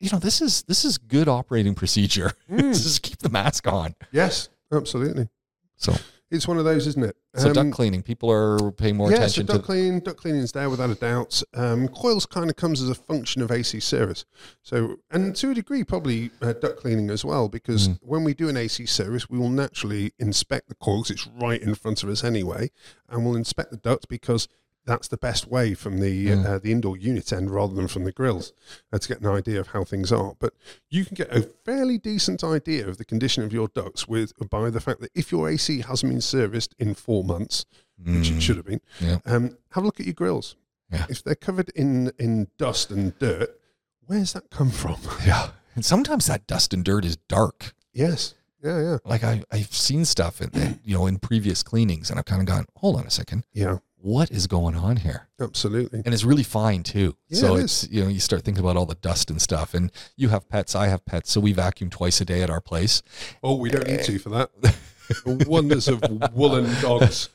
you 0.00 0.10
know, 0.12 0.18
this 0.18 0.40
is 0.40 0.62
this 0.64 0.84
is 0.84 0.98
good 0.98 1.28
operating 1.28 1.74
procedure. 1.74 2.32
Mm. 2.50 2.72
Just 2.72 3.02
keep 3.02 3.18
the 3.18 3.28
mask 3.30 3.66
on. 3.66 3.94
Yes, 4.12 4.48
absolutely. 4.72 5.28
So 5.76 5.94
It's 6.30 6.48
one 6.48 6.58
of 6.58 6.64
those, 6.64 6.86
isn't 6.88 7.04
it? 7.04 7.16
so 7.36 7.48
duct 7.52 7.58
Um, 7.58 7.70
cleaning. 7.70 8.02
People 8.02 8.30
are 8.32 8.72
paying 8.72 8.96
more 8.96 9.10
yeah, 9.10 9.18
attention 9.18 9.46
so 9.46 9.52
duct 9.52 9.64
to. 9.64 9.66
cleaning, 9.66 10.00
duct 10.00 10.18
cleaning 10.18 10.40
is 10.40 10.50
there 10.52 10.68
without 10.68 10.90
a 10.90 10.94
doubt. 10.96 11.40
Um, 11.54 11.86
coils 11.88 12.26
kind 12.26 12.50
of 12.50 12.56
comes 12.56 12.82
as 12.82 12.88
a 12.88 12.94
function 12.96 13.42
of 13.42 13.50
AC 13.52 13.78
service. 13.80 14.24
So, 14.62 14.96
and 15.10 15.36
to 15.36 15.50
a 15.50 15.54
degree, 15.54 15.84
probably 15.84 16.30
uh, 16.42 16.54
duct 16.54 16.78
cleaning 16.80 17.10
as 17.10 17.24
well, 17.24 17.48
because 17.48 17.88
Mm. 17.88 17.98
when 18.02 18.24
we 18.24 18.34
do 18.34 18.48
an 18.48 18.56
AC 18.56 18.86
service, 18.86 19.30
we 19.30 19.38
will 19.38 19.50
naturally 19.50 20.12
inspect 20.18 20.68
the 20.68 20.74
coils. 20.74 21.10
It's 21.10 21.28
right 21.40 21.60
in 21.62 21.74
front 21.76 22.02
of 22.02 22.08
us 22.08 22.24
anyway, 22.24 22.70
and 23.08 23.24
we'll 23.24 23.36
inspect 23.36 23.70
the 23.70 23.76
duct 23.76 24.08
because 24.08 24.48
that's 24.86 25.08
the 25.08 25.16
best 25.16 25.46
way 25.48 25.74
from 25.74 26.00
the 26.00 26.26
Mm. 26.28 26.46
uh, 26.46 26.58
the 26.58 26.72
indoor 26.72 26.96
unit 26.96 27.32
end 27.32 27.50
rather 27.50 27.74
than 27.74 27.88
from 27.88 28.04
the 28.04 28.12
grills 28.12 28.52
uh, 28.92 28.98
to 28.98 29.08
get 29.08 29.20
an 29.20 29.26
idea 29.26 29.60
of 29.60 29.68
how 29.68 29.84
things 29.84 30.10
are. 30.12 30.34
But 30.38 30.54
you 30.88 31.04
can 31.04 31.14
get 31.14 31.30
a 31.36 31.42
fairly 31.64 31.98
decent 31.98 32.42
idea 32.42 32.88
of 32.88 32.96
the 32.98 33.04
condition 33.04 33.42
of 33.44 33.52
your 33.52 33.68
ducts 33.68 34.06
with 34.08 34.32
by 34.50 34.70
the 34.70 34.80
fact 34.80 35.00
that 35.00 35.10
if 35.14 35.30
your 35.32 35.48
AC 35.50 35.80
hasn't 35.82 36.12
been 36.12 36.20
serviced 36.20 36.74
in 36.78 36.94
four 36.94 37.24
months, 37.24 37.64
which 37.98 38.28
Mm, 38.30 38.36
it 38.36 38.40
should 38.42 38.56
have 38.56 38.66
been, 38.66 38.80
yeah. 39.00 39.18
um, 39.26 39.58
have 39.72 39.82
a 39.82 39.86
look 39.86 39.98
at 40.00 40.06
your 40.06 40.14
grills. 40.14 40.56
Yeah. 40.92 41.06
If 41.08 41.22
they're 41.24 41.34
covered 41.34 41.70
in 41.74 42.12
in 42.18 42.48
dust 42.58 42.90
and 42.90 43.18
dirt, 43.18 43.58
where's 44.06 44.32
that 44.34 44.50
come 44.50 44.70
from? 44.70 44.96
Yeah. 45.26 45.50
And 45.74 45.84
sometimes 45.84 46.26
that 46.26 46.46
dust 46.46 46.72
and 46.72 46.84
dirt 46.84 47.04
is 47.04 47.16
dark. 47.28 47.74
yes. 47.92 48.34
Yeah, 48.64 48.80
yeah, 48.82 48.96
Like 49.04 49.22
I, 49.22 49.42
I've 49.52 49.72
seen 49.74 50.04
stuff 50.06 50.40
in, 50.40 50.80
you 50.82 50.96
know, 50.96 51.06
in 51.06 51.18
previous 51.18 51.62
cleanings 51.62 52.08
and 52.10 52.18
I've 52.18 52.24
kind 52.24 52.40
of 52.40 52.46
gone, 52.48 52.64
hold 52.76 52.96
on 52.96 53.06
a 53.06 53.10
second. 53.10 53.44
yeah. 53.52 53.78
What 54.06 54.30
is 54.30 54.46
going 54.46 54.76
on 54.76 54.98
here? 54.98 55.26
Absolutely. 55.40 56.00
And 56.04 56.14
it's 56.14 56.22
really 56.22 56.44
fine 56.44 56.84
too. 56.84 57.16
Yeah, 57.26 57.40
so 57.40 57.56
it 57.56 57.64
it's, 57.64 57.90
you 57.90 58.04
know, 58.04 58.08
you 58.08 58.20
start 58.20 58.44
thinking 58.44 58.62
about 58.62 58.76
all 58.76 58.86
the 58.86 58.94
dust 58.94 59.32
and 59.32 59.42
stuff 59.42 59.74
and 59.74 59.90
you 60.16 60.28
have 60.28 60.48
pets. 60.48 60.76
I 60.76 60.86
have 60.86 61.04
pets. 61.04 61.32
So 61.32 61.40
we 61.40 61.52
vacuum 61.52 61.90
twice 61.90 62.20
a 62.20 62.24
day 62.24 62.40
at 62.42 62.48
our 62.48 62.60
place. 62.60 63.02
Oh, 63.42 63.56
we 63.56 63.68
don't 63.68 63.88
need 63.88 64.04
to 64.04 64.20
for 64.20 64.28
that. 64.28 64.50
The 64.62 65.44
wonders 65.48 65.88
of 65.88 66.04
woolen 66.32 66.72
dogs. 66.80 67.30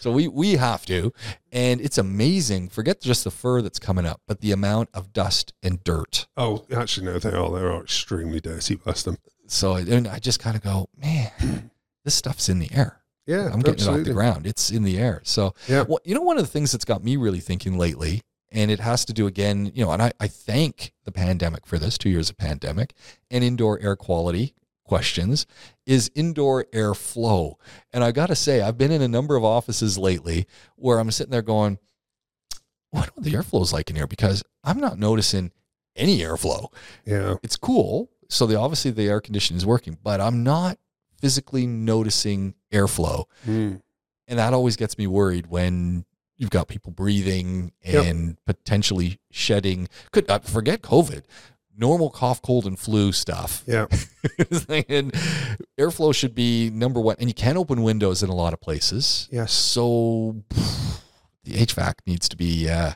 So 0.00 0.12
we, 0.12 0.28
we 0.28 0.56
have 0.56 0.84
to, 0.84 1.14
and 1.50 1.80
it's 1.80 1.96
amazing. 1.96 2.68
Forget 2.68 3.00
just 3.00 3.24
the 3.24 3.30
fur 3.30 3.62
that's 3.62 3.78
coming 3.78 4.04
up, 4.04 4.20
but 4.28 4.42
the 4.42 4.52
amount 4.52 4.90
of 4.92 5.14
dust 5.14 5.54
and 5.62 5.82
dirt. 5.82 6.26
Oh, 6.36 6.66
actually, 6.76 7.06
no, 7.06 7.18
they 7.20 7.32
are. 7.32 7.50
They 7.50 7.64
are 7.64 7.80
extremely 7.80 8.38
dirty. 8.38 8.74
Bless 8.74 9.02
them. 9.02 9.16
So 9.46 9.76
and 9.76 10.06
I 10.06 10.18
just 10.18 10.40
kind 10.40 10.56
of 10.56 10.62
go, 10.62 10.90
man, 10.94 11.70
this 12.04 12.14
stuff's 12.14 12.50
in 12.50 12.58
the 12.58 12.68
air. 12.74 13.01
Yeah, 13.26 13.50
I'm 13.52 13.60
getting 13.60 13.84
it 13.86 13.88
off 13.88 14.04
the 14.04 14.12
ground. 14.12 14.46
It's 14.46 14.70
in 14.70 14.82
the 14.82 14.98
air. 14.98 15.20
So, 15.24 15.54
Yeah. 15.68 15.82
well, 15.88 16.00
you 16.04 16.14
know, 16.14 16.22
one 16.22 16.38
of 16.38 16.44
the 16.44 16.50
things 16.50 16.72
that's 16.72 16.84
got 16.84 17.04
me 17.04 17.16
really 17.16 17.40
thinking 17.40 17.78
lately, 17.78 18.22
and 18.50 18.70
it 18.70 18.80
has 18.80 19.04
to 19.06 19.12
do 19.12 19.26
again, 19.26 19.70
you 19.74 19.84
know, 19.84 19.92
and 19.92 20.02
I, 20.02 20.12
I 20.20 20.26
thank 20.28 20.92
the 21.04 21.12
pandemic 21.12 21.66
for 21.66 21.78
this 21.78 21.96
two 21.96 22.10
years 22.10 22.30
of 22.30 22.36
pandemic 22.36 22.94
and 23.30 23.42
indoor 23.44 23.78
air 23.80 23.96
quality 23.96 24.54
questions 24.84 25.46
is 25.86 26.10
indoor 26.14 26.66
air 26.72 26.94
flow. 26.94 27.58
And 27.92 28.04
I 28.04 28.12
got 28.12 28.26
to 28.26 28.34
say, 28.36 28.60
I've 28.60 28.76
been 28.76 28.90
in 28.90 29.00
a 29.00 29.08
number 29.08 29.36
of 29.36 29.44
offices 29.44 29.96
lately 29.96 30.46
where 30.76 30.98
I'm 30.98 31.10
sitting 31.10 31.30
there 31.30 31.40
going, 31.42 31.78
what 32.90 33.08
are 33.08 33.22
the 33.22 33.32
airflows 33.32 33.72
like 33.72 33.88
in 33.88 33.96
here? 33.96 34.06
Because 34.06 34.42
I'm 34.64 34.78
not 34.78 34.98
noticing 34.98 35.50
any 35.96 36.18
airflow 36.18 36.68
Yeah, 37.06 37.36
it's 37.42 37.56
cool. 37.56 38.10
So 38.28 38.46
the 38.46 38.58
obviously 38.58 38.90
the 38.90 39.08
air 39.08 39.20
conditioning 39.20 39.58
is 39.58 39.66
working, 39.66 39.96
but 40.02 40.20
I'm 40.20 40.42
not 40.42 40.78
physically 41.22 41.66
noticing 41.66 42.54
airflow, 42.72 43.24
Mm. 43.46 43.80
and 44.26 44.38
that 44.38 44.52
always 44.52 44.76
gets 44.76 44.98
me 44.98 45.06
worried 45.06 45.46
when 45.46 46.04
you've 46.36 46.50
got 46.50 46.66
people 46.66 46.90
breathing 46.90 47.70
Yep. 47.84 48.04
and 48.06 48.44
potentially 48.44 49.20
shedding. 49.30 49.88
Could 50.10 50.28
uh, 50.28 50.40
forget 50.40 50.82
COVID, 50.82 51.22
normal 51.78 52.10
cough, 52.10 52.42
cold, 52.42 52.66
and 52.66 52.76
flu 52.76 53.12
stuff. 53.12 53.62
yeah, 53.68 53.86
and 54.88 55.12
airflow 55.78 56.12
should 56.12 56.34
be 56.34 56.68
number 56.70 57.00
one, 57.00 57.14
and 57.20 57.28
you 57.30 57.34
can't 57.34 57.56
open 57.56 57.82
windows 57.84 58.22
in 58.24 58.28
a 58.28 58.34
lot 58.34 58.52
of 58.52 58.60
places. 58.60 59.28
yes, 59.30 59.52
So 59.52 60.42
the 61.44 61.52
HVAC 61.64 61.94
needs 62.06 62.28
to 62.28 62.36
be 62.36 62.68
uh, 62.68 62.92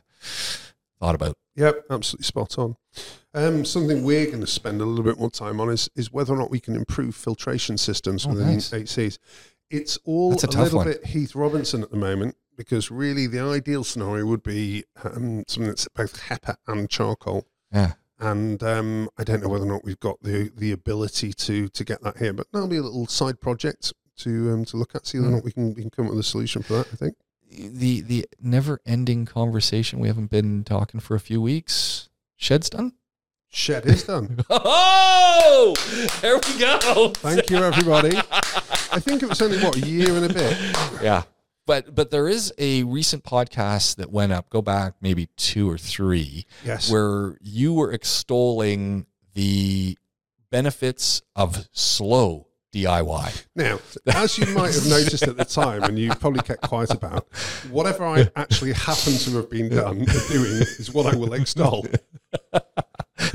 thought 0.99 1.15
about. 1.15 1.37
Yep, 1.57 1.85
absolutely 1.91 2.25
spot 2.25 2.59
on. 2.59 2.77
Um, 3.35 3.65
something 3.65 4.05
we're 4.05 4.27
going 4.27 4.41
to 4.41 4.47
spend 4.47 4.81
a 4.81 4.85
little 4.85 5.05
bit 5.05 5.19
more 5.19 5.31
time 5.31 5.61
on 5.61 5.69
is, 5.71 5.91
is 5.97 6.13
whether 6.13 6.33
or 6.33 6.37
not 6.39 6.51
we 6.51 6.61
can 6.61 6.75
improve 6.77 7.15
filtration 7.15 7.77
systems 7.77 8.25
Oh, 8.27 8.31
within 8.31 8.53
nice. 8.55 8.71
HCs. 8.71 9.19
It's 9.71 9.99
all 10.05 10.31
That's 10.31 10.45
a 10.45 10.59
a, 10.59 10.63
little 10.63 10.79
one. 10.79 10.87
bit 10.87 11.05
Heath 11.07 11.35
Robinson 11.35 11.83
at 11.83 11.91
the 11.91 11.97
moment 11.97 12.37
because 12.57 12.91
really 12.91 13.27
the 13.27 13.41
ideal 13.41 13.85
scenario 13.85 14.25
would 14.27 14.43
be 14.43 14.85
um, 15.05 15.45
something 15.49 15.67
that's 15.69 15.89
both 15.89 16.23
HEPA 16.29 16.57
and 16.69 16.89
charcoal. 16.89 17.47
Yeah. 17.73 17.93
and 18.21 18.63
um, 18.63 19.11
I 19.19 19.25
don't 19.25 19.43
know 19.43 19.49
whether 19.49 19.65
or 19.65 19.69
not 19.69 19.85
we've 19.85 20.01
got 20.01 20.23
the 20.23 20.51
the 20.57 20.73
ability 20.73 21.33
to 21.35 21.69
to 21.69 21.85
get 21.85 22.03
that 22.05 22.17
here, 22.17 22.33
but 22.33 22.47
that'll 22.53 22.69
be 22.69 22.77
a 22.79 22.83
little 22.83 23.07
side 23.07 23.41
project 23.41 23.93
to 24.19 24.53
um, 24.53 24.65
to 24.67 24.77
look 24.79 24.95
at, 24.95 25.07
see 25.07 25.19
whether 25.19 25.29
or 25.29 25.31
Hmm. 25.33 25.37
not 25.37 25.45
we 25.45 25.53
can 25.53 25.75
we 25.75 25.83
can 25.83 25.91
come 25.91 26.07
up 26.07 26.13
with 26.13 26.21
a 26.21 26.23
solution 26.23 26.63
for 26.63 26.75
that. 26.75 26.87
I 26.93 26.97
think. 26.97 27.17
The 27.51 28.01
the 28.03 28.27
never 28.41 28.81
ending 28.87 29.25
conversation. 29.27 29.99
We 29.99 30.09
haven't 30.09 30.31
been 30.31 30.65
talking 30.65 31.01
for 31.01 31.15
a 31.15 31.21
few 31.21 31.41
weeks. 31.41 32.09
Shed's 32.37 32.69
done. 32.71 32.93
Shed 33.49 33.87
is 33.87 34.05
done. 34.05 34.41
Oh, 34.51 35.75
there 36.21 36.37
we 36.37 36.59
go. 36.59 37.11
Thank 37.15 37.49
you, 37.51 37.59
everybody. 37.59 38.17
I 38.17 39.01
think 39.01 39.23
it 39.23 39.29
was 39.29 39.41
only 39.41 39.59
what 39.59 39.77
a 39.77 39.81
year 39.81 40.11
and 40.11 40.31
a 40.31 40.33
bit. 40.35 40.57
Yeah. 41.03 41.23
But 41.67 41.95
but 41.95 42.11
there 42.11 42.29
is 42.29 42.53
a 42.59 42.83
recent 42.85 43.25
podcast 43.25 43.97
that 43.97 44.11
went 44.13 44.33
up. 44.33 44.51
Go 44.51 44.61
back 44.63 44.95
maybe 45.01 45.27
two 45.37 45.69
or 45.71 45.79
three, 45.79 46.47
Yes. 46.65 46.91
where 46.91 47.39
you 47.41 47.73
were 47.75 47.91
extolling 47.93 49.07
the 49.35 49.97
benefits 50.51 51.23
of 51.35 51.69
slow 51.73 52.49
DIY. 52.77 53.45
Now, 53.55 53.79
as 54.07 54.37
you 54.39 54.47
might 54.55 54.75
have 54.75 54.87
noticed 54.89 55.23
at 55.23 55.37
the 55.37 55.45
time, 55.45 55.83
and 55.85 55.99
you 55.99 56.11
probably 56.11 56.43
kept 56.43 56.63
quiet 56.63 56.91
about, 56.93 57.27
whatever 57.71 58.05
I 58.05 58.29
actually 58.37 58.73
happen 58.75 59.15
to 59.15 59.31
have 59.37 59.51
been 59.51 59.69
done 59.71 59.99
doing 60.29 60.63
is 60.79 60.93
what 60.93 61.07
I 61.13 61.17
will 61.17 61.33
extol. 61.35 61.87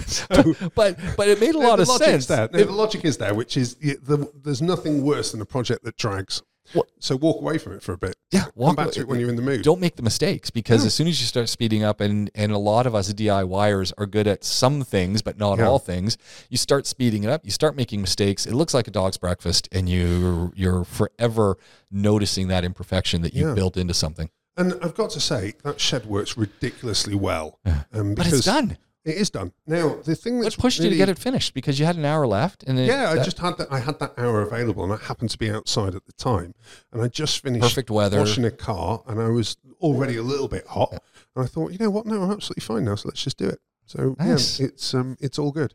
So, 0.05 0.53
But 0.75 0.99
but 1.17 1.27
it 1.27 1.39
made 1.39 1.55
a 1.55 1.57
lot 1.57 1.77
the 1.77 1.81
of 1.83 1.87
sense. 1.87 2.27
There. 2.27 2.47
No, 2.53 2.59
It- 2.59 2.65
the 2.65 2.71
logic 2.71 3.03
is 3.03 3.17
there, 3.17 3.33
which 3.33 3.57
is 3.57 3.75
the, 3.75 4.31
there's 4.43 4.61
nothing 4.61 5.03
worse 5.03 5.31
than 5.31 5.41
a 5.41 5.45
project 5.45 5.83
that 5.85 5.97
drags. 5.97 6.43
What- 6.73 6.87
So 6.99 7.15
walk 7.15 7.41
away 7.41 7.57
from 7.57 7.73
it 7.73 7.81
for 7.83 7.93
a 7.93 7.97
bit. 7.97 8.15
yeah, 8.31 8.45
Come 8.59 8.75
back 8.75 8.91
to 8.91 8.99
it 9.01 9.07
when 9.07 9.19
you're 9.19 9.29
in 9.29 9.35
the 9.35 9.41
mood. 9.41 9.61
don't 9.63 9.79
make 9.81 9.95
the 9.95 10.01
mistakes 10.03 10.49
because 10.49 10.81
Yeah. 10.81 10.87
as 10.87 10.93
soon 10.93 11.07
as 11.07 11.19
you 11.19 11.27
start 11.27 11.49
speeding 11.49 11.83
up 11.83 11.99
and 12.01 12.29
and 12.35 12.51
a 12.51 12.57
lot 12.57 12.85
of 12.85 12.93
us 12.95 13.11
DIYers 13.13 13.91
are 13.97 14.05
good 14.05 14.27
at 14.27 14.43
some 14.43 14.83
things 14.83 15.21
but 15.21 15.37
not 15.37 15.57
Yeah. 15.59 15.67
all 15.67 15.79
things 15.79 16.17
you 16.49 16.57
start 16.57 16.85
speeding 16.87 17.23
it 17.23 17.29
up 17.29 17.43
you 17.43 17.51
start 17.51 17.75
making 17.75 18.01
mistakes 18.01 18.45
it 18.45 18.53
looks 18.53 18.73
like 18.73 18.87
a 18.87 18.91
dog's 18.91 19.17
breakfast 19.17 19.67
and 19.71 19.89
you 19.89 20.51
you're 20.55 20.83
forever 20.83 21.57
noticing 21.89 22.47
that 22.49 22.63
imperfection 22.63 23.21
that 23.23 23.33
you 23.33 23.47
Yeah. 23.49 23.53
built 23.53 23.77
into 23.77 23.93
something 23.93 24.29
And 24.57 24.73
I've 24.83 24.95
got 24.95 25.09
to 25.11 25.21
say, 25.21 25.53
that 25.63 25.79
shed 25.79 26.05
works 26.05 26.35
ridiculously 26.37 27.15
well. 27.15 27.57
Um, 27.93 28.13
but 28.15 28.27
it's 28.27 28.43
done 28.45 28.77
It 29.03 29.15
is 29.17 29.29
done. 29.31 29.51
Now, 29.65 29.95
the 29.95 30.15
thing 30.15 30.39
that's 30.41 30.55
pushed 30.55 30.79
you 30.79 30.89
to 30.89 30.95
get 30.95 31.09
it 31.09 31.17
finished 31.17 31.53
because 31.55 31.79
you 31.79 31.85
had 31.87 31.95
an 31.95 32.05
hour 32.05 32.27
left 32.27 32.63
and 32.63 32.77
Yeah, 32.77 33.09
I 33.09 33.15
that- 33.15 33.25
just 33.25 33.39
had 33.39 33.57
that. 33.57 33.71
I 33.71 33.79
had 33.79 33.97
that 33.99 34.13
hour 34.17 34.41
available, 34.43 34.83
and 34.83 34.93
I 34.93 34.97
happened 34.97 35.31
to 35.31 35.37
be 35.39 35.49
outside 35.49 35.95
at 35.95 36.05
the 36.05 36.13
time. 36.13 36.53
And 36.91 37.01
I 37.01 37.07
just 37.07 37.39
finished 37.41 37.63
perfect 37.63 37.89
weather 37.89 38.19
washing 38.19 38.45
a 38.45 38.51
car, 38.51 39.01
and 39.07 39.19
I 39.19 39.29
was 39.29 39.57
already 39.81 40.17
a 40.17 40.23
little 40.23 40.47
bit 40.47 40.67
hot. 40.67 41.01
And 41.35 41.43
I 41.43 41.47
thought, 41.47 41.71
you 41.71 41.79
know 41.79 41.89
what? 41.89 42.05
No, 42.05 42.21
I'm 42.21 42.31
absolutely 42.31 42.61
fine 42.61 42.85
now. 42.85 42.93
So 42.95 43.07
let's 43.09 43.23
just 43.23 43.37
do 43.37 43.47
it. 43.47 43.59
So 43.87 44.15
Nice. 44.19 44.59
yeah, 44.59 44.67
it's 44.67 44.93
um, 44.93 45.17
it's 45.19 45.37
all 45.39 45.51
good. 45.51 45.73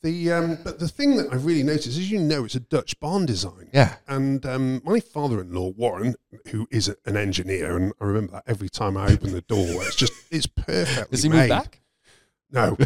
The 0.00 0.30
um, 0.32 0.58
but 0.62 0.78
the 0.78 0.88
thing 0.88 1.16
that 1.16 1.30
I 1.32 1.34
really 1.36 1.62
noticed, 1.64 1.88
as 1.98 2.10
you 2.10 2.18
know, 2.20 2.44
it's 2.44 2.54
a 2.54 2.60
Dutch 2.60 2.98
barn 3.00 3.26
design. 3.26 3.68
yeah 3.74 3.96
And 4.06 4.46
um, 4.46 4.80
my 4.84 5.00
father-in-law 5.00 5.70
Warren, 5.76 6.14
who 6.50 6.66
is 6.70 6.88
a, 6.88 6.94
an 7.04 7.16
engineer, 7.16 7.76
and 7.76 7.92
I 8.00 8.04
remember 8.04 8.32
that 8.34 8.44
every 8.46 8.68
time 8.70 8.96
I 8.96 9.12
open 9.12 9.32
the 9.32 9.42
door, 9.42 9.66
it's 9.82 9.96
just 9.96 10.12
it's 10.30 10.46
perfectly 10.66 11.06
does 11.10 11.22
he 11.24 11.28
made. 11.28 11.40
move 11.40 11.48
back 11.48 11.80
No. 12.50 12.76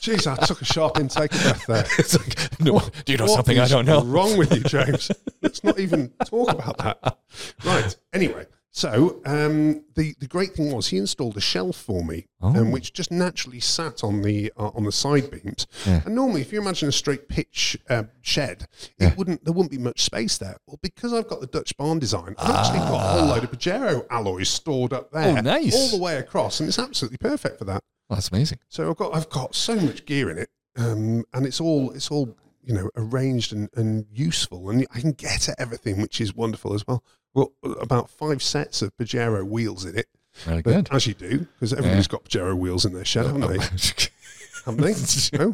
Jeez, 0.00 0.26
I 0.26 0.36
took 0.46 0.62
a 0.62 0.64
sharp 0.64 0.98
intake 0.98 1.34
of 1.34 1.42
breath 1.42 1.66
there. 1.66 1.84
it's 1.98 2.18
like 2.18 2.60
no 2.60 2.80
do 3.04 3.12
you 3.12 3.18
know 3.18 3.26
something 3.26 3.58
I 3.58 3.68
don't 3.68 3.84
know 3.84 4.02
Wrong 4.02 4.38
with 4.38 4.54
you, 4.54 4.60
James? 4.62 5.10
Let's 5.42 5.62
not 5.62 5.78
even 5.78 6.10
talk 6.24 6.50
about 6.50 6.78
that. 6.78 7.18
Right. 7.64 7.96
Anyway, 8.12 8.46
so 8.70 9.20
um, 9.24 9.82
the 9.94 10.14
the 10.20 10.26
great 10.28 10.52
thing 10.52 10.70
was 10.72 10.88
he 10.88 10.98
installed 10.98 11.36
a 11.36 11.40
shelf 11.40 11.76
for 11.76 12.04
me, 12.04 12.26
Oh. 12.40 12.48
um, 12.56 12.70
which 12.70 12.92
just 12.92 13.10
naturally 13.10 13.60
sat 13.60 14.04
on 14.04 14.22
the 14.22 14.52
uh, 14.56 14.68
on 14.74 14.84
the 14.84 14.92
side 14.92 15.30
beams. 15.30 15.66
Yeah. 15.86 16.02
And 16.04 16.14
normally, 16.14 16.42
if 16.42 16.52
you 16.52 16.60
imagine 16.60 16.88
a 16.88 16.92
straight 16.92 17.28
pitch 17.28 17.76
uh, 17.88 18.04
shed, 18.20 18.68
Yeah. 18.98 19.08
it 19.08 19.16
wouldn't 19.18 19.44
there 19.44 19.52
wouldn't 19.52 19.70
be 19.72 19.78
much 19.78 20.02
space 20.02 20.38
there. 20.38 20.56
Well, 20.66 20.78
because 20.82 21.12
I've 21.12 21.26
got 21.28 21.40
the 21.40 21.46
Dutch 21.46 21.76
barn 21.76 21.98
design, 21.98 22.34
I've 22.38 22.54
actually 22.54 22.78
got 22.80 22.94
a 22.94 23.18
whole 23.20 23.28
load 23.28 23.44
of 23.44 23.50
Pajero 23.50 24.06
alloys 24.10 24.48
stored 24.50 24.92
up 24.92 25.10
there, 25.12 25.38
Oh, 25.38 25.40
nice. 25.40 25.74
all 25.74 25.88
the 25.98 26.02
way 26.02 26.16
across, 26.18 26.60
and 26.60 26.68
it's 26.68 26.78
absolutely 26.78 27.18
perfect 27.18 27.58
for 27.58 27.64
that. 27.64 27.82
Well, 28.08 28.16
that's 28.16 28.28
amazing. 28.30 28.58
So 28.68 28.90
I've 28.90 28.96
got 28.96 29.14
I've 29.14 29.28
got 29.30 29.54
so 29.54 29.76
much 29.76 30.04
gear 30.06 30.30
in 30.30 30.38
it, 30.38 30.50
um, 30.76 31.24
and 31.32 31.46
it's 31.46 31.60
all 31.60 31.90
it's 31.92 32.10
all 32.10 32.36
you 32.62 32.74
know 32.74 32.90
arranged 32.96 33.52
and, 33.52 33.68
and 33.74 34.06
useful, 34.12 34.70
and 34.70 34.86
I 34.94 35.00
can 35.00 35.12
get 35.12 35.48
at 35.48 35.58
everything, 35.58 36.00
which 36.00 36.20
is 36.20 36.34
wonderful 36.34 36.74
as 36.74 36.86
well. 36.86 37.02
Well, 37.38 37.76
about 37.80 38.10
five 38.10 38.42
sets 38.42 38.82
of 38.82 38.96
Pajero 38.96 39.44
wheels 39.44 39.84
in 39.84 39.96
it, 39.98 40.06
Really 40.46 40.62
but 40.62 40.70
good. 40.72 40.88
as 40.90 41.06
you 41.06 41.14
do, 41.14 41.46
because 41.54 41.72
everybody's 41.72 42.08
got 42.08 42.24
Pajero 42.24 42.56
wheels 42.56 42.84
in 42.84 42.92
their 42.92 43.04
shed, 43.04 43.26
haven't 43.26 43.42
they? 43.42 43.58
haven't 44.64 45.30
they? 45.30 45.38
No? 45.38 45.52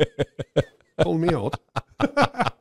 Call 1.03 1.18
me 1.18 1.35
odd. 1.35 1.57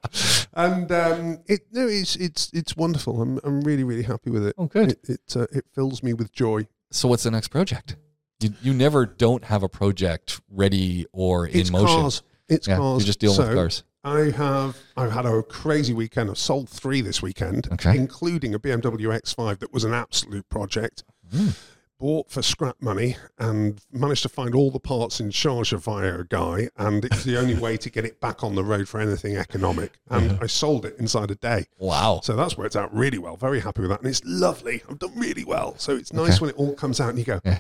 and 0.53 0.91
um, 0.91 1.39
it 1.47 1.61
no, 1.71 1.88
it's 1.88 2.15
it's 2.15 2.49
it's 2.53 2.76
wonderful. 2.76 3.21
I'm 3.21 3.39
I'm 3.43 3.61
really 3.61 3.84
really 3.84 4.03
happy 4.03 4.30
with 4.30 4.45
it. 4.45 4.55
oh, 4.57 4.65
good. 4.67 4.91
It 4.91 4.99
it, 5.09 5.36
uh, 5.36 5.47
it 5.51 5.65
fills 5.74 6.03
me 6.03 6.13
with 6.13 6.32
joy. 6.32 6.67
So 6.91 7.07
what's 7.07 7.24
the 7.24 7.32
next 7.32 7.47
project? 7.49 7.95
You, 8.39 8.53
you 8.61 8.74
never 8.74 9.05
don't 9.05 9.45
have 9.45 9.63
a 9.63 9.69
project 9.69 10.41
ready 10.49 11.05
or 11.13 11.47
in 11.47 11.59
It's 11.61 11.71
motion. 11.71 11.88
cars. 12.01 12.24
It's 12.49 12.67
yeah, 12.67 12.78
cars. 12.78 13.01
you're 13.01 13.05
just 13.07 13.19
dealing 13.19 13.38
So, 13.38 13.47
with 13.47 13.55
cars. 13.55 13.84
I 14.04 14.32
have 14.32 14.78
I've 14.97 15.12
had 15.12 15.26
a 15.26 15.41
crazy 15.43 15.93
weekend. 15.93 16.30
I've 16.30 16.38
sold 16.38 16.70
three 16.70 17.01
this 17.01 17.22
weekend, 17.22 17.70
Okay. 17.74 17.95
including 17.97 18.54
a 18.54 18.60
BMW 18.60 19.08
X5 19.22 19.60
that 19.60 19.72
was 19.74 19.84
an 19.84 19.93
absolute 19.93 20.47
project. 20.49 21.04
Mm. 21.34 21.58
Bought 21.99 22.30
for 22.30 22.41
scrap 22.41 22.82
money 22.82 23.16
and 23.39 23.80
managed 23.89 24.24
to 24.24 24.30
find 24.30 24.54
all 24.54 24.72
the 24.72 24.80
parts 24.80 25.22
in 25.22 25.32
charge 25.32 25.72
of 25.72 25.86
via 25.86 26.20
a 26.20 26.26
guy, 26.26 26.68
and 26.76 27.06
it's 27.06 27.24
the 27.24 27.38
only 27.39 27.56
way 27.56 27.78
to 27.78 27.89
get 27.89 28.04
it 28.04 28.20
back 28.20 28.43
on 28.43 28.56
the 28.56 28.64
road 28.64 28.89
for 28.89 28.99
anything 28.99 29.38
economic. 29.38 29.93
And 30.10 30.38
I 30.41 30.47
sold 30.47 30.86
it 30.86 30.97
inside 30.99 31.32
a 31.32 31.36
day. 31.36 31.68
Wow. 31.78 32.20
So 32.22 32.36
that's 32.36 32.58
worked 32.58 32.76
out 32.76 32.93
really 32.93 33.20
well. 33.20 33.38
Very 33.38 33.62
happy 33.62 33.82
with 33.82 33.89
that. 33.91 34.01
And 34.01 34.10
it's 34.10 34.22
lovely. 34.26 34.84
I've 34.89 34.99
done 34.99 35.18
really 35.18 35.45
well. 35.45 35.76
So 35.78 35.95
it's 35.95 36.12
nice 36.12 36.32
Okay. 36.36 36.39
when 36.41 36.49
it 36.49 36.58
all 36.58 36.74
comes 36.76 36.99
out 36.99 37.10
and 37.12 37.20
you 37.20 37.24
go, 37.26 37.39
Yeah. 37.45 37.60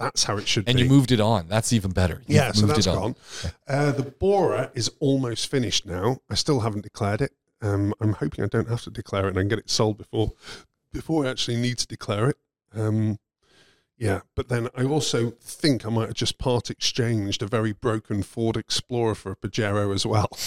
That's 0.00 0.24
how 0.24 0.36
it 0.38 0.48
should 0.48 0.66
And 0.66 0.76
be. 0.76 0.82
And 0.82 0.90
you 0.90 0.96
moved 0.96 1.12
it 1.12 1.20
on. 1.20 1.46
That's 1.46 1.72
even 1.72 1.92
better. 1.92 2.22
You 2.26 2.36
yeah, 2.36 2.50
so 2.52 2.66
that's 2.66 2.86
gone. 2.86 3.14
Uh, 3.68 3.92
the 3.92 4.02
Bora 4.02 4.70
is 4.74 4.90
almost 4.98 5.48
finished 5.50 5.84
now. 5.86 6.18
I 6.28 6.34
still 6.34 6.60
haven't 6.60 6.80
declared 6.82 7.20
it. 7.20 7.32
Um, 7.62 7.92
I'm 8.00 8.14
hoping 8.14 8.42
I 8.42 8.48
don't 8.48 8.68
have 8.68 8.82
to 8.84 8.90
declare 8.90 9.26
it 9.26 9.28
and 9.30 9.38
I 9.38 9.42
can 9.42 9.48
get 9.48 9.58
it 9.58 9.68
sold 9.70 9.98
before 9.98 10.32
before 10.92 11.26
I 11.26 11.28
actually 11.30 11.58
need 11.58 11.76
to 11.78 11.86
declare 11.86 12.30
it. 12.30 12.36
Um, 12.74 13.18
yeah, 13.98 14.20
but 14.34 14.48
then 14.48 14.68
I 14.74 14.84
also 14.84 15.32
think 15.42 15.84
I 15.84 15.90
might 15.90 16.06
have 16.08 16.14
just 16.16 16.38
part 16.38 16.70
exchanged 16.70 17.42
a 17.42 17.46
very 17.46 17.72
broken 17.72 18.22
Ford 18.22 18.56
Explorer 18.56 19.14
for 19.14 19.32
a 19.32 19.36
Pajero 19.36 19.94
as 19.94 20.04
well. 20.06 20.28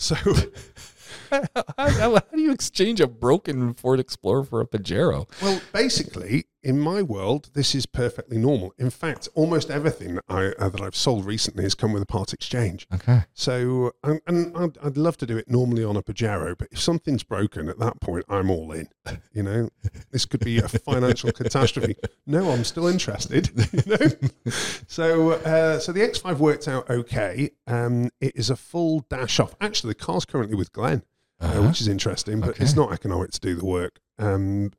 So 0.00 0.14
how, 1.30 1.42
how- 1.76 2.14
how 2.14 2.20
do 2.32 2.40
you 2.40 2.52
exchange 2.52 3.00
a 3.00 3.06
broken 3.06 3.74
Ford 3.74 4.00
Explorer 4.00 4.44
for 4.44 4.60
a 4.62 4.66
Pajero? 4.66 5.28
Well, 5.42 5.60
basically, 5.74 6.46
in 6.62 6.78
my 6.78 7.00
world, 7.02 7.50
this 7.54 7.74
is 7.74 7.86
perfectly 7.86 8.36
normal. 8.38 8.74
In 8.78 8.90
fact, 8.90 9.28
almost 9.34 9.70
everything 9.70 10.16
that, 10.16 10.24
I, 10.28 10.46
uh, 10.58 10.68
that 10.68 10.80
I've 10.80 10.94
sold 10.96 11.24
recently 11.24 11.62
has 11.64 11.74
come 11.74 11.92
with 11.92 12.02
a 12.02 12.06
part 12.06 12.32
exchange. 12.32 12.86
Okay. 12.94 13.22
So, 13.32 13.92
and, 14.04 14.20
and 14.26 14.56
I'd, 14.56 14.78
I'd 14.82 14.96
love 14.96 15.16
to 15.18 15.26
do 15.26 15.36
it 15.38 15.48
normally 15.50 15.84
on 15.84 15.96
a 15.96 16.02
Pajero, 16.02 16.56
but 16.58 16.68
if 16.70 16.78
something's 16.80 17.22
broken 17.22 17.68
at 17.68 17.78
that 17.78 18.00
point, 18.00 18.24
I'm 18.28 18.50
all 18.50 18.72
in. 18.72 18.88
You 19.32 19.42
know, 19.44 19.68
this 20.10 20.24
could 20.26 20.40
be 20.44 20.58
a 20.58 20.68
financial 20.68 21.32
catastrophe. 21.32 21.96
No, 22.26 22.50
I'm 22.50 22.64
still 22.64 22.86
interested. 22.88 23.50
You 23.72 23.82
know, 23.86 24.52
so 24.86 25.30
uh, 25.32 25.78
so 25.78 25.92
the 25.92 26.00
X5 26.00 26.38
worked 26.38 26.68
out 26.68 26.88
okay. 26.90 27.50
Um, 27.66 28.10
it 28.20 28.32
is 28.36 28.50
a 28.50 28.56
full 28.56 29.06
dash 29.08 29.38
off. 29.40 29.54
Actually, 29.60 29.90
the 29.92 29.94
car's 30.04 30.24
currently 30.24 30.56
with 30.56 30.72
Glenn, 30.72 31.02
uh, 31.40 31.46
Uh-huh. 31.46 31.62
which 31.68 31.80
is 31.80 31.88
interesting, 31.88 32.40
but 32.40 32.60
it's 32.60 32.74
not 32.74 32.92
economic 32.92 33.30
to 33.32 33.40
do 33.40 33.54
the 33.54 33.64
work. 33.64 34.00
Um, 34.18 34.66
uh, 34.66 34.76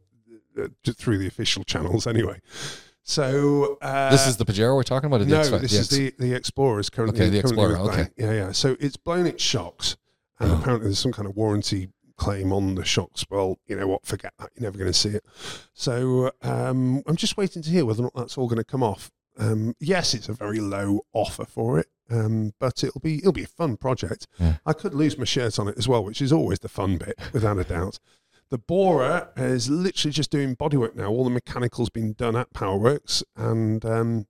through 0.96 1.18
the 1.18 1.28
official 1.28 1.64
channels, 1.64 2.08
anyway. 2.08 2.40
So 3.04 3.78
uh, 3.82 4.12
this 4.12 4.28
is 4.28 4.38
the 4.38 4.46
Pajero 4.46 4.76
we're 4.76 4.84
talking 4.84 5.08
about? 5.08 5.26
No, 5.28 5.42
X5? 5.42 5.62
this 5.62 5.72
The 5.72 5.78
is 5.80 5.90
the 5.90 6.14
the 6.20 6.34
Explorer 6.36 6.80
is 6.80 6.90
currently 6.90 7.20
Okay, 7.22 7.30
the 7.30 7.40
Explorer, 7.40 7.78
okay. 7.78 8.08
Yeah, 8.16 8.32
yeah. 8.32 8.52
So 8.52 8.78
it's 8.80 8.96
blown 8.98 9.26
its 9.26 9.44
shocks, 9.44 9.98
and 10.40 10.52
Oh. 10.52 10.56
apparently 10.60 10.88
there's 10.90 11.00
some 11.00 11.12
kind 11.12 11.28
of 11.28 11.36
warranty 11.36 11.90
claim 12.18 12.54
on 12.54 12.76
the 12.76 12.86
shocks. 12.86 13.26
Well, 13.30 13.58
you 13.68 13.76
know 13.76 13.88
what? 13.88 14.06
Forget 14.06 14.34
that. 14.38 14.50
You're 14.56 14.64
never 14.64 14.78
going 14.78 14.92
to 14.92 14.98
see 14.98 15.10
it. 15.10 15.26
So 15.74 16.32
um, 16.44 17.02
I'm 17.08 17.16
just 17.16 17.38
waiting 17.38 17.64
to 17.64 17.70
hear 17.70 17.86
whether 17.86 18.02
or 18.02 18.04
not 18.04 18.16
that's 18.16 18.38
all 18.38 18.48
going 18.48 18.58
to 18.60 18.64
come 18.64 18.84
off. 18.84 19.12
Um, 19.38 19.76
yes, 19.80 20.14
it's 20.14 20.30
a 20.30 20.34
very 20.34 20.60
low 20.60 21.02
offer 21.14 21.46
for 21.46 21.80
it, 21.80 21.88
um, 22.12 22.54
but 22.60 22.84
it'll 22.84 23.02
be 23.02 23.18
it'll 23.18 23.32
be 23.32 23.44
a 23.44 23.48
fun 23.48 23.78
project. 23.78 24.28
Yeah. 24.40 24.58
I 24.66 24.74
could 24.74 24.94
lose 24.94 25.18
my 25.18 25.26
shirt 25.26 25.58
on 25.58 25.68
it 25.70 25.78
as 25.80 25.88
well, 25.88 26.04
which 26.04 26.22
is 26.22 26.32
always 26.32 26.60
the 26.60 26.70
fun 26.70 26.98
bit, 26.98 27.18
without 27.34 27.58
a 27.58 27.64
doubt. 27.64 27.98
The 28.52 28.58
Bora 28.58 29.30
is 29.38 29.70
literally 29.70 30.12
just 30.12 30.30
doing 30.30 30.58
bodywork 30.58 30.94
now. 30.94 31.08
All 31.08 31.24
the 31.24 31.30
mechanical's 31.30 31.90
been 31.90 32.12
done 32.14 32.36
at 32.36 32.52
Powerworks, 32.54 33.24
and 33.36 33.84
um, 33.86 34.28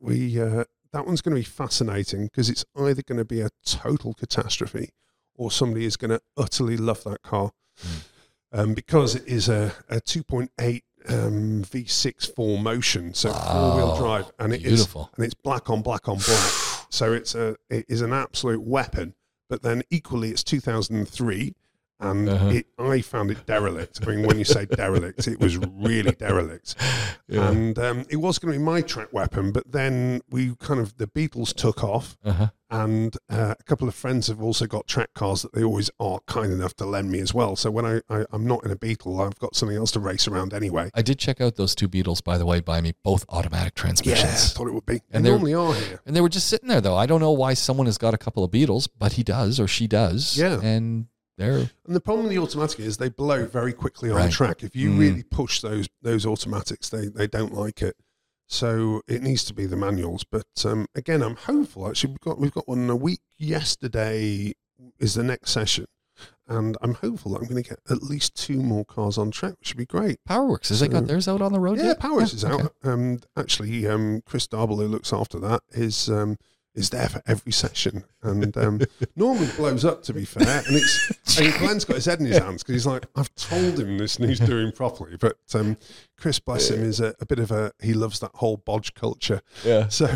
we 0.00 0.40
uh, 0.40 0.64
that 0.92 1.06
one's 1.06 1.20
going 1.20 1.36
to 1.36 1.40
be 1.40 1.44
fascinating 1.44 2.24
because 2.24 2.50
it's 2.50 2.64
either 2.76 3.02
going 3.02 3.18
to 3.18 3.24
be 3.24 3.40
a 3.40 3.50
total 3.64 4.12
catastrophe 4.12 4.90
or 5.36 5.52
somebody 5.52 5.84
is 5.84 5.96
going 5.96 6.10
to 6.10 6.20
utterly 6.36 6.76
love 6.76 7.04
that 7.04 7.22
car 7.22 7.52
um, 8.52 8.74
because 8.74 9.14
it 9.14 9.26
is 9.26 9.48
a, 9.48 9.72
a 9.88 10.00
2.8 10.00 10.82
um, 11.08 11.62
V6 11.62 12.34
four 12.34 12.58
motion, 12.58 13.14
so 13.14 13.32
four 13.32 13.76
wheel 13.76 13.96
drive, 13.96 14.32
and 14.40 14.52
it 14.52 14.62
is 14.62 14.80
Beautiful. 14.80 15.10
and 15.14 15.24
it's 15.24 15.34
black 15.34 15.70
on 15.70 15.80
black 15.80 16.08
on 16.08 16.16
black. 16.16 16.50
so 16.90 17.12
it's 17.12 17.36
a 17.36 17.54
it 17.70 17.86
is 17.88 18.02
an 18.02 18.12
absolute 18.12 18.62
weapon. 18.62 19.14
But 19.48 19.62
then 19.62 19.82
equally, 19.90 20.30
it's 20.30 20.44
2003, 20.44 21.54
and 22.00 22.28
Uh-huh. 22.28 22.48
it, 22.48 22.66
I 22.78 23.00
found 23.02 23.30
it 23.30 23.44
derelict. 23.46 24.00
I 24.02 24.06
mean, 24.10 24.26
when 24.26 24.38
you 24.38 24.44
say 24.44 24.64
derelict, 24.66 25.28
it 25.28 25.38
was 25.40 25.56
really 25.58 26.12
derelict. 26.12 26.74
Yeah. 27.28 27.48
And 27.48 27.78
um, 27.78 28.04
it 28.10 28.16
was 28.16 28.40
going 28.40 28.52
to 28.54 28.58
be 28.58 28.64
my 28.64 28.80
track 28.80 29.12
weapon, 29.12 29.52
but 29.52 29.70
then 29.70 30.20
we 30.30 30.56
kind 30.56 30.80
of 30.80 30.96
the 30.96 31.06
Beetles 31.06 31.52
took 31.52 31.84
off, 31.84 32.18
Uh-huh. 32.24 32.48
and 32.68 33.16
uh, 33.30 33.54
a 33.56 33.62
couple 33.62 33.86
of 33.86 33.94
friends 33.94 34.26
have 34.26 34.42
also 34.42 34.66
got 34.66 34.88
track 34.88 35.10
cars 35.14 35.42
that 35.42 35.52
they 35.52 35.62
always 35.62 35.90
are 36.00 36.18
kind 36.26 36.52
enough 36.52 36.74
to 36.78 36.84
lend 36.86 37.08
me 37.12 37.20
as 37.20 37.32
well. 37.32 37.54
So 37.54 37.70
when 37.70 37.86
I, 37.86 38.00
I 38.10 38.24
I'm 38.32 38.48
not 38.48 38.64
in 38.64 38.72
a 38.72 38.76
Beetle, 38.76 39.20
I've 39.20 39.38
got 39.38 39.54
something 39.54 39.76
else 39.76 39.92
to 39.92 40.00
race 40.00 40.26
around 40.26 40.52
anyway. 40.52 40.90
I 40.92 41.02
did 41.02 41.20
check 41.20 41.40
out 41.40 41.54
those 41.54 41.76
two 41.76 41.86
Beetles, 41.86 42.20
by 42.20 42.36
the 42.36 42.44
way, 42.46 42.58
by 42.58 42.80
me, 42.80 42.94
both 43.04 43.24
automatic 43.28 43.74
Yeah, 43.76 43.82
transmissions. 43.82 44.52
thought 44.52 44.66
it 44.66 44.74
would 44.74 44.86
be. 44.86 45.00
And 45.12 45.24
they 45.24 45.28
they're- 45.30 45.38
normally 45.38 45.54
are 45.54 45.72
here. 45.74 46.00
And 46.04 46.16
they 46.16 46.20
were 46.20 46.28
just 46.28 46.48
sitting 46.48 46.68
there, 46.68 46.80
though. 46.80 46.96
I 46.96 47.06
don't 47.06 47.20
know 47.20 47.30
why 47.30 47.54
someone 47.54 47.86
has 47.86 47.96
got 47.98 48.12
a 48.12 48.18
couple 48.18 48.42
of 48.42 48.50
Beetles, 48.50 48.88
but 48.88 49.12
he 49.12 49.22
does 49.22 49.60
or 49.60 49.68
she 49.68 49.86
does. 49.86 50.36
Yeah. 50.36 50.60
And 50.60 51.06
they're 51.40 51.70
And 51.86 51.96
the 51.96 52.00
problem 52.00 52.26
with 52.26 52.34
the 52.36 52.40
automatic 52.42 52.78
is 52.80 52.96
they 52.98 53.08
blow 53.08 53.46
very 53.46 53.72
quickly 53.72 54.10
on 54.10 54.16
Right. 54.16 54.30
track. 54.32 54.62
If 54.62 54.76
you 54.76 54.90
Mm. 54.90 54.98
really 54.98 55.22
push 55.24 55.60
those 55.60 55.88
those 56.02 56.24
automatics, 56.26 56.88
they 56.88 57.08
they 57.08 57.26
don't 57.26 57.54
like 57.54 57.82
it. 57.82 57.96
So 58.46 59.02
it 59.06 59.22
needs 59.22 59.44
to 59.44 59.54
be 59.54 59.66
the 59.66 59.76
manuals. 59.76 60.24
But 60.24 60.46
um, 60.64 60.86
again, 60.94 61.22
I'm 61.22 61.36
hopeful. 61.36 61.88
Actually, 61.88 62.10
we've 62.10 62.20
got 62.20 62.38
we've 62.38 62.52
got 62.52 62.68
one 62.68 62.88
a 62.90 62.96
week. 62.96 63.20
Yesterday 63.38 64.54
is 64.98 65.14
the 65.14 65.22
next 65.22 65.50
session, 65.52 65.84
and 66.48 66.76
I'm 66.82 66.94
hopeful 66.94 67.32
that 67.32 67.38
I'm 67.42 67.48
going 67.48 67.62
to 67.62 67.68
get 67.68 67.78
at 67.90 68.02
least 68.02 68.34
two 68.34 68.60
more 68.60 68.84
cars 68.84 69.16
on 69.18 69.30
track, 69.30 69.54
which 69.60 69.72
would 69.72 69.78
be 69.78 69.86
great. 69.86 70.18
Powerworks. 70.28 70.68
Has 70.70 70.80
they 70.80 70.88
got 70.88 71.06
theirs 71.06 71.28
out 71.28 71.42
on 71.42 71.52
the 71.52 71.60
road 71.60 71.78
Yeah, 71.78 71.88
yet? 71.88 72.00
Powers 72.00 72.32
is 72.34 72.44
okay. 72.44 72.64
out. 72.64 72.72
Um, 72.82 73.20
actually, 73.36 73.86
um, 73.86 74.22
Chris 74.26 74.46
Darble, 74.48 74.76
who 74.78 74.88
looks 74.88 75.12
after 75.12 75.38
that, 75.40 75.60
is 75.70 76.08
um, 76.08 76.36
is 76.80 76.90
there 76.90 77.08
for 77.08 77.22
every 77.26 77.52
session, 77.52 78.04
and 78.22 78.56
um, 78.56 78.80
normally 79.16 79.48
blows 79.56 79.84
up. 79.84 80.02
To 80.04 80.12
be 80.12 80.24
fair, 80.24 80.62
and 80.66 80.76
it's 80.76 81.38
and 81.38 81.52
Glenn's 81.60 81.84
got 81.84 81.96
his 81.96 82.06
head 82.06 82.18
in 82.20 82.26
his 82.26 82.38
hands 82.38 82.62
because 82.62 82.74
he's 82.74 82.86
like, 82.86 83.06
I've 83.14 83.32
told 83.36 83.78
him 83.78 83.98
this, 83.98 84.16
and 84.16 84.28
he's 84.28 84.40
doing 84.40 84.72
properly. 84.72 85.16
But 85.16 85.36
um, 85.54 85.76
Chris, 86.18 86.40
bless 86.40 86.70
him, 86.70 86.82
is 86.82 86.98
a, 87.00 87.14
a 87.20 87.26
bit 87.26 87.38
of 87.38 87.50
a 87.52 87.72
he 87.80 87.94
loves 87.94 88.18
that 88.20 88.32
whole 88.34 88.56
bodge 88.56 88.94
culture. 88.94 89.42
Yeah. 89.64 89.86
So, 89.88 90.08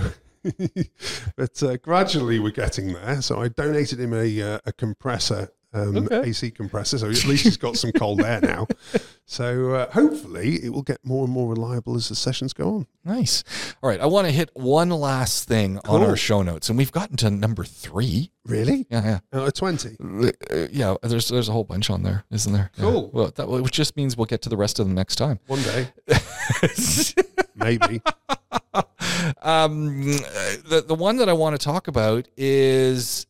but 1.37 1.63
uh, 1.63 1.77
gradually 1.79 2.39
we're 2.39 2.51
getting 2.51 2.93
there. 2.93 3.23
So 3.23 3.41
I 3.41 3.49
donated 3.49 4.01
him 4.01 4.13
a 4.15 4.43
uh, 4.43 4.59
a 4.67 4.73
compressor. 4.73 5.51
Um, 5.73 5.97
Okay. 5.97 6.29
AC 6.29 6.53
compressor, 6.53 6.99
so 6.99 7.09
at 7.11 7.25
least 7.25 7.43
he's 7.43 7.57
got 7.57 7.77
some 7.77 7.91
cold 7.91 8.21
air 8.23 8.41
now. 8.41 8.69
So 9.27 9.73
uh, 9.73 9.91
hopefully 9.91 10.57
it 10.63 10.69
will 10.75 10.83
get 10.83 10.99
more 11.03 11.25
and 11.25 11.33
more 11.33 11.49
reliable 11.49 11.97
as 11.97 12.11
the 12.11 12.15
sessions 12.15 12.53
go 12.53 12.75
on. 12.75 12.87
Nice. 13.07 13.43
All 13.83 13.89
right. 13.89 13.99
I 14.01 14.05
want 14.07 14.27
to 14.27 14.31
hit 14.33 14.51
one 14.53 14.91
last 14.91 15.49
thing 15.49 15.79
on 15.87 16.03
our 16.03 16.15
show 16.15 16.43
notes, 16.43 16.69
and 16.69 16.77
we've 16.77 16.93
gotten 16.93 17.17
to 17.19 17.31
number 17.31 17.65
three. 17.65 18.31
Really? 18.45 18.87
Yeah, 18.91 19.21
Out 19.33 19.49
of 19.49 19.55
20? 19.55 19.97
yeah, 19.99 20.31
Uh, 20.51 20.67
yeah. 20.71 20.95
There's 21.03 21.29
there's 21.29 21.49
a 21.49 21.53
whole 21.53 21.65
bunch 21.65 21.89
on 21.89 22.03
there, 22.03 22.25
isn't 22.31 22.53
there? 22.53 22.71
Yeah. 22.77 22.83
Cool. 22.85 23.11
Well, 23.15 23.33
that 23.35 23.49
which 23.49 23.73
just 23.73 23.97
means 23.97 24.15
we'll 24.17 24.27
get 24.27 24.43
to 24.43 24.51
the 24.51 24.57
rest 24.59 24.79
of 24.79 24.87
them 24.87 24.95
next 24.95 25.17
time. 25.17 25.41
One 25.47 25.63
day, 25.63 25.89
maybe. 27.57 28.03
um, 29.43 30.03
the 30.69 30.85
the 30.87 30.95
one 30.95 31.17
that 31.17 31.29
I 31.29 31.33
want 31.33 31.59
to 31.59 31.65
talk 31.65 31.89
about 31.89 32.29
is 32.37 33.27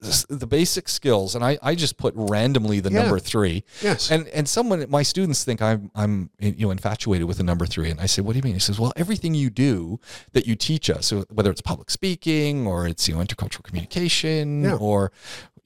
the 0.00 0.46
basic 0.46 0.88
skills, 0.88 1.34
and 1.34 1.44
I, 1.44 1.58
I 1.62 1.74
just 1.74 1.98
put 1.98 2.14
randomly 2.16 2.80
the 2.80 2.90
Yeah. 2.90 3.02
number 3.02 3.18
three. 3.18 3.64
Yes. 3.82 4.10
And 4.10 4.26
and 4.28 4.48
someone 4.48 4.84
my 4.88 5.02
students 5.02 5.44
think 5.44 5.60
I'm 5.60 5.90
I'm 5.94 6.30
you 6.38 6.54
know 6.66 6.70
infatuated 6.70 7.26
with 7.28 7.36
the 7.36 7.42
number 7.44 7.66
three, 7.66 7.90
and 7.90 8.00
I 8.00 8.06
say, 8.06 8.22
what 8.22 8.32
do 8.32 8.38
you 8.38 8.42
mean? 8.42 8.54
He 8.54 8.60
says, 8.60 8.78
well, 8.80 8.92
everything 8.96 9.34
you 9.34 9.50
do 9.50 10.00
that 10.32 10.46
you 10.46 10.56
teach 10.56 10.88
us, 10.88 11.12
whether 11.28 11.50
it's 11.50 11.60
public 11.60 11.90
speaking 11.90 12.66
or 12.66 12.86
it's 12.86 13.06
you 13.08 13.14
know 13.14 13.20
intercultural 13.22 13.62
communication 13.62 14.62
Yeah. 14.64 14.76
or 14.76 15.12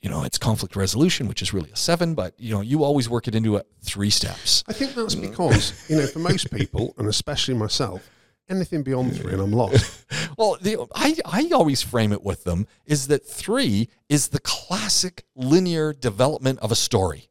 you 0.03 0.11
know 0.11 0.24
it's 0.24 0.37
conflict 0.37 0.74
resolution, 0.74 1.28
which 1.28 1.41
is 1.41 1.55
really 1.55 1.70
a 1.70 1.76
seven, 1.76 2.14
but 2.14 2.35
you 2.39 2.53
know 2.53 2.61
you 2.61 2.82
always 2.82 3.09
work 3.09 3.28
it 3.28 3.35
into 3.37 3.57
a 3.57 3.62
three 3.82 4.11
steps. 4.11 4.64
I 4.66 4.72
think 4.72 4.95
that's 4.95 5.14
because, 5.14 5.89
you 5.89 5.97
know, 5.97 6.07
for 6.07 6.18
most 6.18 6.51
people, 6.51 6.93
and 6.99 7.07
especially 7.09 7.55
myself, 7.55 8.11
anything 8.49 8.83
beyond 8.83 9.17
three, 9.17 9.33
and 9.33 9.43
I'm 9.43 9.53
lost. 9.53 10.01
Well, 10.37 10.59
the, 10.61 10.79
I, 10.97 11.15
I 11.25 11.51
always 11.53 11.81
frame 11.83 12.13
it 12.13 12.25
with 12.25 12.43
them 12.43 12.67
is 12.87 13.07
that 13.07 13.25
three 13.25 13.89
is 14.09 14.29
the 14.29 14.41
classic 14.41 15.25
linear 15.37 15.93
development 15.93 16.59
of 16.59 16.73
a 16.73 16.75
story. 16.75 17.29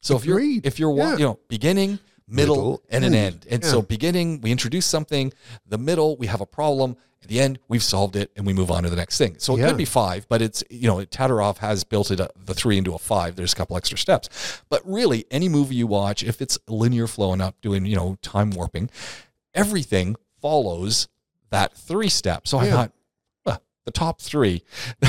So 0.00 0.14
if 0.16 0.24
you're 0.24 0.38
if 0.40 0.78
you're 0.78 0.96
Yeah. 0.96 1.16
you 1.16 1.24
know 1.24 1.38
beginning, 1.48 1.98
middle, 2.28 2.54
Middle, 2.56 2.82
and 2.90 3.04
an 3.04 3.12
end. 3.14 3.34
end, 3.34 3.46
and 3.50 3.62
Yeah. 3.64 3.70
so 3.70 3.82
beginning 3.82 4.40
we 4.40 4.52
introduce 4.52 4.86
something, 4.86 5.32
the 5.66 5.78
middle 5.78 6.16
we 6.16 6.28
have 6.28 6.40
a 6.40 6.46
problem, 6.46 6.96
at 7.22 7.28
the 7.28 7.40
end 7.40 7.58
we've 7.66 7.82
solved 7.82 8.14
it, 8.14 8.30
and 8.36 8.46
we 8.46 8.52
move 8.52 8.70
on 8.70 8.84
to 8.84 8.90
the 8.90 8.94
next 8.96 9.18
thing. 9.18 9.34
So 9.38 9.56
it 9.56 9.60
Yeah. 9.60 9.68
could 9.68 9.76
be 9.76 9.84
five, 9.84 10.28
but 10.28 10.40
it's 10.40 10.62
you 10.70 10.86
know 10.86 10.98
Todorov 10.98 11.58
has 11.58 11.82
built 11.82 12.12
it 12.12 12.20
uh, 12.20 12.28
the 12.36 12.54
three 12.54 12.78
into 12.78 12.94
a 12.94 12.98
five. 12.98 13.34
There's 13.34 13.52
a 13.52 13.56
couple 13.56 13.76
extra 13.76 13.98
steps, 13.98 14.28
but 14.68 14.80
really 14.88 15.24
any 15.32 15.48
movie 15.48 15.74
you 15.74 15.88
watch, 15.88 16.22
if 16.22 16.40
it's 16.40 16.56
linear 16.68 17.08
flow 17.08 17.32
and 17.32 17.40
not 17.40 17.60
doing 17.62 17.84
you 17.84 17.96
know 17.96 18.16
time 18.22 18.50
warping, 18.50 18.90
everything 19.54 20.14
follows 20.48 21.08
that 21.50 21.72
three 21.74 22.10
step. 22.10 22.46
So 22.46 22.58
I 22.58 22.66
Yeah. 22.66 22.70
thought. 22.72 22.92
"Huh, 23.46 23.58
The 23.86 23.92
top 23.92 24.20
three, 24.20 24.62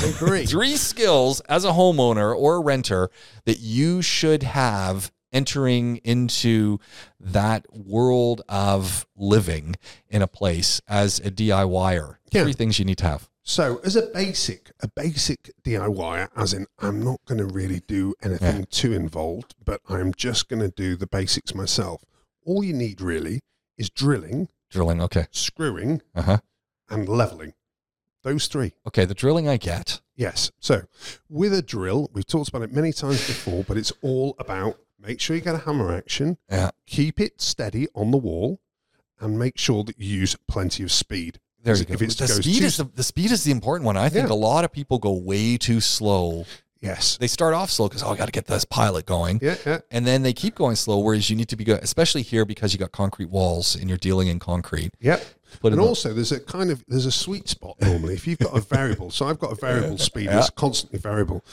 three 0.48 0.78
skills 0.78 1.42
as 1.42 1.66
a 1.66 1.72
homeowner 1.72 2.34
or 2.36 2.56
a 2.56 2.60
renter 2.62 3.10
that 3.46 3.60
you 3.60 4.02
should 4.02 4.44
have 4.44 5.12
entering 5.34 5.98
into 5.98 6.80
that 7.20 7.66
world 7.76 8.42
of 8.48 9.06
living 9.18 9.76
in 10.10 10.22
a 10.22 10.28
place 10.28 10.82
as 10.88 11.20
a 11.20 11.30
DIYer. 11.32 12.16
Yeah. 12.32 12.44
Three 12.44 12.54
things 12.54 12.80
you 12.80 12.86
need 12.86 12.98
to 13.00 13.06
have. 13.06 13.30
So, 13.44 13.80
as 13.84 13.96
a 13.98 14.04
basic, 14.08 14.72
a 14.82 14.88
basic 14.88 15.52
DIY, 15.64 16.30
as 16.36 16.54
in, 16.54 16.66
I'm 16.80 17.04
not 17.04 17.20
going 17.26 17.38
to 17.40 17.46
really 17.46 17.82
do 17.88 18.14
anything 18.24 18.66
too 18.72 18.94
involved, 18.94 19.54
but 19.64 19.82
I'm 19.90 20.14
just 20.14 20.48
going 20.50 20.62
to 20.62 20.70
do 20.70 20.96
the 20.96 21.08
basics 21.08 21.54
myself. 21.54 22.04
All 22.46 22.64
you 22.64 22.74
need 22.74 23.02
really 23.02 23.42
is 23.78 23.90
drilling, 23.90 24.48
Drilling, 24.70 25.02
okay. 25.02 25.28
screwing, 25.32 26.02
Uh 26.14 26.22
huh. 26.22 26.38
and 26.90 27.08
leveling. 27.08 27.54
Those 28.24 28.48
three. 28.48 28.74
Okay, 28.88 29.06
the 29.06 29.14
drilling 29.14 29.48
I 29.48 29.58
get. 29.58 30.02
Yes. 30.16 30.52
So, 30.60 30.84
with 31.30 31.54
a 31.54 31.62
drill, 31.62 32.10
we've 32.14 32.26
talked 32.26 32.50
about 32.50 32.64
it 32.64 32.74
many 32.74 32.92
times 32.92 33.26
before, 33.28 33.64
but 33.64 33.78
it's 33.78 33.94
all 34.02 34.36
about 34.40 34.80
make 35.00 35.22
sure 35.22 35.36
you 35.36 35.42
get 35.42 35.54
a 35.56 35.60
hammer 35.60 35.94
action, 35.94 36.38
Yeah. 36.50 36.72
keep 36.88 37.20
it 37.20 37.40
steady 37.40 37.88
on 37.94 38.10
the 38.12 38.18
wall, 38.18 38.60
and 39.20 39.38
make 39.38 39.58
sure 39.60 39.84
that 39.84 40.00
you 40.00 40.18
use 40.22 40.36
plenty 40.48 40.84
of 40.84 40.92
speed. 40.92 41.40
There 41.62 41.76
you 41.76 41.86
go. 41.86 41.94
it's- 41.96 42.16
the 42.16 42.28
speed 42.28 42.60
too 42.60 42.66
is 42.66 42.78
the, 42.78 42.84
the 42.86 43.04
speed 43.04 43.32
is 43.32 43.44
the 43.44 43.52
important 43.52 43.86
one. 43.86 43.98
I 43.98 44.10
think 44.10 44.28
Yeah. 44.30 44.34
a 44.34 44.36
lot 44.36 44.66
of 44.66 44.72
people 44.72 44.98
go 45.00 45.12
way 45.14 45.58
too 45.58 45.82
slow. 45.82 46.46
Yes. 46.86 47.18
They 47.18 47.28
start 47.28 47.54
off 47.54 47.72
slow 47.72 47.88
because 47.88 48.04
oh, 48.04 48.12
I 48.12 48.16
got 48.16 48.28
to 48.28 48.32
get 48.32 48.46
this 48.46 48.64
pilot 48.66 49.06
going. 49.06 49.40
Yeah, 49.42 49.56
yeah. 49.66 49.80
And 49.92 50.06
then 50.06 50.22
they 50.22 50.34
keep 50.34 50.56
going 50.56 50.76
slow, 50.76 51.00
whereas 51.00 51.30
you 51.30 51.36
need 51.36 51.50
to 51.50 51.56
be 51.56 51.64
good, 51.64 51.84
especially 51.84 52.22
here 52.22 52.46
because 52.46 52.74
you 52.74 52.80
got 52.80 52.92
concrete 52.92 53.30
walls 53.30 53.76
and 53.76 53.90
you're 53.90 53.98
dealing 53.98 54.28
in 54.28 54.40
concrete. 54.40 54.92
Yep. 55.00 55.26
Put 55.62 55.74
and 55.74 55.80
in 55.80 55.84
the- 55.84 55.88
also, 55.88 56.14
there's 56.14 56.32
a 56.32 56.40
kind 56.40 56.70
of 56.70 56.84
there's 56.88 57.06
a 57.06 57.12
sweet 57.12 57.48
spot 57.48 57.76
normally 57.82 58.14
if 58.14 58.28
you've 58.28 58.40
got 58.40 58.56
a 58.56 58.62
variable. 58.62 59.10
So 59.10 59.28
I've 59.28 59.40
got 59.40 59.52
a 59.52 59.56
variable 59.56 59.98
speed 60.10 60.28
that's 60.28 60.50
constantly 60.50 61.00
variable, 61.00 61.44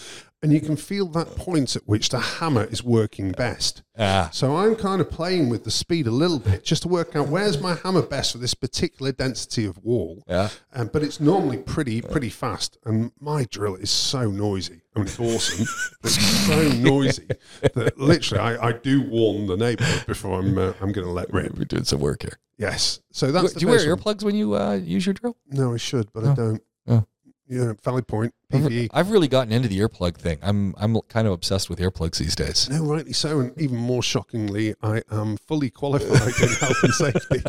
and 0.42 0.52
you 0.52 0.60
can 0.60 0.76
feel 0.76 1.06
that 1.06 1.36
point 1.36 1.76
at 1.76 1.82
which 1.86 2.08
the 2.08 2.18
hammer 2.18 2.64
is 2.64 2.82
working 2.82 3.30
best. 3.32 3.82
Ah, 3.98 4.30
So 4.32 4.56
I'm 4.56 4.74
kind 4.74 5.00
of 5.00 5.08
playing 5.10 5.48
with 5.50 5.64
the 5.64 5.70
speed 5.70 6.06
a 6.06 6.10
little 6.10 6.38
bit 6.38 6.64
just 6.64 6.82
to 6.82 6.88
work 6.88 7.14
out 7.14 7.28
where's 7.28 7.60
my 7.60 7.74
hammer 7.74 8.02
best 8.02 8.32
for 8.32 8.38
this 8.38 8.54
particular 8.54 9.12
density 9.12 9.64
of 9.66 9.78
wall. 9.84 10.24
yeah. 10.26 10.48
Um, 10.74 10.90
but 10.92 11.02
it's 11.02 11.20
normally 11.20 11.58
pretty 11.58 12.00
pretty 12.02 12.30
fast, 12.30 12.78
and 12.84 13.12
my 13.20 13.44
drill 13.50 13.76
is 13.76 13.90
so 13.90 14.30
noisy. 14.30 14.80
I 14.96 14.98
mean, 14.98 15.06
it's 15.08 15.20
awesome, 15.20 15.66
but 16.02 16.10
it's 16.10 16.46
so 16.46 16.68
noisy 16.78 17.28
that 17.62 17.98
literally 17.98 18.40
I, 18.42 18.68
I 18.68 18.72
do 18.72 19.02
warn 19.02 19.46
the 19.46 19.56
neighbourhood 19.56 20.06
before 20.06 20.38
I'm 20.40 20.56
uh, 20.58 20.72
I'm 20.80 20.92
going 20.92 21.06
to 21.06 21.12
let 21.12 21.32
rip. 21.32 21.56
We're 21.56 21.64
doing 21.64 21.84
some 21.84 22.00
work 22.00 22.22
here. 22.22 22.38
Yes, 22.58 23.00
so 23.12 23.30
that's 23.32 23.54
Do 23.54 23.60
you 23.60 23.68
wear 23.68 23.78
one. 23.78 23.98
earplugs 23.98 24.22
when 24.24 24.34
you 24.36 24.54
uh, 24.54 24.74
use 24.74 25.04
your 25.06 25.14
drill? 25.14 25.36
No, 25.48 25.74
I 25.74 25.76
should, 25.78 26.12
but 26.12 26.24
I 26.24 26.34
don't. 26.34 26.62
Oh. 26.88 27.06
Yeah, 27.52 27.72
valid 27.84 28.06
point. 28.06 28.34
I've, 28.52 28.62
PPE. 28.62 28.88
I've 28.92 29.10
really 29.10 29.28
gotten 29.28 29.52
into 29.52 29.68
the 29.68 29.78
earplug 29.78 30.16
thing. 30.16 30.38
I'm 30.42 30.74
I'm 30.78 30.98
kind 31.08 31.26
of 31.26 31.32
obsessed 31.34 31.68
with 31.68 31.78
earplugs 31.80 32.18
these 32.18 32.34
days. 32.34 32.68
No, 32.70 32.84
rightly 32.84 33.12
so, 33.12 33.40
and 33.40 33.60
even 33.60 33.76
more 33.76 34.02
shockingly, 34.02 34.74
I 34.82 35.02
am 35.10 35.36
fully 35.36 35.70
qualified 35.70 36.32
in 36.42 36.48
health 36.54 36.82
and 36.82 36.94
safety. 36.94 37.42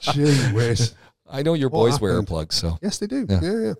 Gee 0.00 0.32
whiz. 0.54 0.94
I 1.30 1.42
know 1.42 1.52
your 1.52 1.68
boys 1.68 2.00
wear 2.00 2.18
earplugs, 2.22 2.52
so 2.54 2.78
Yes, 2.80 2.96
they 2.98 3.06
do. 3.06 3.26
Yeah. 3.28 3.40
Yeah, 3.42 3.58
yeah. 3.58 3.74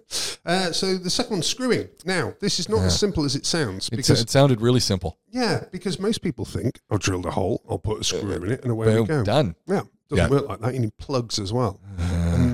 Uh, 0.45 0.71
so 0.73 0.99
the 0.99 1.09
second 1.09 1.33
one, 1.37 1.43
screwing. 1.43 1.89
Now, 2.05 2.35
this 2.41 2.61
is 2.61 2.69
not 2.69 2.81
Yeah. 2.81 2.87
as 2.87 2.99
simple 3.01 3.25
as 3.25 3.35
it 3.37 3.47
sounds 3.47 3.89
because 3.89 4.21
it 4.21 4.29
sounded 4.29 4.61
really 4.61 4.81
simple. 4.81 5.17
yeah, 5.31 5.65
because 5.73 5.99
most 5.99 6.21
people 6.21 6.45
think 6.45 6.79
I've 6.91 7.01
drilled 7.01 7.25
a 7.25 7.31
hole, 7.31 7.63
I'll 7.69 7.79
put 7.79 8.01
a 8.03 8.05
screw 8.05 8.33
in 8.33 8.51
it, 8.53 8.63
and 8.65 8.71
away 8.73 8.87
Boom, 8.89 9.01
we 9.03 9.07
go. 9.07 9.25
done. 9.25 9.55
Yeah, 9.67 9.83
doesn't 10.11 10.25
Yeah. 10.25 10.29
work 10.29 10.47
like 10.49 10.61
that. 10.61 10.75
You 10.75 10.81
need 10.81 10.97
plugs 10.99 11.39
as 11.39 11.51
well, 11.51 11.81
and 11.97 12.08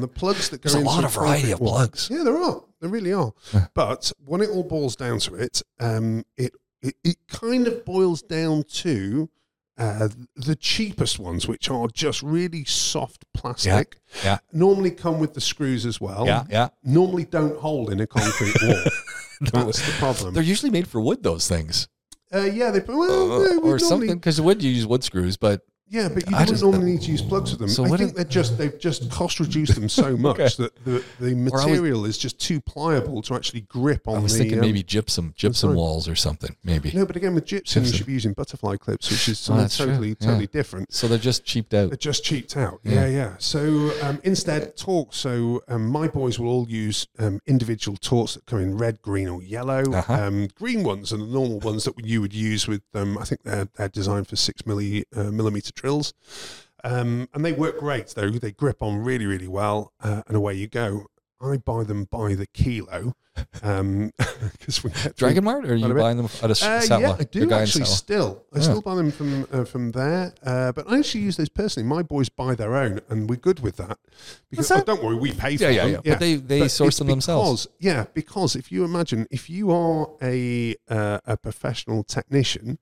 the 0.07 0.13
plugs 0.21 0.49
that 0.51 0.61
go 0.63 0.69
There's 0.71 0.83
a 0.83 0.87
lot 0.87 1.05
of 1.05 1.15
variety 1.15 1.53
of 1.53 1.61
wall- 1.61 1.75
plugs. 1.77 2.09
Yeah, 2.11 2.23
there 2.25 2.37
are. 2.39 2.63
There 2.81 2.91
really 2.91 3.13
are. 3.13 3.33
Yeah. 3.53 3.67
But 3.75 4.13
when 4.25 4.41
it 4.43 4.51
all 4.51 4.65
boils 4.65 4.97
down 4.97 5.19
to 5.21 5.35
it, 5.37 5.63
um, 5.81 6.25
it, 6.37 6.53
it 6.83 6.95
it 7.03 7.17
kind 7.29 7.67
of 7.67 7.85
boils 7.85 8.21
down 8.23 8.65
to 8.85 9.31
uh, 9.79 10.09
the 10.37 10.55
cheapest 10.55 11.19
ones, 11.19 11.49
which 11.49 11.69
are 11.71 11.89
just 11.89 12.23
really 12.23 12.65
soft 12.65 13.25
plastic. 13.35 13.97
yeah. 14.25 14.39
Normally 14.53 14.91
come 14.91 15.19
with 15.19 15.33
the 15.35 15.41
screws 15.41 15.85
as 15.87 16.01
well. 16.01 16.27
Yeah, 16.27 16.45
yeah. 16.51 16.69
Normally 16.85 17.25
don't 17.25 17.59
hold 17.59 17.91
in 17.91 18.01
a 18.01 18.07
concrete 18.07 18.55
wall. 18.63 18.83
That's 19.41 19.85
the 19.85 19.93
problem. 19.99 20.35
They're 20.35 20.43
usually 20.43 20.71
made 20.71 20.87
for 20.87 21.01
wood. 21.01 21.23
Those 21.23 21.49
things, 21.49 21.89
Uh, 22.33 22.41
yeah, 22.61 22.71
they 22.71 22.81
well, 22.81 23.33
Uh, 23.33 23.39
yeah, 23.41 23.57
or 23.57 23.61
normally- 23.63 23.79
something. 23.79 24.15
Because 24.15 24.41
wood, 24.41 24.63
you 24.63 24.71
use 24.71 24.87
wood 24.87 25.03
screws, 25.05 25.37
but 25.37 25.63
Yeah, 25.87 26.09
but 26.09 26.29
you 26.29 26.37
I 26.37 26.45
don't 26.47 26.61
normally 26.63 26.93
need 26.93 27.03
to 27.03 27.11
use 27.11 27.21
plugs 27.23 27.51
with 27.51 27.61
them. 27.61 27.69
So 27.69 27.85
I 27.85 27.97
think 27.97 28.15
they're 28.17 28.25
just 28.25 28.57
they've 28.59 28.79
just 28.79 29.11
cost 29.11 29.39
reduced 29.39 29.75
them 29.75 29.89
so 29.89 30.17
much 30.17 30.41
Okay. 30.41 30.49
that 30.59 30.85
the, 30.85 31.05
the 31.21 31.31
I 31.31 31.35
was- 31.35 31.67
material 31.67 32.05
is 32.07 32.17
just 32.19 32.41
too 32.41 32.61
pliable 32.61 33.21
to 33.23 33.35
actually 33.35 33.61
grip 33.63 34.09
on 34.09 34.17
I 34.17 34.19
was 34.21 34.33
the. 34.33 34.39
thinking 34.41 34.59
um, 34.59 34.65
maybe 34.65 34.83
gypsum, 34.83 35.35
gypsum 35.37 35.75
walls 35.75 36.09
or 36.09 36.15
something. 36.17 36.57
Maybe. 36.65 36.91
No, 36.93 37.05
but 37.05 37.17
again 37.17 37.35
with 37.35 37.45
gypsum, 37.45 37.85
you 37.85 37.93
should 37.93 38.07
be 38.07 38.13
using 38.15 38.33
butterfly 38.33 38.77
clips, 38.77 39.11
which 39.11 39.29
is 39.29 39.39
Oh, 39.41 39.45
something 39.45 39.63
that's 39.65 39.77
true. 39.77 39.87
totally 39.87 40.09
Yeah. 40.09 40.27
totally 40.27 40.47
different. 40.47 40.93
So 40.93 41.07
they're 41.07 41.19
just 41.19 41.45
cheaped 41.45 41.75
out. 41.75 41.91
They're 41.91 41.97
just 41.99 42.25
cheaped 42.25 42.57
out. 42.57 42.81
Yeah. 42.83 42.93
Yeah, 42.95 43.07
yeah. 43.07 43.35
So 43.39 43.93
um, 44.03 44.21
instead, 44.25 44.77
torque. 44.77 45.13
So 45.13 45.63
um, 45.69 45.87
my 45.89 46.09
boys 46.09 46.39
will 46.39 46.49
all 46.49 46.69
use 46.69 47.07
um, 47.19 47.41
individual 47.47 47.99
torques 47.99 48.35
that 48.35 48.47
come 48.47 48.61
in 48.61 48.79
red, 48.79 49.03
green, 49.03 49.29
or 49.29 49.43
yellow. 49.43 49.83
Uh-huh. 49.83 50.13
Um, 50.15 50.49
green 50.59 50.83
ones 50.83 51.13
are 51.13 51.19
the 51.19 51.27
normal 51.27 51.61
ones 51.61 51.85
that 51.85 51.95
you 52.05 52.21
would 52.23 52.33
use 52.35 52.67
with. 52.67 52.81
Um, 52.95 53.19
I 53.19 53.25
think 53.25 53.43
they're, 53.43 53.69
they're 53.77 53.89
designed 53.91 54.29
for 54.29 54.37
six 54.37 54.63
milli, 54.63 55.05
uh, 55.15 55.25
millimeter 55.31 55.73
drills, 55.75 56.15
um, 56.83 57.29
and 57.35 57.45
they 57.45 57.53
work 57.53 57.79
great. 57.79 58.09
Though 58.09 58.31
they 58.31 58.53
grip 58.53 58.83
on 58.83 58.99
really, 58.99 59.27
really 59.27 59.49
well, 59.49 59.93
uh, 60.03 60.23
and 60.27 60.37
away 60.37 60.55
you 60.55 60.69
go. 60.69 61.07
I 61.41 61.59
buy 61.59 61.85
them 61.85 62.05
by 62.05 62.35
the 62.37 62.47
kilo 62.47 63.13
because 63.53 64.83
we 64.83 64.91
get 64.91 65.15
Dragon 65.17 65.45
Mart, 65.45 65.67
or 65.67 65.73
are 65.73 65.75
you 65.75 65.81
Quite 65.81 65.91
a 65.91 65.95
bit. 65.95 66.01
buying 66.01 66.17
them 66.17 66.27
at 66.27 66.45
a 66.45 66.53
uh, 66.53 66.81
Setla? 66.81 67.01
yeah, 67.01 67.17
I 67.19 67.25
do 67.25 67.53
actually 67.53 67.85
still. 67.85 68.45
I 68.55 68.59
Yeah. 68.59 68.63
still 68.63 68.81
buy 68.81 68.95
them 68.95 69.11
from 69.11 69.47
uh, 69.53 69.65
from 69.65 69.91
there, 69.93 70.33
uh, 70.43 70.73
but 70.73 70.89
I 70.89 70.99
actually 70.99 71.23
use 71.23 71.37
those 71.37 71.49
personally. 71.51 71.87
My 71.87 72.03
boys 72.03 72.29
buy 72.31 72.55
their 72.55 72.75
own, 72.75 73.01
and 73.11 73.29
we're 73.29 73.37
good 73.37 73.61
with 73.61 73.77
that. 73.77 73.99
Because 74.51 74.69
that? 74.69 74.83
oh, 74.83 74.85
don't 74.85 75.03
worry, 75.05 75.17
we 75.17 75.33
pay 75.33 75.57
for 75.59 75.65
Yeah, 75.65 75.71
yeah, 75.71 75.85
them. 75.85 76.03
yeah. 76.05 76.13
But 76.15 76.21
they 76.21 76.35
they 76.37 76.61
But 76.61 76.71
source 76.71 76.89
it's 76.95 76.99
them 76.99 77.09
themselves. 77.09 77.67
because- 77.67 77.77
Yeah, 77.81 78.05
because 78.15 78.57
if 78.57 78.73
you 78.73 78.85
imagine, 78.85 79.27
if 79.31 79.51
you 79.51 79.71
are 79.71 80.09
a 80.23 80.77
uh, 80.89 81.19
a 81.27 81.37
professional 81.37 82.05
technician, 82.05 82.79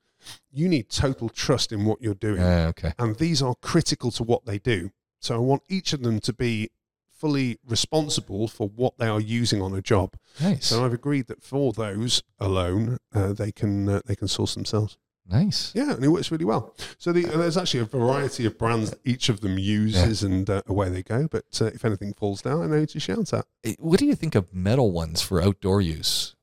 you 0.51 0.68
need 0.68 0.89
total 0.89 1.29
trust 1.29 1.73
in 1.73 1.85
what 1.85 2.01
you're 2.03 2.14
doing, 2.14 2.41
Yeah, 2.41 2.68
okay. 2.68 2.93
and 2.99 3.16
these 3.16 3.43
are 3.43 3.55
critical 3.62 4.11
to 4.12 4.23
what 4.23 4.45
they 4.47 4.59
do. 4.59 4.91
So 5.20 5.35
I 5.37 5.39
want 5.39 5.62
each 5.68 5.93
of 5.93 6.03
them 6.03 6.20
to 6.20 6.33
be 6.33 6.70
fully 7.11 7.57
responsible 7.64 8.49
for 8.49 8.68
what 8.68 8.99
they 8.99 9.07
are 9.07 9.20
using 9.20 9.62
on 9.62 9.73
a 9.75 9.81
job. 9.81 10.16
Nice. 10.41 10.66
So 10.66 10.85
I've 10.85 10.93
agreed 10.93 11.29
that 11.29 11.43
for 11.43 11.73
those 11.73 12.23
alone, 12.41 12.99
uh, 13.14 13.33
they 13.33 13.53
can 13.53 13.89
uh, 13.89 14.01
they 14.05 14.16
can 14.16 14.27
source 14.29 14.55
themselves. 14.55 14.99
nice. 15.29 15.70
Yeah, 15.75 15.93
and 15.95 16.05
it 16.05 16.09
works 16.09 16.33
really 16.33 16.45
well. 16.45 16.75
So 16.99 17.12
the, 17.12 17.23
there's 17.23 17.57
actually 17.57 17.81
a 17.81 17.85
variety 17.85 18.45
of 18.45 18.59
brands 18.59 18.91
that 18.91 18.99
each 19.05 19.29
of 19.29 19.41
them 19.41 19.57
uses, 19.59 20.25
and 20.25 20.51
uh, 20.51 20.62
away 20.66 20.89
they 20.89 21.05
go. 21.05 21.29
But 21.29 21.45
uh, 21.61 21.66
if 21.66 21.85
anything 21.85 22.12
falls 22.14 22.43
down, 22.43 22.61
I 22.62 22.66
know 22.66 22.79
who 22.81 22.87
to 22.87 22.99
shout 23.01 23.33
at. 23.33 23.47
Eh, 23.62 23.75
What 23.79 24.01
do 24.01 24.07
you 24.07 24.16
think 24.16 24.35
of 24.35 24.53
metal 24.53 24.91
ones 24.91 25.23
for 25.23 25.41
outdoor 25.41 25.81
use? 25.81 26.35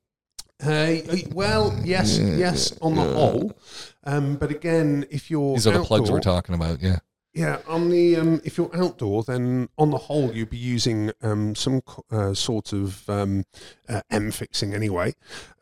Uh, 0.62 0.96
well, 1.34 1.78
yes, 1.84 2.18
yes, 2.20 2.78
on 2.82 2.96
the 2.96 3.02
whole. 3.04 3.58
Um, 4.04 4.36
but 4.36 4.52
again, 4.52 5.06
if 5.10 5.30
you're 5.32 5.56
These 5.56 5.68
are 5.68 5.78
the 5.78 5.84
plugs 5.84 6.12
we're 6.12 6.20
talking 6.20 6.56
about. 6.56 6.82
Yeah. 6.82 7.00
Yeah, 7.32 7.60
on 7.68 7.92
the 7.92 8.16
um, 8.18 8.42
if 8.44 8.58
you're 8.58 8.76
outdoor, 8.76 9.24
then 9.24 9.70
on 9.78 9.92
the 9.92 10.00
whole 10.00 10.34
you'd 10.34 10.50
be 10.50 10.58
using 10.58 11.12
um, 11.22 11.54
some 11.54 11.84
uh, 12.12 12.34
sort 12.34 12.74
of 12.74 13.08
um, 13.08 13.46
uh, 13.88 14.02
M 14.10 14.32
fixing 14.32 14.74
anyway. 14.74 15.14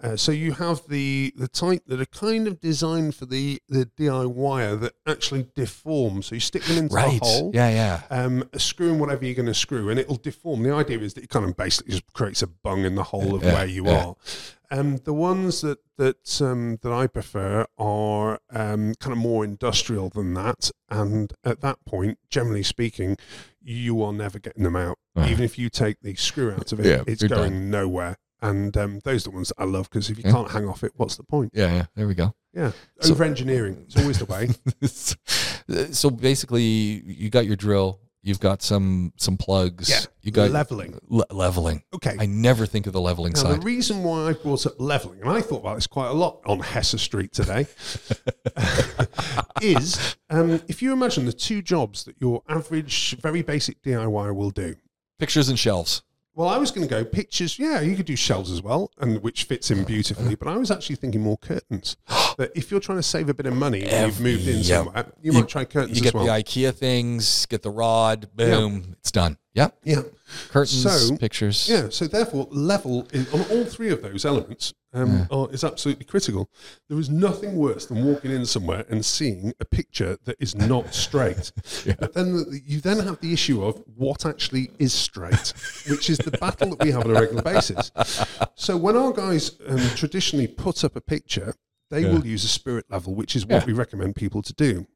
Uh, 0.01 0.15
so 0.15 0.31
you 0.31 0.53
have 0.53 0.87
the 0.87 1.33
the 1.35 1.49
type 1.49 1.83
that 1.87 1.99
are 1.99 2.05
kind 2.05 2.47
of 2.47 2.61
designed 2.61 3.15
for 3.15 3.25
the 3.25 3.61
the 3.67 3.85
DIYer 3.99 4.79
that 4.79 4.93
actually 5.05 5.47
deform. 5.55 6.21
So 6.23 6.35
you 6.35 6.41
stick 6.41 6.63
them 6.63 6.77
into 6.77 6.95
Right. 6.95 7.21
a 7.21 7.25
hole. 7.25 7.51
Yeah, 7.53 7.69
yeah. 7.69 8.01
Um, 8.17 8.49
screwing 8.55 8.97
whatever 8.97 9.25
you're 9.25 9.35
going 9.35 9.47
to 9.47 9.53
screw, 9.53 9.89
and 9.89 9.99
it'll 9.99 10.15
deform. 10.15 10.63
The 10.63 10.73
idea 10.73 10.99
is 10.99 11.15
that 11.15 11.25
it 11.25 11.29
kind 11.29 11.43
of 11.47 11.55
basically 11.57 11.91
just 11.91 12.11
creates 12.13 12.41
a 12.41 12.47
bung 12.47 12.85
in 12.85 12.95
the 12.95 13.03
hole 13.03 13.35
of 13.35 13.43
Yeah, 13.43 13.53
where 13.53 13.65
you 13.67 13.85
yeah. 13.87 14.05
are. 14.05 14.15
Um, 14.69 14.97
the 14.97 15.13
ones 15.13 15.61
that 15.61 15.79
that 15.97 16.41
um, 16.41 16.77
that 16.81 16.91
I 16.91 17.07
prefer 17.07 17.65
are 17.77 18.39
um, 18.51 18.93
kind 18.99 19.13
of 19.13 19.17
more 19.17 19.43
industrial 19.45 20.09
than 20.09 20.33
that, 20.33 20.71
and 20.89 21.31
at 21.43 21.61
that 21.61 21.83
point, 21.85 22.19
generally 22.29 22.63
speaking, 22.63 23.17
you 23.61 24.01
are 24.03 24.11
never 24.13 24.39
getting 24.39 24.63
them 24.63 24.75
out. 24.75 24.97
Right. 25.15 25.29
Even 25.31 25.43
if 25.45 25.57
you 25.57 25.69
take 25.69 26.01
the 26.01 26.15
screw 26.15 26.51
out 26.51 26.71
of 26.71 26.79
it, 26.81 26.85
Yeah, 26.85 27.03
it's 27.07 27.23
going 27.23 27.69
nowhere. 27.69 28.17
And 28.39 28.77
um, 28.77 28.99
those 29.03 29.25
are 29.25 29.31
the 29.31 29.35
ones 29.35 29.47
that 29.47 29.59
I 29.59 29.65
love 29.65 29.89
because 29.89 30.11
if 30.11 30.17
you 30.19 30.23
Yeah. 30.25 30.31
can't 30.31 30.51
hang 30.51 30.67
off 30.67 30.83
it, 30.83 30.91
what's 30.95 31.15
the 31.15 31.23
point? 31.23 31.53
Yeah, 31.55 31.73
yeah. 31.73 31.85
There 31.95 32.07
we 32.07 32.13
go. 32.13 32.35
Yeah, 32.53 32.71
So- 33.01 33.13
over 33.13 33.23
engineering. 33.23 33.85
It's 33.87 33.97
always 33.97 34.19
the 34.19 34.25
way. 34.25 34.49
so 35.91 36.09
basically, 36.11 36.61
you 36.61 37.29
got 37.31 37.47
your 37.47 37.55
drill. 37.55 37.99
You've 38.27 38.41
got 38.41 38.61
some 38.61 39.13
some 39.15 39.37
plugs. 39.37 39.89
Yeah, 39.89 40.01
You 40.21 40.31
got 40.31 40.51
leveling. 40.51 40.99
le- 41.07 41.23
leveling. 41.31 41.83
Okay. 41.93 42.17
I 42.19 42.25
never 42.25 42.65
think 42.65 42.85
of 42.85 42.91
the 42.91 42.99
leveling 42.99 43.31
Now, 43.31 43.39
side. 43.43 43.61
the 43.61 43.65
reason 43.65 44.03
why 44.03 44.27
I 44.27 44.33
brought 44.33 44.65
up 44.65 44.73
leveling, 44.79 45.21
and 45.21 45.29
I 45.29 45.39
thought 45.39 45.61
about 45.61 45.75
this 45.75 45.87
quite 45.87 46.09
a 46.09 46.13
lot 46.13 46.41
on 46.45 46.59
Hessa 46.59 46.97
Street 46.97 47.31
today, 47.31 47.67
is 49.61 50.17
um, 50.29 50.61
if 50.67 50.81
you 50.81 50.91
imagine 50.91 51.25
the 51.25 51.31
two 51.31 51.61
jobs 51.61 52.03
that 52.03 52.15
your 52.19 52.43
average, 52.49 53.15
very 53.21 53.41
basic 53.43 53.81
DIY 53.81 54.35
will 54.35 54.51
do. 54.51 54.75
Pictures 55.19 55.47
and 55.47 55.57
shelves. 55.57 56.03
Well, 56.35 56.49
I 56.49 56.57
was 56.57 56.69
going 56.69 56.85
to 56.85 56.93
go 56.93 57.05
pictures. 57.05 57.57
Yeah, 57.57 57.79
you 57.79 57.95
could 57.95 58.05
do 58.07 58.17
shelves 58.17 58.51
as 58.51 58.61
well, 58.61 58.91
and 58.99 59.23
which 59.23 59.45
fits 59.45 59.71
in 59.71 59.85
beautifully. 59.85 60.35
But 60.35 60.49
I 60.49 60.57
was 60.57 60.69
actually 60.69 60.97
thinking 60.97 61.21
more 61.21 61.37
curtains. 61.37 61.95
that 62.37 62.51
if 62.55 62.71
you're 62.71 62.79
trying 62.79 62.99
to 62.99 63.03
save 63.03 63.29
a 63.29 63.33
bit 63.33 63.45
of 63.47 63.55
money 63.55 63.83
and 63.83 64.05
you've 64.07 64.21
moved 64.21 64.47
in 64.47 64.57
Yeah. 64.59 64.77
somewhere, 64.77 65.05
you, 65.21 65.31
You- 65.31 65.39
might 65.39 65.47
try 65.49 65.65
curtains 65.65 65.97
You 65.97 66.03
get 66.03 66.13
well. 66.13 66.25
the 66.25 66.31
IKEA 66.31 66.73
things, 66.73 67.45
get 67.47 67.63
the 67.63 67.71
rod, 67.71 68.29
boom, 68.35 68.95
it's 68.99 69.11
done. 69.11 69.37
Yep. 69.55 69.77
yeah. 69.83 70.01
Curtains, 70.49 70.83
So, 70.83 71.17
pictures. 71.17 71.67
Yeah, 71.67 71.87
so 71.89 72.05
therefore, 72.05 72.47
level 72.51 73.07
is, 73.11 73.33
on 73.33 73.41
all 73.49 73.65
three 73.65 73.89
of 73.89 74.03
those 74.03 74.23
elements 74.23 74.73
um, 74.93 75.25
are, 75.31 75.49
is 75.51 75.63
absolutely 75.63 76.05
critical. 76.05 76.47
There 76.89 76.99
is 76.99 77.09
nothing 77.09 77.55
worse 77.55 77.87
than 77.87 78.05
walking 78.05 78.29
in 78.29 78.45
somewhere 78.45 78.85
and 78.87 79.03
seeing 79.03 79.53
a 79.59 79.65
picture 79.65 80.17
that 80.25 80.35
is 80.39 80.53
not 80.55 80.93
straight. 80.93 81.51
But 81.99 82.13
then 82.13 82.33
the, 82.33 82.61
you 82.67 82.81
then 82.81 82.99
have 82.99 83.19
the 83.19 83.33
issue 83.33 83.63
of 83.63 83.81
what 83.95 84.27
actually 84.27 84.69
is 84.77 84.93
straight, 84.93 85.53
which 85.89 86.07
is 86.09 86.19
the 86.19 86.31
battle 86.37 86.69
that 86.75 86.83
we 86.83 86.91
have 86.91 87.05
on 87.05 87.11
a 87.15 87.19
regular 87.19 87.41
basis. 87.41 87.91
So 88.53 88.77
when 88.77 88.95
our 88.95 89.11
guys 89.11 89.51
um, 89.67 89.79
traditionally 89.95 90.47
put 90.47 90.83
up 90.83 90.95
a 90.95 91.01
picture, 91.01 91.55
they 91.89 92.01
Yeah. 92.01 92.13
will 92.13 92.25
use 92.25 92.43
a 92.43 92.47
spirit 92.49 92.85
level, 92.89 93.13
which 93.15 93.35
is 93.35 93.45
what 93.45 93.61
Yeah. 93.61 93.65
we 93.65 93.73
recommend 93.73 94.15
people 94.15 94.41
to 94.41 94.53
do. 94.53 94.87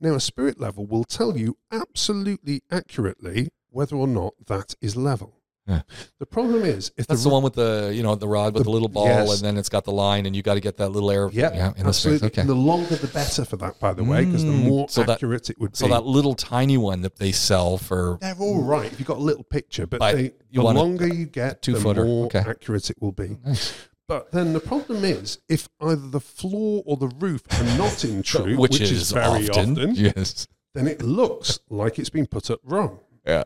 Now, 0.00 0.14
a 0.14 0.20
spirit 0.20 0.58
level 0.60 0.86
will 0.86 1.04
tell 1.04 1.36
you 1.38 1.56
absolutely 1.70 2.62
accurately 2.70 3.50
whether 3.70 3.96
or 3.96 4.08
not 4.08 4.34
that 4.46 4.74
is 4.80 4.96
level. 4.96 5.38
Yeah. 5.68 5.82
The 6.18 6.26
problem 6.26 6.64
is 6.64 6.90
if 6.96 7.06
That's 7.06 7.22
the, 7.22 7.28
the 7.28 7.32
one 7.32 7.44
with 7.44 7.52
the 7.54 7.92
you 7.94 8.02
know 8.02 8.16
the 8.16 8.26
rod 8.26 8.52
with 8.54 8.62
the, 8.62 8.64
The- 8.64 8.70
little 8.70 8.88
ball, 8.88 9.06
yes. 9.06 9.34
and 9.36 9.46
then 9.46 9.56
it's 9.56 9.68
got 9.68 9.84
the 9.84 9.92
line, 9.92 10.26
and 10.26 10.34
you 10.34 10.42
got 10.42 10.54
to 10.54 10.60
get 10.60 10.76
that 10.78 10.88
little 10.88 11.08
air. 11.08 11.30
yeah, 11.32 11.54
yeah 11.54 11.72
in 11.76 11.86
the 11.86 11.92
space. 11.92 12.14
absolutely. 12.14 12.26
Okay. 12.26 12.40
And 12.40 12.50
the 12.50 12.54
longer 12.56 12.96
the 12.96 13.06
better 13.06 13.44
for 13.44 13.56
that, 13.58 13.78
by 13.78 13.92
the 13.92 14.02
way, 14.02 14.24
because 14.24 14.42
the 14.42 14.50
Mm, 14.50 14.64
more 14.64 14.88
so 14.88 15.04
that- 15.04 15.10
accurate 15.18 15.50
it 15.50 15.60
would 15.60 15.76
So 15.76 15.86
that 15.86 16.04
little 16.04 16.34
tiny 16.34 16.76
one 16.78 17.02
that 17.02 17.14
they 17.16 17.30
sell 17.30 17.78
for 17.78 18.18
they're 18.20 18.34
all 18.40 18.60
right 18.64 18.90
if 18.92 18.98
you've 18.98 19.06
got 19.06 19.18
a 19.18 19.20
little 19.20 19.44
picture, 19.44 19.86
but, 19.86 20.00
they, 20.00 20.32
the 20.50 20.62
want 20.62 20.76
a- 20.78 20.80
longer 20.80 21.06
you 21.06 21.26
get, 21.26 21.62
the 21.62 21.72
two-footer. 21.74 22.04
more 22.06 22.26
Okay. 22.26 22.40
accurate 22.40 22.90
it 22.90 23.00
will 23.00 23.12
be. 23.12 23.38
Nice. 23.44 23.72
But 24.12 24.30
then 24.30 24.52
the 24.52 24.60
problem 24.60 25.06
is 25.06 25.38
if 25.48 25.70
either 25.80 26.06
the 26.06 26.20
floor 26.20 26.82
or 26.84 26.98
the 26.98 27.08
roof 27.08 27.40
are 27.50 27.78
not 27.78 28.04
in 28.04 28.22
true, 28.32 28.58
which, 28.58 28.78
is, 28.78 29.10
very 29.10 29.48
often, 29.48 29.70
often, 29.72 29.94
yes, 29.94 30.46
then 30.74 30.86
it 30.86 31.00
looks 31.00 31.60
like 31.70 31.98
it's 31.98 32.10
been 32.10 32.26
put 32.26 32.50
up 32.50 32.60
wrong. 32.62 32.98
yeah, 33.26 33.44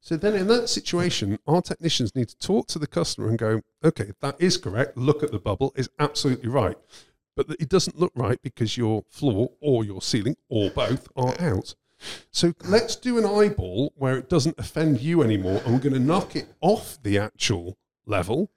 So 0.00 0.16
then, 0.16 0.32
in 0.32 0.46
that 0.46 0.70
situation, 0.70 1.38
our 1.46 1.60
technicians 1.60 2.14
need 2.14 2.30
to 2.30 2.38
talk 2.38 2.66
to 2.68 2.78
the 2.78 2.86
customer 2.86 3.28
and 3.28 3.36
go, 3.36 3.60
"Okay, 3.84 4.12
that 4.22 4.36
is 4.38 4.56
correct. 4.56 4.96
Look 4.96 5.22
at 5.22 5.32
the 5.32 5.38
bubble; 5.38 5.74
is 5.76 5.90
absolutely 5.98 6.48
right, 6.48 6.78
but 7.36 7.54
it 7.60 7.68
doesn't 7.68 8.00
look 8.00 8.12
right 8.14 8.40
because 8.40 8.78
your 8.78 9.02
floor 9.10 9.50
or 9.60 9.84
your 9.84 10.00
ceiling 10.00 10.36
or 10.48 10.70
both 10.70 11.08
are 11.14 11.38
out." 11.38 11.74
So 12.30 12.54
let's 12.64 12.96
do 12.96 13.18
an 13.18 13.26
eyeball 13.26 13.92
where 13.96 14.16
it 14.16 14.30
doesn't 14.30 14.58
offend 14.58 15.02
you 15.02 15.22
anymore, 15.22 15.60
and 15.62 15.74
we're 15.74 15.80
going 15.80 15.92
to 15.92 16.00
knock 16.00 16.34
it 16.34 16.54
off 16.62 16.98
the 17.02 17.18
actual 17.18 17.76
level 18.06 18.50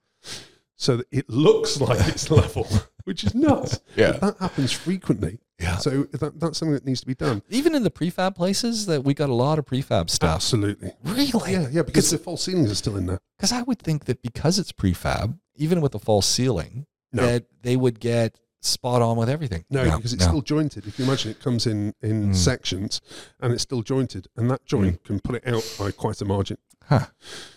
so 0.80 0.98
that 0.98 1.08
it 1.12 1.30
looks 1.30 1.80
like 1.88 2.00
it's 2.08 2.32
level, 2.32 2.68
which 3.04 3.24
is 3.24 3.36
nuts. 3.36 3.82
Yeah. 3.96 4.14
But 4.14 4.22
that 4.22 4.38
happens 4.40 4.72
frequently. 4.72 5.40
Yeah. 5.60 5.76
So 5.78 6.04
that, 6.04 6.40
that's 6.40 6.58
something 6.58 6.74
that 6.74 6.86
needs 6.86 7.02
to 7.02 7.06
be 7.06 7.16
done. 7.16 7.44
even 7.50 7.76
in 7.76 7.84
the 7.84 7.92
prefab 7.92 8.34
places 8.36 8.86
that 8.86 9.04
we 9.04 9.14
got 9.14 9.30
a 9.30 9.34
lot 9.34 9.60
of 9.60 9.66
prefab 9.66 10.10
stuff. 10.10 10.36
Absolutely. 10.36 10.94
Really? 11.04 11.52
Yeah, 11.52 11.68
yeah, 11.70 11.82
because 11.82 12.10
the 12.10 12.18
false 12.18 12.44
ceilings 12.44 12.72
are 12.72 12.76
still 12.76 12.96
in 12.96 13.08
there. 13.08 13.20
Because 13.38 13.52
I 13.52 13.62
would 13.64 13.80
think 13.80 14.06
that 14.06 14.22
because 14.24 14.58
it's 14.58 14.72
prefab, 14.72 15.38
even 15.58 15.82
with 15.82 15.92
the 15.92 16.00
false 16.00 16.26
ceiling, 16.28 16.86
No. 17.12 17.26
that 17.26 17.46
they 17.62 17.76
would 17.76 18.00
get 18.00 18.40
spot 18.62 19.02
on 19.02 19.18
with 19.18 19.28
everything. 19.30 19.66
No, 19.70 19.84
because 19.84 20.14
it's 20.14 20.24
no. 20.24 20.30
still 20.30 20.42
jointed. 20.42 20.88
If 20.88 20.98
you 20.98 21.04
imagine 21.06 21.32
it 21.32 21.42
comes 21.42 21.68
in 21.68 21.94
in 22.02 22.30
Mm. 22.32 22.36
sections 22.36 23.02
and 23.42 23.52
it's 23.52 23.64
still 23.64 23.82
jointed, 23.82 24.28
and 24.38 24.50
that 24.52 24.66
joint 24.66 25.04
can 25.04 25.20
put 25.20 25.36
it 25.36 25.46
out 25.48 25.64
by 25.78 25.92
quite 25.92 26.22
a 26.22 26.26
margin. 26.26 26.58
Huh. 26.88 27.08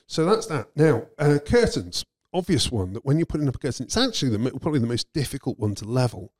So 0.08 0.24
that's 0.24 0.46
that. 0.46 0.68
Now, 0.76 1.06
uh, 1.18 1.38
curtains, 1.44 2.04
obvious 2.32 2.70
one 2.70 2.92
that 2.94 3.04
when 3.04 3.18
you're 3.18 3.26
putting 3.26 3.48
up 3.48 3.56
a 3.56 3.58
curtain, 3.58 3.84
it's 3.86 3.96
actually 3.96 4.36
the 4.36 4.50
probably 4.60 4.80
the 4.80 4.86
most 4.86 5.12
difficult 5.12 5.58
one 5.58 5.74
to 5.76 5.84
level. 5.84 6.32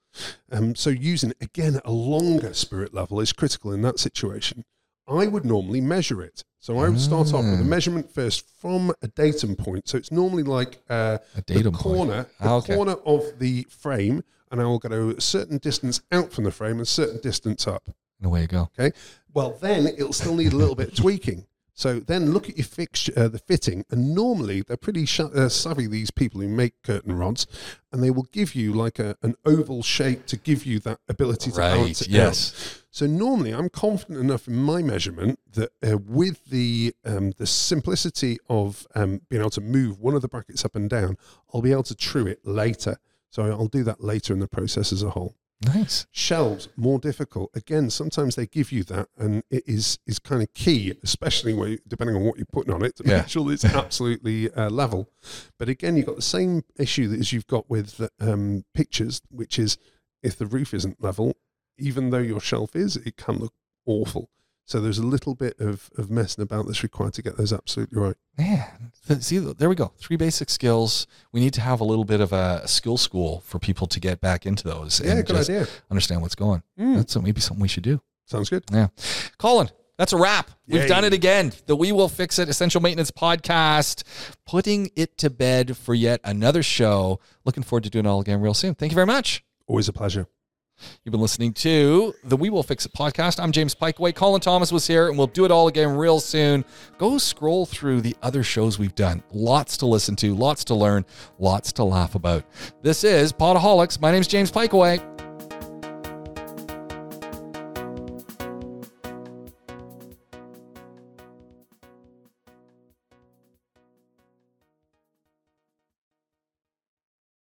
Um, 0.51 0.75
so 0.75 0.91
using 0.91 1.33
again 1.41 1.81
a 1.85 1.91
longer 1.93 2.53
spirit 2.55 2.93
level 2.93 3.21
is 3.21 3.33
critical 3.33 3.73
in 3.73 3.83
that 3.83 3.99
situation. 3.99 4.65
I 5.09 5.27
would 5.27 5.45
normally 5.45 5.81
measure 5.81 6.23
it. 6.23 6.45
So 6.61 6.79
I 6.79 6.89
would 6.89 7.01
start 7.01 7.35
off 7.35 7.45
with 7.45 7.61
a 7.61 7.65
Mm. 7.65 7.67
measurement 7.67 8.11
first 8.15 8.45
from 8.61 8.93
a 9.03 9.09
datum 9.09 9.57
point. 9.57 9.89
So 9.89 9.99
it's 9.99 10.13
normally 10.13 10.45
like 10.45 10.81
uh, 10.89 11.19
A 11.37 11.43
datum 11.43 11.65
the 11.65 11.71
point. 11.73 11.83
corner, 11.97 12.27
the 12.41 12.49
Ah, 12.49 12.55
okay. 12.57 12.75
corner 12.77 12.93
of 13.05 13.39
the 13.41 13.67
frame, 13.69 14.23
and 14.51 14.61
I 14.61 14.65
will 14.65 14.79
go 14.79 15.09
a 15.11 15.21
certain 15.21 15.59
distance 15.59 16.03
out 16.13 16.31
from 16.33 16.45
the 16.45 16.53
frame 16.53 16.73
and 16.73 16.83
a 16.83 16.87
certain 16.87 17.21
distance 17.21 17.67
up. 17.67 17.89
And 18.21 18.27
away 18.27 18.43
you 18.43 18.47
go. 18.47 18.71
Okay. 18.79 18.97
Well, 19.35 19.57
then 19.61 19.89
it'll 19.89 20.13
still 20.13 20.37
need 20.37 20.53
a 20.53 20.57
little 20.57 20.77
bit 20.77 20.89
of 20.91 20.95
tweaking. 20.95 21.47
So 21.75 22.01
then 22.01 22.33
look 22.33 22.51
at 22.51 22.59
your 22.59 22.67
fixture, 22.67 23.13
uh, 23.17 23.29
the 23.29 23.39
fitting, 23.39 23.85
and 23.91 24.15
normally 24.15 24.61
they're 24.61 24.77
pretty 24.77 25.07
sh- 25.07 25.21
uh, 25.21 25.49
savvy. 25.49 25.87
These 25.87 26.11
people 26.11 26.41
who 26.41 26.49
make 26.49 26.75
curtain 26.83 27.17
rods, 27.17 27.47
and 27.91 28.03
they 28.03 28.11
will 28.11 28.29
give 28.31 28.55
you 28.55 28.75
like 28.75 28.99
a, 28.99 29.17
an 29.23 29.37
oval 29.47 29.83
shape 29.83 30.27
to 30.27 30.37
give 30.37 30.67
you 30.67 30.79
that 30.81 30.99
ability 31.09 31.51
to 31.53 31.59
Right. 31.59 31.71
balance 31.71 32.03
it 32.03 32.09
Yes. 32.09 32.53
out. 32.53 32.79
So 32.91 33.07
normally, 33.07 33.55
I'm 33.55 33.71
confident 33.71 34.19
enough 34.21 34.47
in 34.49 34.57
my 34.57 34.83
measurement 34.83 35.39
that 35.53 35.71
uh, 35.83 35.97
with 35.97 36.45
the 36.47 36.95
um, 37.07 37.33
the 37.39 37.47
simplicity 37.47 38.37
of 38.51 38.87
um, 38.95 39.23
being 39.31 39.41
able 39.41 39.51
to 39.51 39.63
move 39.63 39.99
one 39.99 40.15
of 40.15 40.21
the 40.21 40.29
brackets 40.29 40.65
up 40.67 40.77
and 40.77 40.91
down, 40.91 41.17
I'll 41.55 41.63
be 41.63 41.73
able 41.73 41.85
to 41.85 41.95
true 41.95 42.27
it 42.27 42.47
later. 42.47 42.99
So 43.31 43.45
I'll 43.45 43.67
do 43.67 43.83
that 43.85 44.05
later 44.05 44.35
in 44.35 44.41
the 44.41 44.47
process 44.49 44.93
as 44.93 45.03
a 45.03 45.09
whole 45.11 45.35
Nice. 45.65 46.07
shelves 46.11 46.69
more 46.77 46.99
difficult 46.99 47.51
again 47.55 47.89
sometimes 47.91 48.35
they 48.37 48.47
give 48.47 48.73
you 48.73 48.83
that 48.85 49.09
and 49.17 49.43
it 49.51 49.63
is 49.67 49.99
is 50.07 50.19
kind 50.19 50.43
of 50.43 50.53
key 50.55 50.95
especially 51.03 51.55
where, 51.55 51.79
depending 51.87 52.17
on 52.17 52.25
what 52.25 52.37
you're 52.37 52.47
putting 52.53 52.73
on 52.75 52.85
it 52.85 52.97
to 52.97 53.05
Yeah. 53.07 53.19
make 53.19 53.29
sure 53.29 53.45
that 53.45 53.53
it's 53.53 53.65
absolutely 53.65 54.51
uh, 54.53 54.71
level 54.71 55.09
but 55.59 55.69
again 55.69 55.97
you've 55.97 56.07
got 56.07 56.17
the 56.17 56.23
same 56.23 56.63
issue 56.79 57.07
that 57.09 57.21
as 57.21 57.33
you've 57.33 57.47
got 57.47 57.71
with 57.71 58.01
um, 58.21 58.65
pictures 58.75 59.23
which 59.31 59.59
is 59.59 59.79
if 60.23 60.37
the 60.37 60.47
roof 60.47 60.75
isn't 60.75 61.03
level 61.03 61.37
even 61.79 62.11
though 62.11 62.19
your 62.19 62.41
shelf 62.41 62.75
is 62.75 62.97
it 62.97 63.17
can 63.17 63.39
look 63.39 63.55
awful 63.87 64.31
so 64.65 64.81
there's 64.81 64.99
a 64.99 65.07
little 65.07 65.35
bit 65.35 65.59
of, 65.61 65.91
of 65.99 66.11
messing 66.11 66.43
about 66.43 66.67
that's 66.67 66.83
required 66.83 67.13
to 67.15 67.23
get 67.23 67.37
those 67.37 67.53
absolutely 67.53 67.99
right 68.01 68.17
Yeah. 68.39 68.69
see, 69.21 69.39
there 69.39 69.69
we 69.69 69.75
go. 69.75 69.93
Three 69.99 70.17
basic 70.17 70.49
skills. 70.51 71.07
We 71.33 71.41
need 71.41 71.53
to 71.55 71.61
have 71.61 71.81
a 71.81 71.85
little 71.85 72.05
bit 72.05 72.21
of 72.21 72.33
a 72.33 72.67
skill 72.67 72.97
school 72.97 73.41
for 73.47 73.59
people 73.59 73.87
to 73.89 74.01
get 74.01 74.21
back 74.21 74.47
into 74.47 74.65
those 74.65 75.01
yeah 75.05 75.13
and 75.13 75.27
good 75.27 75.37
idea 75.37 75.67
understand 75.91 76.23
what's 76.23 76.35
going. 76.37 76.63
Mm, 76.79 76.97
That's 76.97 77.17
maybe 77.21 77.41
something 77.41 77.61
we 77.63 77.69
should 77.69 77.83
do. 77.83 78.01
sounds 78.27 78.49
good 78.51 78.65
Yeah. 78.73 78.89
Colin, 79.39 79.69
that's 79.99 80.13
a 80.13 80.17
wrap. 80.17 80.51
We've 80.67 80.89
done 80.89 81.05
it 81.05 81.13
again. 81.13 81.53
The 81.67 81.77
We 81.77 81.93
Will 81.93 82.09
Fix 82.09 82.39
It 82.39 82.49
Essential 82.49 82.81
Maintenance 82.81 83.11
Podcast, 83.11 84.05
putting 84.47 84.91
it 84.97 85.19
to 85.19 85.29
bed 85.31 85.77
for 85.77 85.95
yet 85.95 86.21
another 86.25 86.63
show. 86.63 87.21
Looking 87.45 87.63
forward 87.63 87.85
to 87.85 87.91
doing 87.91 88.07
it 88.07 88.09
all 88.09 88.21
again 88.21 88.41
real 88.41 88.55
soon. 88.55 88.75
Thank 88.75 88.91
you 88.93 88.95
very 88.95 89.07
much. 89.07 89.45
always 89.67 89.89
a 89.89 89.93
pleasure 89.93 90.27
You've 91.05 91.13
been 91.13 91.21
listening 91.21 91.53
to 91.55 92.15
the 92.25 92.37
We 92.37 92.51
Will 92.51 92.63
Fix 92.63 92.87
It 92.87 92.93
podcast. 92.93 93.41
I'm 93.43 93.53
James 93.53 93.75
Pikeway. 93.75 94.15
Colin 94.15 94.41
Thomas 94.41 94.73
was 94.73 94.87
here, 94.87 95.09
and 95.09 95.19
we'll 95.19 95.27
do 95.27 95.45
it 95.45 95.51
all 95.51 95.69
again 95.69 95.97
real 95.97 96.21
soon. 96.21 96.65
Go 96.99 97.19
scroll 97.19 97.67
through 97.67 98.01
the 98.01 98.17
other 98.23 98.43
shows 98.43 98.79
we've 98.79 98.95
done. 98.95 99.23
Lots 99.33 99.77
to 99.79 99.87
listen 99.87 100.17
to, 100.17 100.35
lots 100.35 100.65
to 100.65 100.75
learn, 100.75 101.05
lots 101.39 101.73
to 101.73 101.85
laugh 101.85 102.15
about. 102.15 102.45
This 102.83 103.05
is 103.05 103.33
Podaholics. 103.33 104.01
My 104.01 104.11
name's 104.11 104.29
James 104.29 104.51
Pikeway. 104.51 105.12